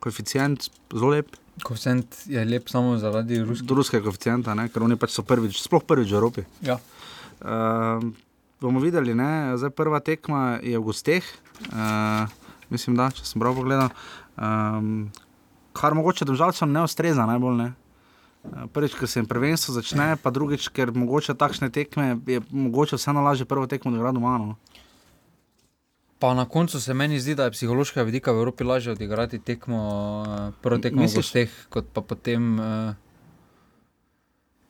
koeficient 0.00 0.68
zelo 0.92 1.10
lep. 1.14 1.36
Koeficient 1.64 2.18
je 2.28 2.44
lep 2.44 2.68
samo 2.68 2.98
zaradi 3.00 3.40
ruskih. 3.40 3.66
Do 3.68 3.78
ruskega 3.78 4.04
koeficienta, 4.04 4.54
ne? 4.54 4.68
ker 4.68 4.84
oni 4.84 4.98
pač 5.00 5.14
so 5.16 5.24
prvič, 5.24 5.62
sploh 5.62 5.84
prvič 5.84 6.12
v 6.12 6.18
Evropi. 6.20 6.44
Ja. 6.66 6.76
Uh, 7.40 8.04
bomo 8.60 8.80
videli, 8.84 9.16
ne? 9.16 9.56
zdaj 9.56 9.72
prva 9.72 10.02
tekma 10.04 10.58
je 10.60 10.76
v 10.76 10.84
gosteh, 10.84 11.24
uh, 11.72 12.28
mislim, 12.68 12.96
da 13.00 13.08
če 13.14 13.24
sem 13.24 13.40
prav 13.40 13.56
pogledal. 13.56 13.88
Um, 14.36 15.08
kar 15.76 15.96
mogoče 15.96 16.28
državljanom 16.28 16.72
ne 16.72 16.84
ustreza 16.84 17.26
najbolj. 17.26 17.56
Ne? 17.56 17.72
Prvič, 18.72 18.94
ker 18.94 19.08
se 19.08 19.20
jim 19.20 19.26
prvenstvo 19.26 19.74
začne, 19.74 20.14
pa 20.22 20.30
drugič, 20.30 20.68
ker 20.68 20.92
mogoče 20.94 21.34
takšne 21.34 21.70
tekme 21.72 22.18
je 22.26 22.40
mogoče 22.50 23.00
vseeno 23.00 23.24
lažje 23.24 23.48
prvo 23.48 23.66
tekmo 23.66 23.90
odigrati 23.90 24.20
doma. 24.20 24.38
No? 24.38 24.56
Pa 26.18 26.34
na 26.34 26.44
koncu 26.48 26.80
se 26.80 26.94
meni 26.94 27.20
zdi, 27.20 27.34
da 27.34 27.44
je 27.44 27.50
psihološkega 27.50 28.02
vidika 28.02 28.32
v 28.32 28.40
Evropi 28.40 28.64
lažje 28.64 28.92
odigrati 28.92 29.38
tekmo, 29.38 29.80
eh, 30.26 30.52
prvo 30.62 30.78
tekmo 30.78 31.04
v 31.04 31.14
gosteh, 31.14 31.50
kot 31.68 31.92
pa 31.92 32.00
potem. 32.00 32.60
eh, 32.60 32.94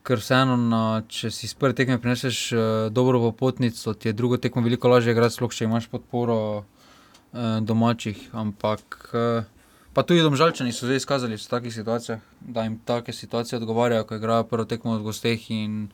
Ker 0.06 0.20
vseeno, 0.22 0.54
na, 0.54 1.02
če 1.10 1.32
si 1.34 1.48
iz 1.48 1.54
prve 1.58 1.74
tekme 1.74 1.96
prineseš 1.98 2.52
uh, 2.54 2.60
dobro 2.94 3.18
popotnico, 3.18 3.90
ti 3.98 4.06
je 4.08 4.12
drugo 4.14 4.36
tekmo 4.38 4.62
veliko 4.62 4.86
lažje 4.86 5.10
igrati, 5.10 5.34
sploh 5.34 5.50
če 5.50 5.66
imaš 5.66 5.88
podporo 5.90 6.36
uh, 6.62 7.58
domačih. 7.58 8.20
Ampak 8.30 9.10
uh, 9.10 9.42
pa 9.98 10.04
tudi 10.06 10.22
domžalčani 10.22 10.70
so 10.70 10.86
zdaj 10.86 11.02
izkazali 11.02 11.34
v 11.34 11.48
takih 11.50 11.74
situacijah, 11.74 12.22
da 12.38 12.62
jim 12.62 12.78
take 12.86 13.10
situacije 13.10 13.58
odgovarjajo, 13.58 14.06
ko 14.06 14.14
igrajo 14.14 14.46
prvo 14.46 14.68
tekmo 14.70 14.94
v 14.94 15.08
gosteh. 15.08 15.50
In 15.50 15.88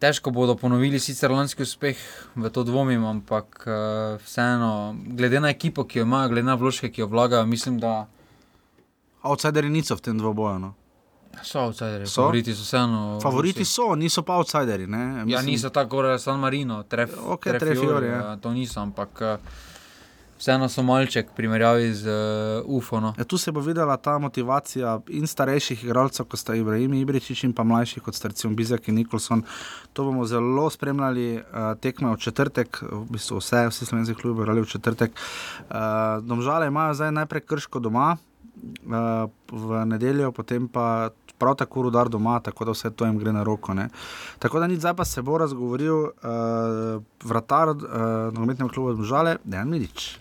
težko 0.00 0.32
bodo 0.32 0.56
ponovili 0.56 0.98
sicer 1.00 1.30
lanski 1.30 1.62
uspeh, 1.62 1.98
v 2.36 2.50
to 2.50 2.64
dvomim, 2.64 3.04
ampak 3.04 3.64
uh, 3.68 3.74
vseeno, 4.24 4.96
glede 5.16 5.40
na 5.40 5.52
ekipo, 5.52 5.84
ki 5.84 6.00
jo 6.00 6.08
imajo, 6.08 6.32
glede 6.32 6.48
na 6.48 6.56
vložke, 6.56 6.88
ki 6.90 7.04
jo 7.04 7.10
vlagajo, 7.12 7.46
mislim, 7.46 7.78
da 7.78 8.06
Outsideri 9.20 9.68
niso 9.68 9.92
v 9.96 10.00
tem 10.00 10.16
dvoboju. 10.16 10.58
No? 10.58 10.74
so 11.42 11.60
outsideri. 11.60 12.06
So? 12.06 12.22
Favoriti 12.22 12.54
so 12.54 12.62
vseeno. 12.62 13.18
Favoriti 13.22 13.58
Rusi. 13.60 13.72
so, 13.72 13.94
niso 13.94 14.22
pa 14.22 14.36
outsideri. 14.36 14.86
Ne? 14.86 14.98
Ja, 14.98 15.24
Mislim- 15.24 15.46
niso 15.46 15.70
tako, 15.70 15.96
kot 15.96 16.20
San 16.20 16.40
Marino, 16.40 16.82
tref, 16.82 17.10
Ok, 17.26 17.42
Trefiori, 17.42 17.76
Trefiori, 17.76 18.06
ja. 18.06 18.16
ja. 18.16 18.36
To 18.36 18.52
niso, 18.52 18.80
ampak 18.80 19.20
eh, 19.20 19.36
vseeno 20.40 20.68
so 20.68 20.82
malček 20.82 21.34
primerjavi 21.36 21.92
z 21.94 22.08
uh, 22.08 22.76
UFO. 22.76 23.00
No. 23.00 23.12
Ja, 23.18 23.24
tu 23.24 23.38
se 23.38 23.52
bo 23.52 23.60
videla 23.60 23.96
ta 23.96 24.18
motivacija 24.18 24.96
in 25.08 25.26
starejših 25.28 25.84
igralcev, 25.84 26.26
kot 26.32 26.40
sta 26.40 26.56
Ibrahim 26.56 26.94
Ibričič, 26.96 27.44
in 27.44 27.52
pa 27.52 27.64
mlajših, 27.64 28.02
kot 28.06 28.16
sta 28.16 28.32
recimo 28.32 28.54
Bizek 28.56 28.88
in 28.88 28.96
Nikolson. 29.02 29.44
To 29.92 30.08
bomo 30.08 30.24
zelo 30.26 30.70
spremljali, 30.70 31.28
uh, 31.36 31.74
tekme 31.80 32.14
v 32.14 32.20
četrtek, 32.24 32.80
v 32.88 33.04
bistvu 33.12 33.42
vse, 33.42 33.66
vsi 33.68 33.86
slovenski 33.86 34.16
klubi 34.16 34.38
bodo 34.38 34.48
igrali 34.48 34.64
v 34.64 34.72
četrtek. 34.72 35.12
Uh, 35.12 36.24
domžale 36.24 36.72
imajo 36.72 36.96
zdaj 36.96 37.12
najprej 37.20 37.44
krško 37.44 37.84
doma, 37.84 38.16
uh, 38.16 39.28
v 39.52 39.84
nedeljo, 39.86 40.32
potem 40.32 40.68
pa. 40.68 41.10
Prav 41.40 41.54
tako 41.56 41.86
rudar 41.86 42.10
doma, 42.12 42.34
tako 42.44 42.66
da 42.68 42.74
vse 42.76 42.90
to 42.92 43.06
jim 43.08 43.16
gre 43.16 43.32
na 43.32 43.40
roko. 43.42 43.72
Ne. 43.72 43.86
Tako 44.38 44.60
da 44.60 44.66
nič 44.68 44.82
zdaj 44.84 44.92
pa 44.98 45.06
se 45.08 45.22
bo 45.24 45.38
razgovoril 45.40 46.12
uh, 46.12 47.00
vratar 47.24 47.72
uh, 47.72 47.78
nogometnega 48.36 48.68
kluba 48.68 48.92
Žale, 49.00 49.38
Dejan 49.44 49.72
Midič. 49.72 50.18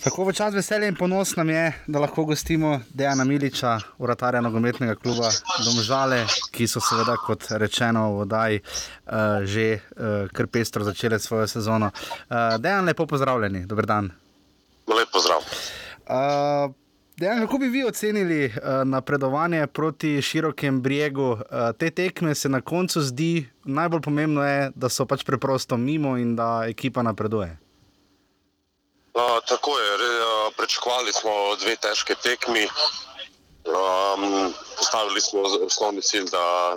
Tako 0.00 0.24
v 0.24 0.32
čas 0.32 0.54
veselja 0.56 0.88
in 0.88 0.96
ponos 0.96 1.34
nam 1.36 1.50
je, 1.50 1.72
da 1.86 2.00
lahko 2.00 2.24
gostimo 2.24 2.80
Dejana 2.88 3.24
Miliča, 3.24 3.74
uratarja 3.98 4.40
nogometnega 4.40 4.94
kluba 4.96 5.28
Domžale, 5.60 6.22
ki 6.56 6.64
so 6.64 6.80
seveda, 6.80 7.18
kot 7.20 7.44
rečeno, 7.60 8.06
v 8.14 8.22
oddaji 8.24 8.62
uh, 8.62 9.44
že 9.44 9.66
uh, 9.76 10.24
kar 10.32 10.48
pestro 10.48 10.88
začele 10.88 11.18
svojo 11.20 11.44
sezono. 11.46 11.92
Uh, 11.92 12.56
Dejan, 12.56 12.88
lepo 12.88 13.04
pozdravljeni, 13.06 13.66
dober 13.68 13.86
dan. 13.86 14.10
Lep 14.88 15.12
pozdrav. 15.12 15.44
Uh, 16.08 16.72
Dejan, 17.20 17.44
kako 17.44 17.58
bi 17.58 17.68
vi 17.68 17.84
ocenili 17.84 18.44
uh, 18.46 18.52
napredovanje 18.84 19.66
proti 19.66 20.22
širokem 20.22 20.80
bregu? 20.80 21.36
Uh, 21.36 21.40
te 21.78 21.90
tekme 21.90 22.34
se 22.34 22.48
na 22.48 22.60
koncu 22.60 23.04
zdi, 23.04 23.48
najbolj 23.64 24.00
pomembno 24.00 24.48
je, 24.48 24.70
da 24.74 24.88
so 24.88 25.04
pač 25.04 25.28
preprosto 25.28 25.76
mimo 25.76 26.16
in 26.16 26.36
da 26.36 26.64
ekipa 26.68 27.02
napreduje. 27.02 27.58
Uh, 29.14 29.38
tako 29.48 29.78
je, 29.78 29.94
uh, 29.94 30.54
pričakovali 30.56 31.12
smo 31.12 31.56
dve 31.60 31.76
težke 31.76 32.14
tekmi. 32.14 32.68
Um, 33.64 34.54
postavili 34.78 35.20
smo 35.20 35.40
osnovni 35.66 36.02
cilj, 36.02 36.24
da 36.30 36.76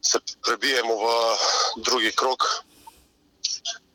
se 0.00 0.18
prebijemo 0.46 0.94
v 0.94 1.06
drugi 1.76 2.12
krok. 2.12 2.44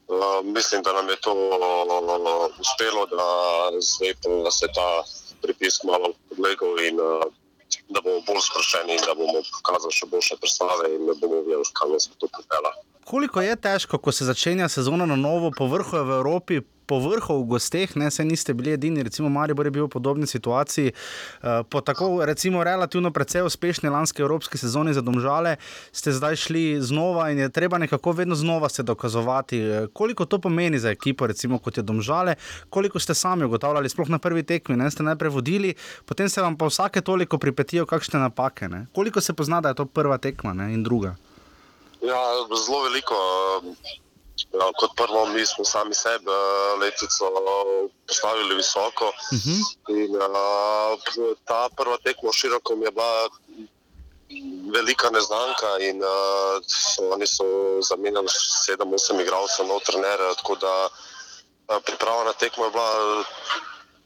Uh, 0.08 0.46
mislim, 0.46 0.84
da 0.84 0.94
nam 0.94 1.10
je 1.10 1.16
to 1.22 1.34
uh, 1.34 2.52
uspelo, 2.60 3.06
da 3.06 3.28
zdaj 3.80 4.14
pa 4.44 4.52
se 4.52 4.68
ta 4.76 5.04
pritisk 5.42 5.84
malo 5.84 6.14
podlegel 6.30 6.80
in 6.80 7.00
uh, 7.00 7.24
da 7.90 8.02
bomo 8.02 8.22
bolj 8.28 8.42
sproščeni 8.42 8.96
in 8.98 9.04
da 9.06 9.16
bomo 9.16 9.42
pokazali 9.58 9.94
še 9.94 10.06
boljše 10.12 10.38
predstave 10.42 10.92
in 10.96 11.08
da 11.08 11.16
bomo 11.22 11.42
vedeli, 11.42 11.74
kam 11.74 11.92
nas 11.92 12.10
bo 12.10 12.16
to 12.20 12.30
pripeljalo. 12.38 12.84
Koliko 13.06 13.42
je 13.42 13.56
težko, 13.56 13.98
ko 13.98 14.12
se 14.12 14.26
začenja 14.26 14.70
sezona 14.70 15.06
na 15.06 15.16
novo, 15.16 15.52
po 15.58 15.68
vrhu 15.70 15.98
je 15.98 16.04
v 16.04 16.18
Evropi, 16.20 16.62
po 16.86 17.00
vrhu 17.00 17.42
v 17.44 17.48
gosteh, 17.56 17.96
ne 17.96 18.12
se 18.12 18.26
niste 18.26 18.54
bili 18.54 18.74
edini, 18.74 19.04
recimo 19.04 19.30
Maribor 19.30 19.66
je 19.66 19.72
bil 19.72 19.86
v 19.86 19.90
podobni 19.90 20.28
situaciji. 20.28 20.92
Uh, 20.92 21.66
po 21.70 21.82
tako 21.82 22.26
recimo 22.26 22.64
relativno 22.64 23.12
precej 23.12 23.42
uspešni 23.46 23.90
lanski 23.90 24.22
evropski 24.22 24.58
sezoni 24.58 24.94
za 24.94 25.02
domžale 25.02 25.56
ste 25.92 26.12
zdaj 26.12 26.36
šli 26.36 26.82
znova 26.82 27.30
in 27.32 27.40
je 27.40 27.50
treba 27.50 27.78
nekako 27.78 28.12
vedno 28.12 28.36
znova 28.36 28.70
se 28.70 28.84
dokazovati. 28.84 29.62
Koliko 29.94 30.26
to 30.26 30.40
pomeni 30.40 30.80
za 30.80 30.90
ekipo, 30.90 31.28
recimo 31.28 31.60
kot 31.60 31.78
je 31.78 31.84
domžale, 31.84 32.36
koliko 32.70 33.00
ste 33.00 33.14
sami 33.14 33.46
ugotavljali, 33.46 33.90
sploh 33.90 34.10
na 34.10 34.20
prvi 34.20 34.44
tekmi, 34.44 34.78
ne 34.78 34.92
ste 34.92 35.04
najprej 35.04 35.30
vodili, 35.30 35.74
potem 36.06 36.30
se 36.30 36.42
vam 36.42 36.58
pa 36.58 36.66
vsake 36.66 37.02
toliko 37.02 37.38
pripetijo 37.38 37.86
kakšne 37.86 38.20
napake. 38.20 38.70
Ne? 38.70 38.86
Koliko 38.94 39.22
se 39.22 39.34
pozna, 39.34 39.62
da 39.62 39.70
je 39.70 39.76
to 39.76 39.86
prva 39.86 40.18
tekma 40.18 40.54
ne? 40.54 40.74
in 40.74 40.84
druga? 40.84 41.16
Ja, 42.02 42.22
zelo 42.66 42.84
veliko. 42.84 43.16
Ja, 44.36 44.68
kot 44.80 44.92
prvo, 44.96 45.26
mi 45.26 45.46
smo 45.46 45.66
sami 45.66 45.96
sebe 45.96 46.32
letico 46.80 47.32
postavili 48.08 48.56
visoko. 48.56 49.08
Uh 49.08 49.40
-huh. 49.40 49.62
in, 49.90 50.16
uh, 50.16 51.38
ta 51.46 51.70
prva 51.76 51.98
tekma 52.04 52.32
široko 52.32 52.74
je 52.74 52.92
bila 52.92 53.30
velika 54.74 55.10
neznanka. 55.10 55.70
In, 55.80 56.04
uh, 56.04 57.14
oni 57.14 57.28
so 57.28 57.46
zamenjali 57.90 58.28
sedem, 58.66 58.94
osem 58.94 59.20
igralcev, 59.20 59.68
no 59.68 59.80
trenere. 59.80 60.36
Tako 60.36 60.56
da 60.56 60.74
uh, 60.86 61.84
priprava 61.86 62.24
na 62.24 62.34
tekmo 62.34 62.66
je 62.66 62.72
bila 62.72 63.24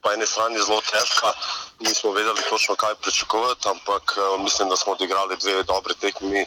po 0.01 0.11
eni 0.11 0.25
strani 0.25 0.61
zelo 0.65 0.81
težka. 0.81 1.33
Nismo 1.79 2.11
vedeli 2.11 2.41
točno, 2.49 2.75
kaj 2.75 2.95
pričakovati, 2.95 3.69
ampak 3.69 4.17
uh, 4.17 4.41
mislim, 4.41 4.69
da 4.69 4.75
smo 4.75 4.93
odigrali 4.93 5.37
dve 5.37 5.63
dobre 5.63 5.93
tekmi. 5.93 6.45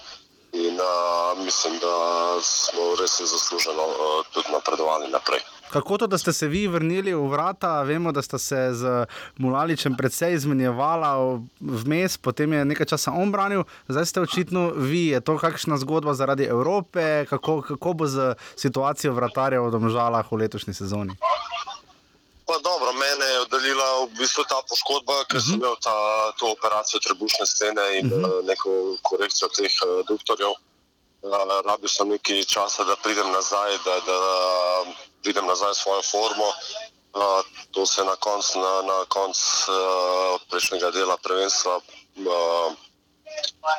In 0.53 0.75
uh, 0.75 1.45
mislim, 1.45 1.75
da 1.81 1.95
smo 2.43 2.83
res 3.01 3.21
zasluženo 3.21 3.85
uh, 3.89 4.27
tudi 4.33 4.53
napredovali 4.53 5.09
naprej. 5.09 5.41
Kako 5.73 5.99
to, 5.99 6.07
da 6.07 6.19
ste 6.19 6.33
se 6.33 6.47
vi 6.49 6.67
vrnili 6.69 7.15
v 7.15 7.29
vrata? 7.29 7.83
Vemo, 7.83 8.13
da 8.13 8.23
ste 8.23 8.39
se 8.39 8.69
z 8.73 9.07
Mulaličem 9.39 9.97
predvsej 9.97 10.35
izmenjevali 10.35 11.41
vmes, 11.61 12.19
potem 12.19 12.53
je 12.53 12.65
nekaj 12.65 12.87
časa 12.87 13.13
on 13.17 13.33
branil, 13.33 13.65
zdaj 13.89 14.07
ste 14.07 14.21
očitno 14.21 14.71
vi. 14.77 15.07
Je 15.07 15.21
to 15.21 15.39
kakšna 15.39 15.81
zgodba 15.81 16.15
zaradi 16.15 16.45
Evrope, 16.45 17.25
kako, 17.25 17.63
kako 17.63 17.93
bo 17.93 18.07
z 18.07 18.35
situacijo 18.57 19.17
vratarja 19.17 19.65
v 19.65 19.71
Domžalah 19.73 20.29
v 20.33 20.45
letošnji 20.45 20.75
sezoni? 20.75 21.17
Pa 22.47 22.59
dobro, 22.59 22.93
mene 22.93 23.27
je 23.27 23.41
oddaljila 23.41 23.87
v 24.05 24.07
bistvu 24.19 24.45
ta 24.51 24.59
poškodba, 24.69 25.25
ker 25.31 25.39
uh 25.39 25.43
-huh. 25.43 25.51
sem 25.51 25.61
imel 25.61 25.77
ta, 25.83 25.97
to 26.39 26.51
operacijo 26.51 27.01
trebušne 27.01 27.47
stene 27.47 27.99
in 27.99 28.07
uh 28.07 28.19
-huh. 28.19 28.45
neko 28.45 28.71
korekcijo 29.03 29.49
teh 29.49 29.73
uh, 29.87 30.07
doktorjev. 30.07 30.51
Uh, 30.51 31.33
rabil 31.65 31.89
sem 31.89 32.09
nekaj 32.09 32.45
časa, 32.45 32.85
da 32.85 32.97
pridem 32.97 33.31
nazaj, 33.31 33.79
da, 33.85 33.95
da 34.01 34.19
pridem 35.23 35.47
nazaj 35.47 35.71
v 35.71 35.81
svojo 35.83 36.03
formo. 36.03 36.49
Uh, 37.15 37.45
to 37.71 37.87
se 37.87 38.01
je 38.01 38.05
na 38.05 38.17
koncu 38.17 38.59
na, 38.59 38.83
na 38.83 39.05
konc, 39.09 39.39
uh, 39.69 40.41
prejšnjega 40.51 40.91
dela 40.91 41.17
prvenstva 41.17 41.77
uh, 41.77 42.73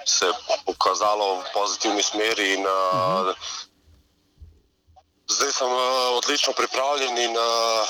se 0.06 0.32
pokazalo 0.66 1.36
v 1.36 1.44
pozitivni 1.54 2.04
smeri. 2.04 2.54
In, 2.54 2.66
uh, 2.66 2.72
uh 2.94 3.00
-huh. 3.00 3.36
Zdaj 5.28 5.52
sem 5.52 5.72
uh, 5.72 6.18
odlično 6.18 6.54
pripravljen 6.54 7.18
in 7.18 7.38
uh, 7.38 7.88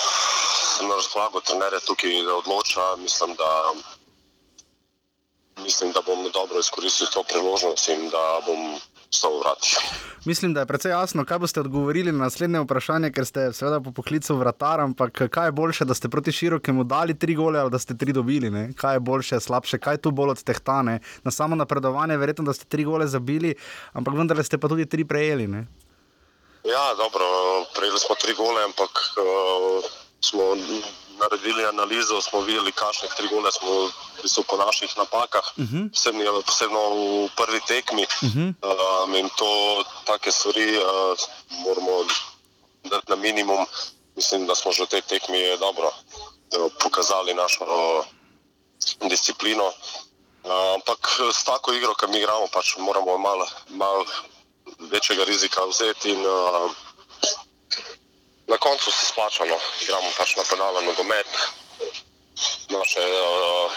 sem 0.83 0.89
na 0.89 0.95
razpolago 0.95 1.39
trenerja 1.39 1.79
tukaj, 1.79 2.11
da 2.27 2.35
odloča. 2.35 2.81
Mislim, 2.99 3.35
da, 3.35 3.51
mislim, 5.63 5.91
da 5.91 6.01
bom 6.05 6.31
dobro 6.33 6.59
izkoristil 6.59 7.07
to 7.13 7.23
priložnost 7.23 7.89
in 7.89 8.09
da 8.09 8.41
bom 8.47 8.79
vstal 9.11 9.39
vrati. 9.39 9.77
Mislim, 10.25 10.53
da 10.53 10.59
je 10.59 10.65
precej 10.65 10.91
jasno, 10.91 11.25
kaj 11.25 11.39
boste 11.39 11.59
odgovorili 11.59 12.11
na 12.11 12.25
naslednje 12.25 12.59
vprašanje, 12.59 13.11
ker 13.11 13.25
ste 13.25 13.53
seveda 13.53 13.79
po 13.79 13.91
poklicu 13.91 14.35
vratar, 14.35 14.81
ampak 14.81 15.21
kaj 15.31 15.47
je 15.47 15.51
boljše, 15.51 15.85
da 15.85 15.93
ste 15.93 16.09
proti 16.09 16.31
širokemu 16.31 16.83
dali 16.83 17.19
tri 17.19 17.35
gole 17.35 17.59
ali 17.59 17.71
da 17.71 17.79
ste 17.79 17.97
tri 17.97 18.13
dobili? 18.13 18.49
Ne? 18.49 18.73
Kaj 18.75 18.95
je 18.95 18.99
boljše, 18.99 19.39
slabše, 19.39 19.79
kaj 19.79 19.97
tu 19.97 20.11
bolj 20.11 20.35
odtehtane? 20.35 20.99
Na 21.23 21.31
samo 21.31 21.55
napredovanje, 21.55 22.17
verjetno, 22.17 22.45
da 22.45 22.53
ste 22.53 22.65
tri 22.65 22.83
gole 22.83 23.07
zabili, 23.07 23.55
ampak 23.93 24.13
vendar 24.17 24.43
ste 24.43 24.57
pa 24.57 24.67
tudi 24.67 24.85
tri 24.85 25.05
prejeli. 25.05 25.47
Ne? 25.47 25.67
Ja, 26.63 26.93
dobro, 26.97 27.25
prejeli 27.75 27.99
smo 27.99 28.15
tri 28.15 28.33
gole, 28.33 28.63
ampak 28.63 28.91
uh, 29.19 30.02
smo 30.23 30.55
naredili 31.19 31.65
analizo, 31.65 32.21
smo 32.21 32.41
videli, 32.41 32.71
kakšne 32.71 33.07
tri 33.17 33.27
gole 33.27 33.51
smo 33.51 33.69
bili 34.15 34.45
po 34.47 34.57
naših 34.57 34.97
napakah, 34.97 35.45
uh 35.57 35.63
-huh. 35.63 35.89
posebno, 35.91 36.41
posebno 36.41 36.79
v 36.89 37.29
prvi 37.35 37.59
tekmi. 37.67 38.03
Uh 38.03 38.29
-huh. 38.29 38.53
um, 39.03 39.15
in 39.15 39.29
to, 39.37 39.83
take 40.05 40.31
stvari, 40.31 40.77
uh, 40.77 40.83
moramo 41.49 42.05
dati 42.83 43.05
na 43.09 43.15
minimum. 43.15 43.65
Mislim, 44.15 44.47
da 44.47 44.55
smo 44.55 44.71
že 44.71 44.83
v 44.83 44.87
tej 44.87 45.01
tekmi 45.01 45.57
dobro 45.59 45.91
pokazali 46.83 47.33
našo 47.33 47.63
uh, 47.63 48.05
disciplino. 49.09 49.65
Uh, 50.43 50.73
ampak 50.75 51.19
s 51.33 51.43
tako 51.43 51.73
igro, 51.73 51.93
ki 51.95 52.07
mi 52.07 52.17
igramo, 52.17 52.47
pač 52.53 52.77
moramo 52.77 53.17
malo 53.17 53.47
mal 53.69 54.05
večjega 54.79 55.23
rizika 55.23 55.65
vzeti. 55.65 56.09
In, 56.09 56.25
uh, 56.25 56.71
na 58.47 58.57
koncu 58.57 58.91
se 58.91 59.05
splačamo, 59.05 59.59
igramo 59.81 60.11
pač 60.17 60.35
na 60.35 60.43
pedalen 60.49 60.85
nogomet. 60.85 61.27
Naše 62.69 62.99
uh, 62.99 63.71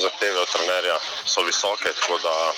zahteve 0.00 0.40
od 0.40 0.48
trenerja 0.48 0.98
so 1.26 1.42
visoke, 1.42 1.92
tako 2.00 2.18
da 2.18 2.52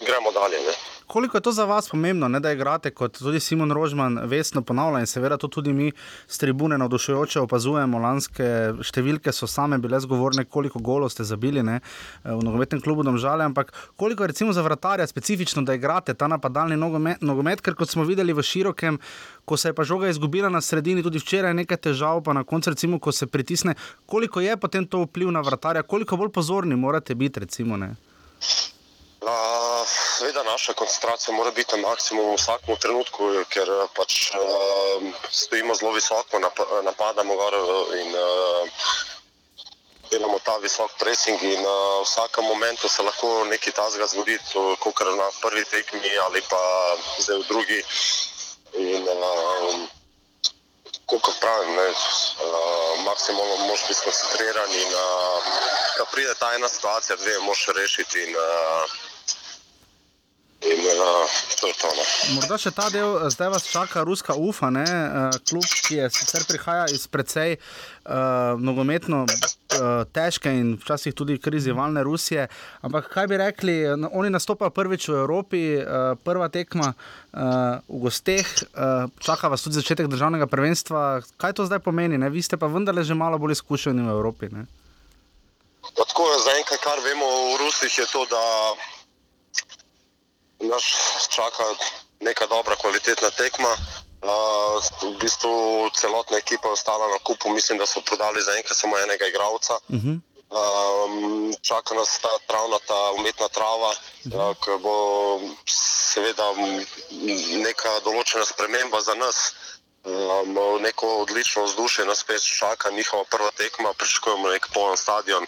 gremo 0.00 0.32
dalje. 0.32 0.60
Ne. 0.60 0.95
Koliko 1.16 1.36
je 1.36 1.40
to 1.40 1.52
za 1.52 1.64
vas 1.64 1.88
pomembno, 1.90 2.28
ne, 2.28 2.40
da 2.40 2.52
igrate 2.52 2.90
kot 2.90 3.18
tudi 3.18 3.40
Simon 3.40 3.72
Rožman, 3.72 4.18
vestno 4.28 4.60
ponavlja 4.62 5.00
in 5.00 5.06
seveda 5.06 5.38
to 5.40 5.48
tudi 5.48 5.72
mi 5.72 5.92
s 6.28 6.38
tribune 6.38 6.76
navdušujoče 6.78 7.40
opazujemo. 7.40 7.98
Lanske 7.98 8.48
številke 8.84 9.32
so 9.32 9.48
same 9.48 9.78
bile 9.80 9.96
zgovorne, 10.04 10.44
koliko 10.44 10.82
golov 10.84 11.14
ste 11.14 11.24
zabili 11.24 11.64
ne, 11.64 11.78
v 12.20 12.36
nogometnem 12.44 12.84
klubu 12.84 13.00
Domžale, 13.08 13.48
ampak 13.48 13.72
koliko 13.96 14.26
je 14.26 14.34
recimo 14.34 14.52
za 14.52 14.60
vratarja 14.60 15.08
specifično, 15.08 15.64
da 15.64 15.80
igrate 15.80 16.12
ta 16.12 16.28
napadalni 16.28 16.76
nogomet, 16.76 17.24
nogomet, 17.24 17.64
ker 17.64 17.80
kot 17.80 17.88
smo 17.88 18.04
videli 18.04 18.36
v 18.36 18.44
širokem, 18.44 19.00
ko 19.48 19.56
se 19.56 19.72
je 19.72 19.80
pa 19.80 19.88
žoga 19.88 20.12
izgubila 20.12 20.52
na 20.52 20.60
sredini, 20.60 21.00
tudi 21.00 21.24
včeraj 21.24 21.56
nekaj 21.64 21.80
težav, 21.88 22.20
pa 22.28 22.36
na 22.36 22.44
koncu 22.44 22.76
recimo, 22.76 23.00
ko 23.00 23.08
se 23.08 23.24
pritisne, 23.24 23.72
koliko 24.04 24.44
je 24.44 24.60
potem 24.60 24.84
to 24.84 25.06
vpliv 25.08 25.32
na 25.32 25.40
vratarja, 25.40 25.80
koliko 25.80 26.20
bolj 26.20 26.34
pozorni 26.36 26.76
morate 26.76 27.16
biti 27.16 27.40
recimo. 27.40 27.80
Ne. 27.80 27.94
Seveda, 29.86 30.42
naša 30.42 30.72
koncentracija 30.72 31.34
mora 31.34 31.50
biti 31.50 31.76
na 31.76 31.88
maksimumu 31.88 32.30
v 32.30 32.38
vsakem 32.38 32.76
trenutku, 32.76 33.30
ker 33.50 33.70
pač 33.96 34.30
uh, 34.30 35.02
stojimo 35.30 35.74
zelo 35.74 35.92
visoko, 35.92 36.38
nap 36.38 36.60
napadamo 36.86 37.34
gor 37.34 37.56
in 37.98 38.14
uh, 38.14 38.84
delamo 40.10 40.38
ta 40.38 40.56
visok 40.62 40.94
pressing. 40.98 41.42
In 41.42 41.58
uh, 41.58 41.72
v 42.02 42.04
vsakem 42.04 42.44
momentu 42.44 42.88
se 42.88 43.02
lahko 43.02 43.44
nekaj 43.50 43.74
tazga 43.74 44.06
zgodi, 44.06 44.38
kot 44.78 45.02
na 45.18 45.26
prvi 45.42 45.64
tekmi 45.64 46.12
ali 46.26 46.42
pa 46.46 46.62
zdaj 47.18 47.42
v 47.42 47.48
drugi. 47.48 47.82
In, 48.78 49.08
uh, 49.10 49.86
Kot 51.06 51.38
pravim, 51.38 51.70
ne, 51.76 51.86
uh, 51.86 53.04
maksimalno 53.06 53.56
moraš 53.56 53.82
biti 53.86 53.94
skoncentriran 53.94 54.72
in 54.74 54.88
uh, 54.90 55.50
ko 55.98 56.06
pride 56.10 56.34
ta 56.34 56.48
ena 56.54 56.68
situacija, 56.68 57.16
dve 57.16 57.38
moraš 57.46 57.68
rešiti. 57.78 58.24
In, 58.26 58.34
uh, 58.34 59.05
In, 60.64 60.80
uh, 60.80 61.28
to 61.60 61.68
to, 61.76 61.88
Morda 62.32 62.56
še 62.56 62.70
ta 62.72 62.86
del, 62.88 63.18
zdaj 63.28 63.50
vas 63.52 63.66
čaka 63.68 64.00
ruska 64.08 64.32
UFA, 64.40 64.70
ne? 64.72 64.86
klub, 65.44 65.66
ki 65.84 65.98
je 66.00 66.06
sicer 66.16 66.46
prihaja 66.48 66.86
iz 66.96 67.04
precej 67.12 67.58
uh, 67.58 68.56
nogometno 68.56 69.26
uh, 69.28 70.08
težke 70.16 70.48
in 70.56 70.72
včasih 70.80 71.12
tudi 71.12 71.36
krizivalne 71.42 72.00
Rusije. 72.06 72.48
Ampak 72.80 73.12
kaj 73.12 73.28
bi 73.28 73.40
rekli, 73.42 73.76
oni 74.08 74.32
nastopajo 74.32 74.72
prvič 74.72 75.10
v 75.12 75.20
Evropi, 75.20 75.62
uh, 75.76 76.16
prva 76.24 76.48
tekma 76.48 76.94
uh, 76.96 77.84
v 77.84 78.00
gosteh, 78.08 78.48
uh, 78.72 79.12
čaka 79.20 79.52
vas 79.52 79.60
tudi 79.60 79.76
začetek 79.76 80.08
državnega 80.08 80.48
prvenstva. 80.48 81.20
Kaj 81.36 81.60
to 81.60 81.68
zdaj 81.68 81.84
pomeni? 81.84 82.16
Ne? 82.16 82.32
Vi 82.32 82.40
ste 82.40 82.56
pa 82.56 82.72
vendarle 82.72 83.04
že 83.04 83.12
malo 83.12 83.36
bolj 83.36 83.60
izkušeni 83.60 84.08
v 84.08 84.16
Evropi. 84.16 84.48
Tako 85.86 86.32
je 86.32 86.44
zaenkrat, 86.48 86.80
kar 86.80 86.98
vemo 87.04 87.28
v 87.52 87.64
Rusiji, 87.68 88.00
je 88.00 88.06
to, 88.10 88.24
da 88.32 88.42
nas 90.60 90.84
čaka 91.28 91.64
neka 92.20 92.46
dobra, 92.46 92.76
kvalitetna 92.76 93.30
tekma. 93.30 93.76
Uh, 94.26 94.80
v 95.02 95.18
bistvu 95.20 95.52
celotna 95.94 96.38
ekipa 96.38 96.68
je 96.68 96.72
ostala 96.72 97.06
na 97.08 97.18
kupu, 97.22 97.50
mislim, 97.50 97.78
da 97.78 97.86
so 97.86 98.00
prodali 98.00 98.42
za 98.42 98.56
enkrat 98.56 98.76
samo 98.76 98.98
enega 98.98 99.26
igralca. 99.26 99.74
Uh 99.88 99.96
-huh. 99.96 100.20
um, 100.50 101.54
čaka 101.62 101.94
nas 101.94 102.18
ta 102.18 102.28
travna, 102.46 102.78
ta 102.86 103.12
umetna 103.12 103.48
trava, 103.48 103.90
uh 103.90 104.32
-huh. 104.32 104.50
uh, 104.50 104.56
ki 104.56 104.70
bo 104.82 104.96
seveda 106.16 106.52
neka 107.66 108.00
določena 108.04 108.44
sprememba 108.44 109.00
za 109.00 109.14
nas. 109.14 109.54
Um, 110.06 110.82
neko 110.82 111.06
odlično 111.16 111.64
vzdušje 111.64 112.04
nas 112.04 112.18
spet 112.18 112.42
čaka, 112.58 112.90
njihova 112.90 113.24
prva 113.24 113.50
tekma, 113.50 113.92
pričakujemo 113.92 114.48
nek 114.48 114.68
poln 114.74 114.96
stadion. 114.96 115.46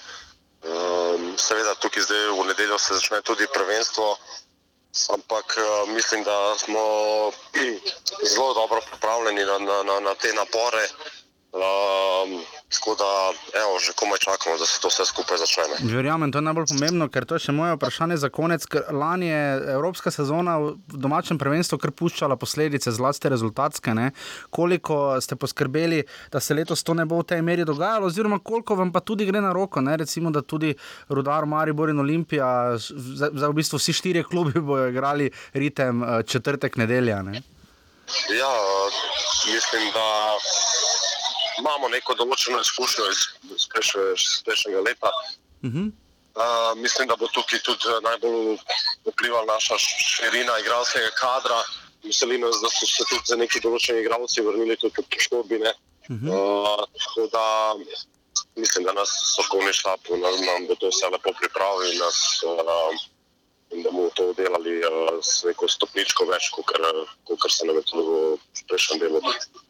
Um, 0.62 1.38
seveda 1.38 1.74
tukaj 1.74 2.02
zdaj 2.02 2.30
v 2.34 2.46
nedeljo 2.46 2.78
se 2.78 2.94
začne 2.94 3.22
tudi 3.22 3.46
prvenstvo 3.54 4.16
ampak 5.14 5.56
uh, 5.58 5.88
mislim, 5.88 6.24
da 6.24 6.54
smo 6.58 6.80
zelo 8.34 8.54
dobro 8.54 8.80
pripravljeni 8.90 9.44
na, 9.44 9.58
na, 9.58 9.82
na, 9.82 10.00
na 10.00 10.14
te 10.14 10.32
napore. 10.32 10.88
Um, 11.52 12.44
tako 12.68 12.94
da, 12.94 13.32
evo, 13.60 13.78
že 13.80 13.92
komaj 13.96 14.18
čakamo, 14.18 14.58
da 14.58 14.66
se 14.66 14.80
to 14.80 14.88
vse 14.88 15.04
skupaj 15.04 15.38
začne. 15.38 15.64
ne. 15.68 15.94
Verjamem, 15.96 16.32
to 16.32 16.38
je 16.38 16.42
najbolj 16.42 16.66
pomembno, 16.68 17.08
ker 17.08 17.24
to 17.24 17.38
je 17.38 17.46
še 17.46 17.54
moje 17.56 17.72
vprašanje 17.78 18.18
za 18.20 18.28
konec. 18.28 18.66
Lani 18.92 19.30
je 19.30 19.40
Evropska 19.72 20.12
sezona 20.12 20.58
v 20.60 20.74
domačem 20.92 21.40
prvenstvu 21.40 21.78
kar 21.80 21.90
puščala 21.96 22.36
posledice, 22.36 22.92
zlasti 22.92 23.32
rezultatske. 23.32 23.94
Ne? 23.96 24.10
Koliko 24.50 25.16
ste 25.24 25.40
poskrbeli, 25.40 26.02
da 26.28 26.40
se 26.40 26.54
letos 26.54 26.84
to 26.84 26.92
ne 26.92 27.08
bo 27.08 27.22
v 27.22 27.28
tej 27.32 27.40
meri 27.42 27.64
dogajalo, 27.64 28.12
oziroma 28.12 28.42
koliko 28.44 28.76
vam 28.76 28.92
pa 28.92 29.00
tudi 29.00 29.24
gre 29.24 29.40
na 29.40 29.54
roko. 29.56 29.80
Ne? 29.80 29.96
Recimo, 29.96 30.28
da 30.30 30.44
tudi 30.44 30.74
Rudar, 31.08 31.48
Maribor 31.48 31.88
in 31.88 32.04
Olimpija, 32.04 32.76
za 32.76 33.48
v 33.48 33.54
bistvu 33.56 33.80
vsi 33.80 33.96
štirje 33.96 34.28
klubi 34.28 34.60
bodo 34.60 34.92
igrali 34.92 35.32
ritem 35.56 36.04
eh, 36.04 36.22
četrtek 36.28 36.76
nedelja. 36.76 37.22
Ne? 37.24 37.40
Ja, 38.36 38.52
mislim, 39.48 39.88
da 39.96 40.36
imamo 41.58 41.88
neko 41.88 42.14
določeno 42.14 42.60
izkušnjo 42.60 43.04
iz 43.10 43.20
iz 43.56 43.66
prejšnje- 43.72 44.12
iz 44.14 44.42
prejšnjega 44.44 44.80
leta. 44.80 45.10
Uh 45.62 45.70
-huh. 45.70 45.90
Uh, 46.38 46.78
mislim, 46.78 47.08
da 47.08 47.16
bo 47.16 47.26
tukaj 47.26 47.58
tudi 47.66 47.84
eh, 47.90 48.00
najbolj 48.02 48.58
vplivala 49.10 49.44
naša 49.44 49.74
širina 49.78 50.58
igralskega 50.58 51.10
kadra. 51.10 51.62
Veseli 52.04 52.38
nas, 52.38 52.60
da 52.62 52.68
so 52.70 52.86
se 52.86 53.04
tudi 53.10 53.26
za 53.26 53.36
neki 53.36 53.60
določeni 53.60 54.00
igralci 54.00 54.44
vrnili 54.46 54.76
tudi 54.76 54.94
po 54.94 55.02
poškodbi. 55.02 55.58
Uh, 55.58 56.84
tako 57.04 57.26
da 57.32 57.44
mislim, 58.56 58.84
da 58.84 58.92
nas 58.92 59.10
strokovni 59.32 59.72
štab 59.72 60.00
nam, 60.10 60.34
nam 60.46 60.66
bo 60.66 60.74
to 60.74 60.88
vse 60.92 61.10
lepo 61.12 61.32
pripravil 61.40 61.92
in, 61.92 61.98
nas, 61.98 62.18
uh, 62.46 62.94
in 63.74 63.82
da 63.82 63.90
bomo 63.90 64.10
to 64.14 64.32
delali 64.32 64.78
uh, 64.78 65.18
s 65.22 65.42
neko 65.44 65.68
stopničko 65.68 66.24
več, 66.30 66.52
kot 66.54 67.50
se 67.50 67.66
nam 67.66 67.76
je 67.76 67.82
to 67.90 68.04
v 68.06 68.62
prejšnjem 68.68 69.02
delu 69.02 69.20
dogajalo. 69.20 69.67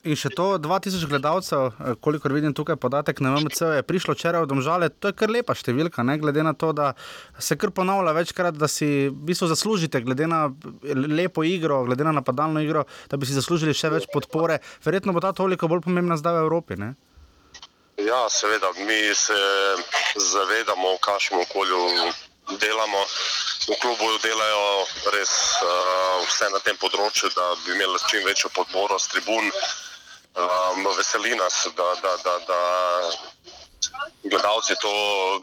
In 0.00 0.16
še 0.16 0.30
to, 0.32 0.56
2000 0.56 1.04
gledalcev, 1.10 1.66
eh, 1.68 1.94
kolikor 2.00 2.32
vidim 2.32 2.54
tukaj 2.56 2.78
podatek 2.80 3.20
na 3.20 3.34
MMC, 3.36 3.76
je 3.76 3.82
prišlo 3.84 4.14
včeraj 4.16 4.42
v 4.42 4.48
Domžale. 4.48 4.88
To 4.88 5.12
je 5.12 5.16
kar 5.16 5.28
lepa 5.30 5.52
številka, 5.52 6.00
ne? 6.02 6.16
glede 6.18 6.42
na 6.42 6.54
to, 6.56 6.72
da 6.72 6.94
se 7.38 7.56
kar 7.60 7.70
ponavlja 7.70 8.16
večkrat, 8.16 8.56
da 8.56 8.68
si 8.68 9.12
v 9.12 9.14
bistvu 9.28 9.50
zaslužite, 9.52 10.00
glede 10.00 10.26
na 10.26 10.48
lepo 10.82 11.44
igro, 11.44 11.84
glede 11.84 12.04
na 12.04 12.16
napadalno 12.16 12.64
igro, 12.64 12.86
da 13.12 13.20
bi 13.20 13.28
si 13.28 13.36
zaslužili 13.36 13.76
še 13.76 13.92
več 13.92 14.08
podpore. 14.08 14.58
Verjetno 14.84 15.12
bo 15.12 15.20
ta 15.20 15.34
toliko 15.36 15.68
bolj 15.68 15.84
pomembna 15.84 16.16
zdaj 16.16 16.40
v 16.40 16.44
Evropi. 16.48 16.80
Ne? 16.80 16.96
Ja, 18.00 18.24
seveda, 18.32 18.72
mi 18.80 19.12
se 19.14 19.36
zavedamo, 20.16 20.96
v 20.96 21.04
kakšnem 21.04 21.44
okolju 21.44 22.08
delamo. 22.58 23.04
V 23.68 23.76
klubu 23.78 24.18
delajo 24.18 24.86
res 25.12 25.32
uh, 25.62 26.24
vse 26.26 26.48
na 26.50 26.58
tem 26.64 26.76
področju, 26.80 27.30
da 27.36 27.54
bi 27.64 27.76
imeli 27.76 27.98
čim 28.08 28.24
večjo 28.24 28.50
podporo 28.56 28.98
s 28.98 29.10
tribun. 29.12 29.50
Um, 30.30 30.86
veseli 30.96 31.34
nas, 31.34 31.66
da, 31.76 31.88
da, 32.02 32.16
da, 32.24 32.34
da 32.46 32.60
gledalci 34.22 34.74
to 34.80 34.92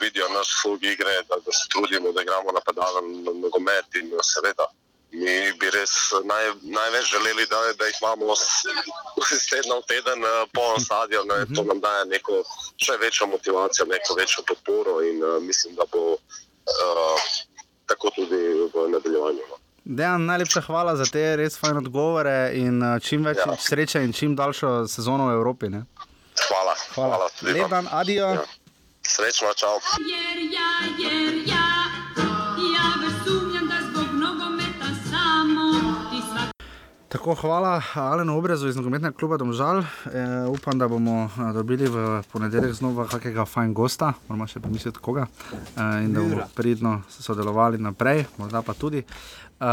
vidijo, 0.01 0.29
naš 0.29 0.47
slog 0.61 0.83
igre, 0.83 1.21
da, 1.29 1.35
da 1.45 1.51
se 1.51 1.69
trudimo, 1.69 2.11
da 2.11 2.21
igramo 2.21 2.51
napadalen 2.51 3.23
nogomet 3.41 3.95
in 3.95 4.11
seveda. 4.23 4.67
Mi 5.11 5.53
bi 5.59 5.69
res 5.71 5.91
naj, 6.23 6.45
največ 6.61 7.11
želeli, 7.11 7.45
da, 7.45 7.59
da 7.79 7.85
jih 7.85 7.99
imamo 8.01 8.33
iz 9.35 9.45
tedna 9.49 9.77
v 9.79 9.85
teden 9.87 10.23
eh, 10.23 10.45
poln 10.53 10.79
stadion. 10.83 11.27
ne. 11.27 11.45
To 11.55 11.63
nam 11.63 11.79
daje 11.79 12.05
neko 12.05 12.43
še 12.83 12.97
večjo 12.99 13.27
motivacijo, 13.27 13.85
neko 13.85 14.13
večjo 14.19 14.43
podporo 14.47 14.99
in 15.01 15.23
uh, 15.23 15.39
mislim, 15.43 15.75
da 15.75 15.87
bo 15.91 16.17
uh, 16.67 17.29
tako 17.85 18.11
tudi 18.15 18.41
v 18.73 18.89
nadaljevanju. 18.91 19.43
no. 19.49 19.57
Dejan, 19.87 20.25
najlepša 20.25 20.61
hvala 20.61 20.95
za 20.99 21.05
te 21.07 21.23
res 21.39 21.55
fajn 21.59 21.77
odgovore 21.77 22.51
in 22.59 22.81
eh, 22.83 22.99
čim 22.99 23.23
več 23.23 23.39
ja. 23.39 23.55
Sreče 23.55 24.03
in 24.03 24.11
čim 24.13 24.35
daljšo 24.35 24.71
sezono 24.91 25.29
v 25.29 25.37
Evropi. 25.39 25.69
Ne? 25.71 25.85
Hvala. 26.49 26.75
Hvala. 26.95 27.29
tudi 27.39 27.53
Lep 27.53 27.61
vam. 27.61 27.71
dan, 27.71 27.87
adijo. 27.91 28.27
Ja. 28.35 28.43
Srečno, 29.07 29.53
čau. 29.55 29.79
Jer 30.03 30.43
ja, 30.51 30.69
jer 30.99 31.33
ja, 31.47 31.55
ja 31.55 31.76
Tako, 37.07 37.35
hvala 37.35 37.81
Alenu 37.95 38.37
Obrezu 38.37 38.67
iz 38.67 38.75
nogometnega 38.75 39.15
kluba 39.17 39.37
Domžal. 39.37 39.79
E, 39.79 39.85
upam, 40.49 40.79
da 40.79 40.87
bomo 40.87 41.29
a, 41.37 41.53
dobili 41.53 41.87
v 41.87 42.21
ponedeljek 42.31 42.73
znova 42.73 43.05
kakega 43.07 43.45
fajn 43.45 43.73
gosta, 43.73 44.11
moramo 44.27 44.47
še 44.47 44.59
pomisliti 44.59 44.99
koga. 44.99 45.23
E, 45.23 45.85
in 46.03 46.11
da 46.11 46.19
bomo 46.19 46.49
pridno 46.55 46.97
sodelovali 47.07 47.79
naprej, 47.79 48.25
morda 48.37 48.59
pa 48.59 48.75
tudi. 48.75 49.05
E, 49.07 49.71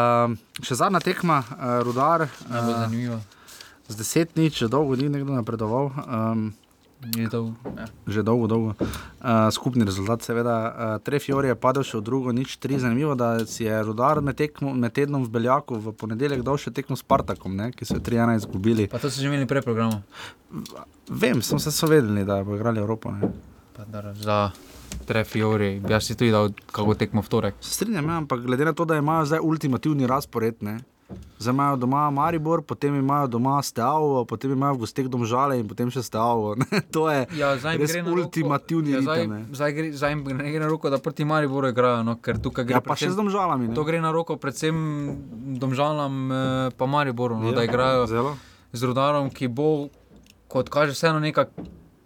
še 0.63 0.79
zadnja 0.79 1.03
tekma, 1.03 1.41
e, 1.43 1.73
Rudar, 1.83 2.23
e, 2.23 3.19
z 3.89 3.99
deset 3.99 4.39
nič, 4.39 4.63
dolgo 4.71 4.95
ni 4.95 5.11
nekdo 5.11 5.35
napredoval. 5.35 5.91
E, 5.91 6.64
To, 7.31 7.53
ja. 7.77 7.87
Že 8.09 8.23
dolgo, 8.25 8.47
dolgo. 8.49 8.71
Uh, 9.21 9.51
skupni 9.53 9.85
rezultat, 9.85 10.25
seveda. 10.25 10.57
Uh, 10.57 10.97
Trefior 11.05 11.45
je 11.45 11.57
padel 11.59 11.85
še 11.85 11.99
v 12.01 12.05
drugo, 12.07 12.33
nič 12.33 12.57
tri. 12.57 12.81
Zanimivo, 12.81 13.13
da 13.19 13.45
si 13.45 13.67
je 13.67 13.77
rudar 13.85 14.23
med, 14.25 14.39
tekmo, 14.41 14.73
med 14.73 14.95
tednom 14.97 15.25
v 15.27 15.33
Beljaku 15.35 15.77
v 15.81 15.93
ponedeljek 15.93 16.41
dal 16.47 16.57
še 16.57 16.73
tekmo 16.73 16.97
s 16.97 17.05
Spartakom, 17.05 17.53
ne, 17.53 17.71
ki 17.77 17.85
so 17.85 18.01
jo 18.01 18.05
3-1 18.05 18.41
izgubili. 18.41 18.89
Pa 18.89 19.03
to 19.03 19.13
so 19.13 19.21
že 19.21 19.29
imeli 19.29 19.49
prej 19.49 19.67
programu. 19.67 20.01
Vem, 21.11 21.45
sem 21.45 21.61
se 21.61 21.75
so 21.75 21.91
vedeli, 21.91 22.25
da 22.25 22.41
bo 22.41 22.57
igrali 22.57 22.81
Evropo. 22.81 23.13
Ne. 23.13 23.29
Pa 23.77 23.85
da 23.85 24.15
za 24.17 24.39
Trefiori, 25.05 25.81
bi 25.85 25.93
jaz 25.93 26.09
si 26.09 26.17
tudi 26.17 26.33
dal 26.33 26.55
kako 26.73 26.97
tekmo 26.97 27.21
v 27.21 27.29
torek. 27.29 27.55
Se 27.61 27.75
strinjam, 27.75 28.09
ja, 28.09 28.17
ampak 28.23 28.41
glede 28.47 28.65
na 28.65 28.73
to, 28.73 28.89
da 28.89 28.97
imajo 28.97 29.27
zdaj 29.29 29.45
ultimativni 29.45 30.09
razpored. 30.09 30.63
Ne. 30.65 30.79
Zdaj 31.37 31.53
imajo 31.53 31.77
doma 31.77 32.11
Maribor, 32.11 32.63
potem 32.63 32.95
imajo 32.95 33.27
doma 33.29 33.61
Steavo, 33.61 34.25
potem 34.25 34.51
imajo 34.51 34.75
v 34.75 34.79
gosteh 34.79 35.07
domžale 35.07 35.59
in 35.59 35.69
potem 35.69 35.87
še 35.87 36.01
Steavo. 36.01 36.57
To 36.91 37.07
je 37.07 37.27
Ja, 37.33 37.53
res 37.55 37.93
ultimativni 37.99 38.91
ja, 38.91 39.01
zdaj, 39.01 39.21
ritem. 39.21 39.45
zdaj, 39.53 39.71
gre, 39.71 39.87
zdaj 39.93 40.11
jim 40.11 40.23
gre 40.25 40.59
na 40.59 40.67
roko, 40.67 40.89
da 40.89 40.97
proti 40.99 41.25
Mariboru 41.25 41.69
igrajo, 41.69 42.03
no, 42.03 42.17
ker 42.17 42.39
tukaj 42.39 42.65
gre 42.65 42.75
Ja, 42.75 42.81
pa 42.81 42.95
še 42.95 43.05
z 43.05 43.13
predvsem- 43.13 43.21
domžalami. 43.21 43.69
ne. 43.69 43.75
To 43.75 43.85
gre 43.85 44.01
na 44.01 44.11
roko 44.11 44.37
predvsem 44.37 44.75
Domžalam, 45.55 46.15
eh, 46.27 46.37
pa 46.73 46.87
Mariboru, 46.87 47.37
no, 47.37 47.47
ja, 47.47 47.53
da 47.53 47.65
igrajo 47.65 48.07
Zelo. 48.07 48.33
z 48.73 48.81
Rudarom, 48.83 49.29
ki 49.29 49.49
bo, 49.49 49.91
kot 50.49 50.69
kaže, 50.69 50.93
vseeno 50.93 51.21
neka 51.21 51.47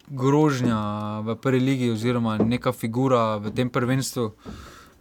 grožnja 0.08 0.78
v 1.20 1.36
prvi 1.36 1.60
ligi, 1.60 1.90
oziroma 1.90 2.38
neka 2.38 2.72
figura 2.72 3.36
v 3.36 3.50
tem 3.50 3.68
prvenstvu. 3.68 4.32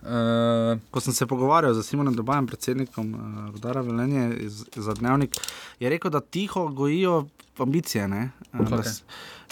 Uh, 0.07 0.79
Ko 0.91 1.01
sem 1.03 1.13
se 1.13 1.25
pogovarjal 1.27 1.73
z 1.73 1.83
Simonom 1.83 2.15
Dobajem, 2.15 2.47
predsednikom 2.47 3.13
uh, 3.13 3.49
Rudara 3.51 3.81
Velenje 3.81 4.29
iz, 4.39 4.63
za 4.75 4.93
dnevnik, 4.93 5.35
je 5.79 5.89
rekel, 5.89 6.11
da 6.11 6.21
tiho 6.21 6.67
gojijo 6.67 7.25
ambicije. 7.59 8.07
Ne? 8.07 8.29
Eh, 8.53 8.63
da 8.69 8.83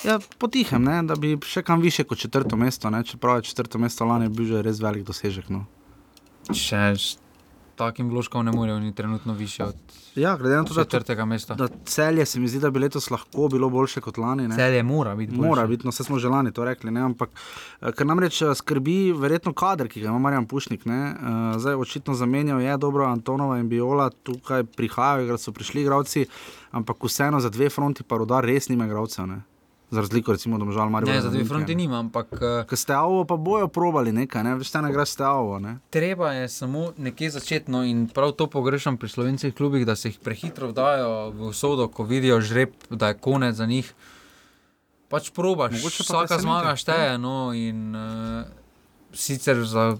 Ja, 0.04 0.20
potihem, 0.38 0.84
ne? 0.84 1.04
da 1.04 1.16
bi 1.16 1.38
še 1.46 1.64
kam 1.64 1.82
više 1.82 2.04
kot 2.04 2.18
četrto 2.18 2.56
mesto. 2.56 2.90
Ne? 2.90 3.04
Čeprav 3.04 3.38
je 3.38 3.50
četrto 3.52 3.80
mesto 3.80 4.06
lani 4.06 4.30
bil 4.30 4.46
že 4.46 4.62
res 4.62 4.80
velik 4.80 5.04
dosežek. 5.04 5.50
No. 5.50 5.66
še 6.54 6.94
takim 7.76 8.10
vložkom 8.10 8.46
ne 8.46 8.52
morejo, 8.52 8.80
ni 8.80 8.96
trenutno 8.96 9.34
više 9.34 9.64
od 9.64 9.76
Ja, 10.16 10.38
glede 10.38 10.56
na 10.56 10.64
to, 10.64 10.74
da, 10.74 10.84
četrtega 10.84 11.26
mesta. 11.26 11.54
da 11.56 11.68
celje 11.86 12.26
se 12.26 12.40
mi 12.40 12.48
zdi, 12.48 12.60
da 12.60 12.70
bi 12.70 12.80
letos 12.80 13.10
lahko 13.12 13.48
bilo 13.48 13.70
boljše 13.70 14.02
kot 14.02 14.18
lani. 14.18 14.48
Ne? 14.48 14.56
Celje 14.56 14.84
mora 14.84 15.16
biti. 15.16 15.34
Mora 15.34 15.62
boljše. 15.62 15.68
biti, 15.68 15.86
no 15.86 15.90
vse 15.90 16.04
smo 16.04 16.20
že 16.20 16.28
lani 16.28 16.52
to 16.52 16.66
rekli, 16.66 16.92
ne? 16.92 17.02
ampak 17.02 17.30
eh, 17.82 17.92
ker 17.92 18.08
namreč 18.08 18.42
eh, 18.42 18.56
skrbi 18.56 19.12
verjetno 19.12 19.54
kader, 19.54 19.88
ki 19.88 20.02
ga 20.02 20.08
ima 20.08 20.20
Marjan 20.20 20.46
Pušnik. 20.46 20.86
Ne? 20.86 21.16
Eh, 21.54 21.60
Zdaj 21.60 21.74
očitno 21.76 22.14
zamenjal 22.14 22.62
je 22.62 22.78
dobro 22.78 23.06
Antonova 23.06 23.58
in 23.58 23.70
Biola, 23.70 24.10
tukaj 24.10 24.64
prihajajo, 24.66 25.26
igra- 25.26 25.38
so 25.38 25.52
prišli 25.52 25.82
igravci, 25.82 26.26
ampak 26.72 27.04
vseeno 27.04 27.40
za 27.40 27.50
dve 27.50 27.70
fronti 27.70 28.04
pa 28.04 28.18
rodar 28.18 28.46
res 28.46 28.70
nima 28.70 28.86
igravcev. 28.86 29.28
Za 29.96 30.02
razliko 30.02 30.32
recimo 30.32 30.56
od 30.56 30.74
Žal 30.74 30.90
Marija. 30.90 31.14
Ne, 31.14 31.22
za 31.22 31.30
dve 31.30 31.46
fronti 31.46 31.76
nima, 31.76 32.00
ampak 32.00 32.34
uh, 32.34 32.66
Ker 32.68 32.78
ste 32.78 32.94
avo, 32.94 33.24
pa 33.26 33.38
bojo 33.40 33.68
probali 33.68 34.12
nekaj, 34.12 34.44
ne? 34.44 34.56
veš, 34.60 34.74
ta 34.74 34.82
ne 34.84 34.92
gre 34.92 35.06
ste 35.08 35.24
avo. 35.24 35.60
Ne? 35.60 35.78
treba 35.90 36.34
je 36.34 36.50
samo 36.50 36.92
nekje 36.98 37.30
začeti. 37.30 37.72
No, 37.72 37.84
in 37.84 38.10
prav 38.12 38.34
to 38.36 38.50
pogrešam 38.52 38.98
pri 38.98 39.10
slovencih 39.10 39.56
klubih, 39.56 39.86
da 39.88 39.96
se 39.96 40.12
jih 40.12 40.20
prehitro 40.20 40.68
vdajo 40.74 41.32
v 41.32 41.48
usodo, 41.48 41.88
ko 41.88 42.04
vidijo 42.04 42.42
žreb, 42.42 42.76
da 42.90 43.14
je 43.14 43.18
konec 43.18 43.56
za 43.56 43.66
njih. 43.66 43.94
Pač 45.08 45.32
probaš, 45.32 45.80
Mogoče 45.80 46.04
pa 46.04 46.26
vsaka 46.26 46.42
zmaga 46.44 46.76
šteje. 46.76 47.18
No, 47.18 47.54
in 47.56 47.96
uh, 47.96 48.44
sicer 49.14 49.64
za 49.64 49.96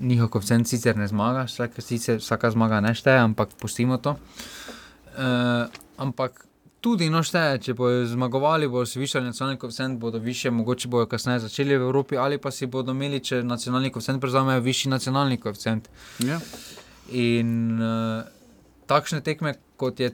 njihov 0.00 0.32
koeficient 0.32 0.68
sicer 0.68 0.96
ne 0.96 1.08
zmagaš, 1.08 1.52
vsaka, 1.52 1.84
sicer, 1.84 2.22
vsaka 2.24 2.50
zmaga 2.56 2.80
ne 2.80 2.94
šteje, 2.96 3.20
ampak 3.28 3.52
pustimo 3.60 4.00
to. 4.00 4.16
Uh, 5.18 5.68
ampak 6.00 6.47
tudi 6.80 7.08
no 7.10 7.22
šteje, 7.26 7.58
če 7.66 7.74
bodo 7.78 8.04
zmagovali, 8.06 8.68
bodo 8.70 8.86
si 8.86 9.00
višali 9.00 9.26
nacionalni 9.26 9.58
koeficient, 9.58 9.98
bodo 9.98 10.18
više, 10.22 10.50
mogoče 10.50 10.88
bodo 10.88 11.08
kasneje 11.10 11.44
začeli 11.48 11.76
v 11.76 11.88
Evropi, 11.88 12.16
ali 12.16 12.38
pa 12.38 12.50
si 12.54 12.66
bodo 12.66 12.94
imeli, 12.94 13.20
če 13.20 13.42
nacionalni 13.42 13.90
koeficient 13.90 14.22
prevzamejo, 14.22 14.62
višji 14.62 14.92
nacionalni 14.92 15.40
koeficient. 15.42 15.90
Ja. 16.26 16.38
In 17.10 17.82
uh, 17.82 18.22
takšne 18.86 19.20
tekme, 19.26 19.56
kot 19.76 20.00
je 20.00 20.12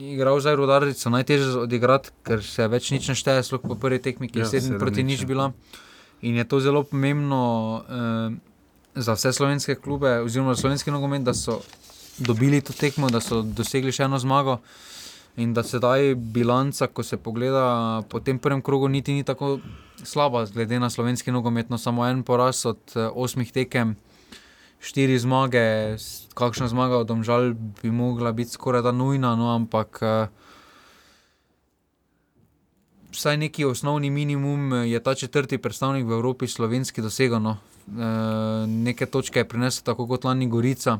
igral 0.00 0.40
zdaj 0.40 0.56
Rudaric, 0.58 0.98
so 0.98 1.12
najtežje 1.12 1.62
odigrati, 1.62 2.10
ker 2.26 2.42
se 2.44 2.66
več 2.70 2.90
nič 2.94 3.12
ne 3.12 3.18
šteje, 3.18 3.44
sploh 3.46 3.62
po 3.62 3.78
prvi 3.78 4.00
tekmi, 4.02 4.30
ki 4.32 4.42
je 4.42 4.46
Ja, 4.46 4.50
7 4.50 4.64
sedem 4.64 4.80
proti 4.80 5.04
nič, 5.06 5.22
ja. 5.22 5.28
bila. 5.28 5.52
In 6.22 6.34
je 6.40 6.44
to 6.48 6.58
zelo 6.60 6.82
pomembno 6.82 7.42
uh, 7.84 8.32
za 8.98 9.14
vse 9.14 9.32
slovenske 9.32 9.76
klube, 9.78 10.18
oziroma 10.24 10.56
za 10.56 10.64
slovenski 10.64 10.90
nogomet, 10.90 11.22
da 11.22 11.34
so 11.34 11.60
dobili 12.18 12.60
to 12.60 12.72
tekmo, 12.72 13.10
da 13.10 13.20
so 13.20 13.42
dosegli 13.42 13.94
še 13.94 14.08
eno 14.08 14.18
zmago. 14.18 14.58
In 15.38 15.52
da 15.54 15.62
sedaj 15.62 16.14
bilanca, 16.14 16.88
ko 16.90 17.02
se 17.06 17.16
pogleda 17.16 18.02
po 18.10 18.20
tem 18.20 18.38
prvem 18.38 18.62
krogu, 18.62 18.88
niti 18.88 19.14
ni 19.14 19.24
tako 19.24 19.58
slaba, 20.02 20.44
glede 20.50 20.80
na 20.82 20.90
slovenski 20.90 21.30
nogomet. 21.30 21.70
No, 21.70 21.78
samo 21.78 22.06
en 22.06 22.24
poraz 22.26 22.66
od 22.66 22.80
eh, 22.96 23.06
osmih 23.14 23.52
tekem, 23.54 23.94
štiri 24.80 25.18
zmage, 25.18 25.96
kakšna 26.34 26.68
zmaga 26.68 26.98
od 26.98 27.06
Domžal 27.06 27.52
bi 27.82 27.90
mogla 27.90 28.32
biti 28.32 28.50
skoraj 28.50 28.82
da 28.82 28.92
nujna, 28.92 29.36
no, 29.36 29.54
ampak 29.54 29.98
eh, 30.02 30.26
vsaj 33.12 33.36
neki 33.36 33.64
osnovni 33.64 34.10
minimum 34.10 34.72
eh, 34.72 34.90
je 34.90 35.02
ta 35.02 35.14
četrti 35.14 35.58
predstavnik 35.58 36.06
v 36.06 36.12
Evropi, 36.12 36.46
slovenski, 36.46 37.02
dosegel. 37.02 37.42
No. 37.42 37.56
Eh, 37.88 38.66
Neke 38.66 39.06
točke 39.06 39.40
je 39.40 39.48
prinesel 39.48 39.84
tako 39.84 40.06
kot 40.06 40.24
lani 40.24 40.48
Gorica. 40.48 40.98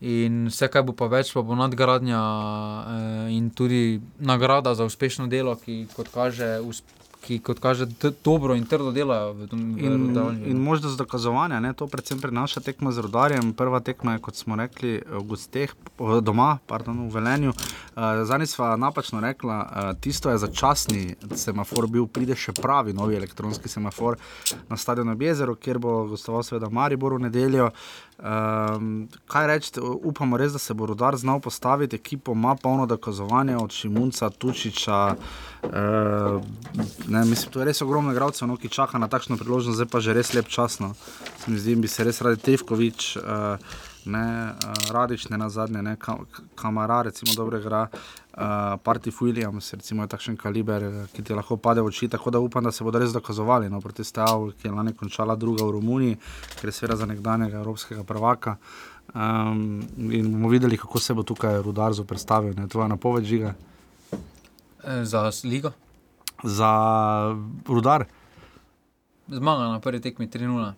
In 0.00 0.48
vse, 0.50 0.68
kar 0.68 0.82
bo 0.82 0.92
pa 0.92 1.06
več, 1.08 1.30
pa 1.32 1.40
bo 1.42 1.54
nadgradnja 1.56 2.18
eh, 2.18 3.36
in 3.36 3.50
tudi 3.50 4.00
nagrada 4.18 4.74
za 4.74 4.84
uspešno 4.84 5.26
delo, 5.32 5.54
ki 5.56 5.86
kot 5.94 6.10
kaže, 6.12 6.58
ki, 7.24 7.38
kot 7.40 7.60
kaže 7.62 7.86
dobro 8.24 8.54
in 8.54 8.66
trdo 8.68 8.92
delajo 8.92 9.32
v 9.32 9.46
tem 9.48 9.62
In, 9.78 9.92
Rudarju. 10.08 10.50
in 10.50 10.60
možnost 10.60 10.98
dokazovanja, 10.98 11.60
ne, 11.60 11.72
to 11.72 11.86
predvsem 11.86 12.20
prinaša 12.20 12.60
tekma 12.60 12.92
z 12.92 13.06
rodarjem. 13.06 13.52
Prva 13.56 13.80
tekma 13.80 14.12
je, 14.12 14.24
kot 14.26 14.36
smo 14.36 14.56
rekli, 14.60 15.00
v 15.00 15.22
gosteh, 15.24 15.72
doma, 16.20 16.58
pardon, 16.66 17.06
v 17.08 17.14
Velenju. 17.14 17.54
Uh, 17.94 18.26
Zadnji 18.28 18.46
sva 18.50 18.74
napačno 18.76 19.20
rekla, 19.24 19.56
uh, 19.62 20.00
tisto 20.00 20.30
je 20.30 20.38
začasni 20.38 21.16
semafor, 21.32 21.88
bil 21.88 22.06
pride 22.06 22.36
še 22.36 22.52
pravi 22.52 22.92
novi 22.92 23.16
elektronski 23.16 23.68
semafor 23.68 24.18
na 24.68 24.76
stadionu 24.76 25.16
Jezero, 25.16 25.54
kjer 25.54 25.78
bo 25.78 26.04
gostoval 26.12 26.42
seveda 26.44 26.68
Maribor 26.68 27.14
v 27.16 27.30
nedeljo. 27.30 27.70
Um, 28.18 29.08
kaj 29.26 29.46
reči, 29.46 29.70
upamo 29.82 30.36
res, 30.36 30.52
da 30.52 30.58
se 30.58 30.74
bo 30.74 30.86
rodar 30.86 31.16
znal 31.16 31.40
postaviti, 31.40 31.96
ekipo 31.96 32.32
ima 32.32 32.54
polno 32.54 32.86
dokazovanja 32.86 33.58
od 33.58 33.72
Šimunca, 33.72 34.30
Tučiča. 34.30 35.16
Uh, 35.62 35.70
ne, 37.08 37.24
mislim, 37.24 37.52
to 37.52 37.58
je 37.58 37.64
res 37.64 37.82
ogromno 37.82 38.12
igralcev, 38.12 38.48
no, 38.48 38.56
ki 38.56 38.68
čaka 38.68 38.98
na 38.98 39.08
takšno 39.08 39.36
priložnost, 39.36 39.76
zdaj 39.76 39.90
pa 39.90 40.00
že 40.00 40.14
res 40.14 40.30
lep 40.34 40.48
čas. 40.48 40.78
No. 40.78 40.94
Se 41.42 41.50
mi 41.50 41.58
zdi, 41.58 41.74
bi 41.74 41.88
se 41.88 42.04
res 42.04 42.22
radi 42.22 42.38
Tevkovič, 42.42 43.16
uh, 43.16 43.58
ne, 44.06 44.26
uh, 44.54 44.90
Radič, 44.94 45.28
ne 45.28 45.38
na 45.38 45.50
zadnje, 45.50 45.82
ne, 45.82 45.96
Ka- 45.96 46.22
Kamara, 46.54 47.02
recimo, 47.02 47.34
dobro 47.34 47.58
igra. 47.58 47.88
Uh, 48.34 48.40
Parti 48.82 49.12
Williams, 49.12 49.72
recimo, 49.72 50.02
je 50.02 50.08
takšen 50.08 50.34
kaliber, 50.34 50.82
eh, 50.82 51.06
ki 51.08 51.22
ti 51.22 51.32
lahko 51.32 51.54
pade 51.56 51.78
v 51.78 51.86
oči. 51.86 52.08
Tako 52.08 52.30
da 52.30 52.38
upam, 52.38 52.64
da 52.64 52.72
se 52.72 52.82
bodo 52.82 52.98
res 52.98 53.12
dokazovali 53.12 53.70
no, 53.70 53.78
proti 53.80 54.02
Steavu, 54.02 54.50
ki 54.52 54.66
je 54.66 54.72
lani 54.72 54.92
končala 54.92 55.36
druga 55.36 55.62
v 55.62 55.70
Romuniji, 55.70 56.16
ker 56.52 56.66
je 56.66 56.72
seveda 56.72 56.96
za 56.96 57.06
nekdanjega 57.06 57.56
evropskega 57.56 58.02
prvaka. 58.02 58.56
Um, 59.08 59.78
in 60.10 60.32
bomo 60.32 60.48
videli, 60.48 60.74
kako 60.76 60.98
se 60.98 61.14
bo 61.14 61.22
tukaj 61.22 61.62
Rudar 61.62 61.92
zoprstavil. 61.92 62.54
ne. 62.54 62.66
Tvoja 62.66 62.88
napoved 62.88 63.24
žiga 63.24 63.54
Eh, 64.82 65.04
Za 65.04 65.30
ligo. 65.44 65.70
za 66.42 66.70
Rudar. 67.64 68.04
Zmaga 69.28 69.62
na 69.64 69.80
prvi 69.80 70.00
tekmi 70.00 70.26
3-0. 70.26 70.74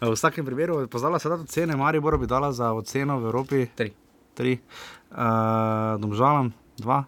V 0.00 0.12
vsakem 0.12 0.44
primeru, 0.44 0.86
poznala 0.86 1.18
se 1.18 1.28
da 1.28 1.34
ocene, 1.34 1.76
Maribor 1.76 2.18
bi 2.18 2.26
dala 2.26 2.52
za 2.52 2.72
oceno 2.72 3.18
v 3.18 3.24
Evropi 3.24 3.66
Tri. 3.68 3.92
3, 4.34 4.58
uh, 5.14 5.20
Domžalam 5.96 6.50
2, 6.78 7.04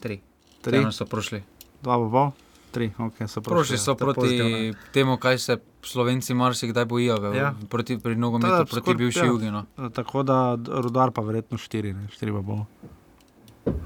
3. 0.00 0.20
3, 0.58 0.62
Treno 0.62 0.90
so 0.90 1.04
prošli. 1.04 1.42
2 1.80 1.98
bo 1.98 2.08
bol, 2.08 2.28
3, 2.70 2.90
ok, 2.98 3.16
so 3.26 3.40
Prošli 3.40 3.76
so 3.76 3.94
to 3.94 4.04
je 4.04 4.14
pozitivno. 4.14 4.50
proti 4.50 4.92
temu, 4.92 5.16
kaj 5.16 5.38
se 5.38 5.54
Slovenci 5.82 6.34
marsikdaj 6.34 6.84
bojijo, 6.84 7.16
v, 7.18 7.24
Ja. 7.30 7.42
ja. 7.42 7.54
proti, 7.66 7.96
pri 7.96 8.14
nogometu, 8.14 8.48
Tada, 8.50 8.64
proti 8.64 8.94
bivši 8.94 9.18
ja. 9.18 9.26
jugi. 9.26 9.48
No. 9.48 9.64
Eh, 9.76 9.88
Tako 9.90 10.22
da 10.22 10.38
Rudar 10.56 11.10
pa 11.10 11.20
verjetno 11.20 11.56
4, 11.56 11.92
ne, 11.92 12.06
4 12.10 12.32
bo 12.32 12.42
bol, 12.42 12.60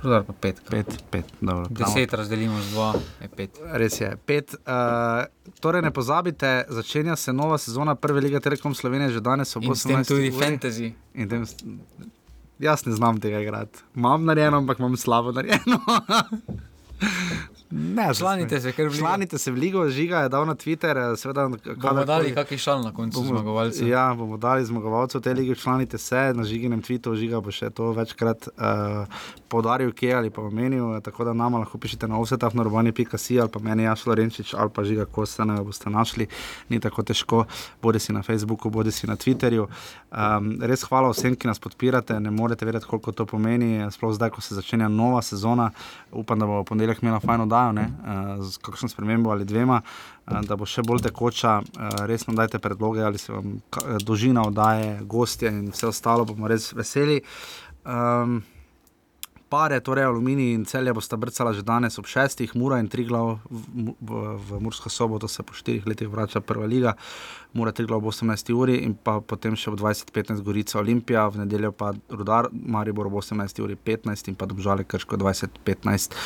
Rudar 0.01 0.23
pa 0.23 0.33
pet. 0.35 0.61
5, 0.65 0.85
5, 1.09 1.23
dobro. 1.41 1.65
tamo. 1.65 1.77
Deset 1.77 2.13
razdelimo 2.13 2.61
z 2.61 2.71
dva, 2.71 2.91
je 3.21 3.29
pet. 3.29 3.51
Res 3.73 3.95
je, 3.97 4.17
pet. 4.19 4.55
Uh, 4.57 5.25
torej, 5.57 5.83
ne 5.83 5.91
pozabite, 5.91 6.65
začenja 6.69 7.17
se 7.17 7.33
nova 7.33 7.59
sezona 7.59 7.95
Prve 7.95 8.21
lige 8.21 8.41
Telekom 8.41 8.73
Slovenije, 8.73 9.11
že 9.11 9.21
danes 9.21 9.51
ob 9.53 9.63
In 9.63 9.73
s 9.73 9.83
tem 9.83 9.97
18. 9.97 10.09
tudi 10.09 10.29
uri. 10.29 10.37
fantasy. 10.37 10.93
In 11.15 11.29
tem, 11.29 11.43
jaz 12.59 12.87
ne 12.87 12.93
znam 12.93 13.21
tega 13.21 13.41
igrati. 13.41 13.79
Imam 13.97 14.25
narejeno, 14.25 14.57
ampak 14.57 14.79
imam 14.79 14.97
slabo 14.97 15.33
narejeno. 15.33 15.81
ne, 17.75 18.15
Članite 18.15 18.61
se, 18.61 18.73
ker. 18.73 18.89
Članite 18.93 19.39
se 19.39 19.51
v 19.51 19.55
ligo, 19.57 19.89
žiga 19.89 20.19
je 20.19 20.29
dal 20.29 20.47
na 20.47 20.55
Twitter. 20.55 20.97
eh, 20.97 21.17
Seveda, 21.17 21.49
Bomo 21.49 22.05
dali 22.05 22.31
kakšen 22.31 22.59
šal 22.59 22.83
na 22.83 22.93
koncu 22.93 23.25
zmagovalcev. 23.25 23.89
Ja, 23.89 24.15
bomo 24.15 24.37
dali 24.37 24.65
zmagovalcev 24.65 25.21
te 25.21 25.35
lige, 25.35 25.55
članite 25.55 25.99
se 25.99 26.33
na 26.35 26.45
žiginem 26.45 26.83
tweetu, 26.83 27.15
žiga 27.15 27.41
bo 27.41 27.51
še 27.51 27.71
to 27.71 27.93
večkrat 27.93 28.49
uh, 28.49 29.07
poudaril, 29.49 29.93
kje 29.93 30.15
ali 30.15 30.31
pa 30.31 30.43
omenil. 30.43 30.97
eh, 30.97 31.01
Tako 31.01 31.25
da 31.25 31.33
nama 31.33 31.59
lahko 31.59 31.79
pišete 31.79 32.09
na 32.09 32.19
offsetafnorobani.si 32.19 33.41
ali 33.41 33.49
pa 33.49 33.59
meni 33.59 33.83
Jaš 33.83 34.07
Lorenčič 34.07 34.55
ali 34.55 34.71
pa 34.71 34.85
žiga 34.85 35.05
Kostane, 35.05 35.59
boste 35.65 35.91
našli. 35.91 36.27
Ni 36.69 36.81
tako 36.81 37.03
težko, 37.03 37.45
bodi 37.83 37.99
si 37.99 38.13
na 38.13 38.23
Facebooku, 38.23 38.71
bodi 38.71 38.93
si 38.93 39.07
na 39.07 39.17
Twitterju. 39.17 39.67
Um, 40.15 40.59
res 40.63 40.83
hvala 40.85 41.11
vsem, 41.11 41.35
ki 41.37 41.49
nas 41.49 41.59
podpirate, 41.59 42.21
ne 42.21 42.31
morete 42.31 42.65
vedeti, 42.65 42.87
koliko 42.87 43.13
to 43.13 43.27
pomeni, 43.27 43.83
sploh 43.91 44.15
zdaj, 44.15 44.31
ko 44.31 44.41
se 44.41 44.55
začenja 44.55 44.89
nova 44.89 45.23
sezona. 45.23 45.71
Upam, 46.13 46.39
da 46.39 46.47
bo 46.47 46.61
v 46.61 46.65
ponedeljek 46.65 47.03
imela 47.03 47.21
fajn 47.21 47.41
oddajo, 47.65 47.73
ne, 47.73 48.37
uh, 48.39 48.45
z 48.45 48.57
kakšno 48.59 48.89
spremembo 48.89 49.31
ali 49.31 49.45
dvema. 49.45 49.81
eh, 50.27 50.41
Da 50.49 50.57
bo 50.57 50.67
še 50.67 50.83
bolj 50.83 51.03
tekoča, 51.03 51.61
eh, 51.61 52.07
res 52.07 52.27
nam 52.27 52.37
dajte 52.37 52.59
predloge, 52.59 53.03
ali 53.03 53.19
se 53.19 53.33
vam 53.33 53.57
eh, 53.57 53.99
dolžina 54.05 54.43
oddaje, 54.43 55.01
gostje 55.03 55.49
in 55.49 55.71
vse 55.71 55.87
ostalo, 55.87 56.25
bomo 56.25 56.49
res 56.49 56.73
veseli. 56.73 57.23
Um, 57.85 58.43
pare, 59.55 59.81
torej 59.81 60.05
Aluminij 60.05 60.53
in 60.55 60.65
celje 60.67 60.93
bosta 60.93 61.17
brcala 61.17 61.53
že 61.55 61.63
danes 61.63 61.99
ob 61.99 62.07
šestih, 62.11 62.57
Mura 62.59 62.81
in 62.83 62.89
Triglav 62.91 63.39
v, 63.47 63.61
v, 63.75 63.93
v, 64.03 64.23
v 64.49 64.59
Mursko 64.59 64.91
soboto 64.91 65.29
se 65.31 65.43
po 65.47 65.55
štirih 65.55 65.87
letih 65.87 66.11
vrača 66.11 66.41
prva 66.43 66.67
liga, 66.67 66.97
Mura 67.55 67.71
Triglav 67.71 68.03
ob 68.03 68.11
18 68.11 68.51
uri 68.51 68.81
in 68.83 68.97
pa 68.99 69.21
potem 69.23 69.55
še 69.55 69.71
ob 69.71 69.79
20.15 69.79 70.43
Gorica 70.43 70.81
Olimpija, 70.83 71.29
v 71.31 71.45
nedeljo 71.45 71.71
pa 71.71 71.93
Rudar, 72.11 72.51
Maribor 72.51 73.07
ob 73.07 73.21
18 73.23 73.63
uri 73.63 73.79
15 73.79 74.33
in 74.33 74.35
pa 74.35 74.51
Dobžale 74.51 74.83
Krško 74.83 75.21
20.15. 75.23 76.19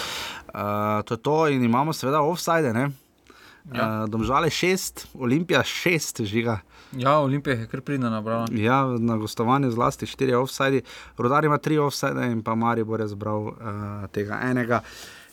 Uh, 0.48 1.04
to 1.04 1.18
je 1.18 1.20
to 1.20 1.36
in 1.52 1.68
imamo 1.68 1.92
seveda 1.92 2.24
offside, 2.24 2.72
ne? 2.72 2.88
Ja. 3.68 3.84
Uh, 3.84 4.08
domžale 4.08 4.48
šest, 4.48 5.04
Olimpija 5.20 5.60
šest, 5.68 6.24
žiga. 6.24 6.62
Ja, 6.92 7.18
Olimpija 7.18 7.56
je 7.56 7.66
kar 7.66 7.80
pridna 7.80 8.10
nabrala. 8.10 8.46
Ja, 8.52 8.86
na 8.98 9.16
gostovanju 9.16 9.70
zlasti 9.70 10.06
štiri 10.06 10.34
offside, 10.34 10.80
rodar 11.16 11.44
ima 11.44 11.58
tri 11.58 11.78
offside 11.78 12.26
in 12.32 12.42
pa 12.42 12.54
Maribor 12.54 13.00
je 13.00 13.08
zbral 13.08 13.42
uh, 13.42 13.54
tega 14.12 14.40
enega. 14.42 14.80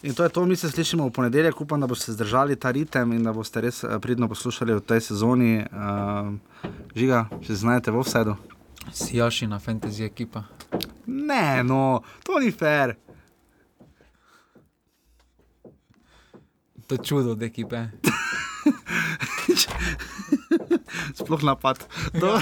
In 0.04 0.14
to 0.14 0.24
je 0.24 0.30
to, 0.30 0.46
mi 0.46 0.56
se 0.56 0.72
slišimo 0.72 1.08
v 1.08 1.12
ponedeljek, 1.12 1.62
upam, 1.62 1.82
da 1.82 1.88
boste 1.88 2.12
zdržali 2.12 2.56
ta 2.56 2.72
ritem 2.72 3.14
in 3.14 3.24
da 3.24 3.34
boste 3.34 3.62
res 3.62 3.84
eh, 3.84 4.00
pridno 4.00 4.28
poslušali 4.28 4.74
v 4.74 4.82
tej 4.82 5.02
sezoni. 5.02 5.66
Uh, 5.66 6.68
žiga, 6.96 7.26
če 7.42 7.56
znajdete 7.56 7.92
v 7.92 8.04
offsajdu. 8.04 8.36
Sijaši 8.94 9.48
na 9.48 9.60
fantasy 9.60 10.06
ekipa. 10.06 10.44
Ne, 11.08 11.64
no, 11.64 12.04
to 12.24 12.40
ni 12.40 12.52
fair. 12.52 12.96
To 16.88 16.96
je 16.96 17.04
čudo 17.04 17.32
od 17.32 17.44
ekipe. 17.44 17.86
Sploh 21.20 21.44
napad. 21.44 21.84
Ja. 22.14 22.42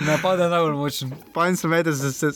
Napad 0.00 0.38
je 0.38 0.48
najbolj 0.48 0.72
močen. 0.72 1.12
Fajn 1.34 1.56
se 1.56 1.68
me, 1.68 1.82
da 1.82 1.92
se, 1.92 2.12
se, 2.12 2.32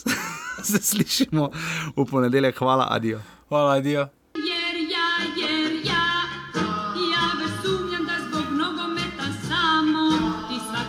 se 0.62 0.78
slišimo 0.82 1.51
v 1.96 2.05
ponedeljek. 2.11 2.59
Hvala, 2.59 2.86
adijo. 2.90 3.20
Hvala, 3.49 3.80
Dio. 3.80 4.09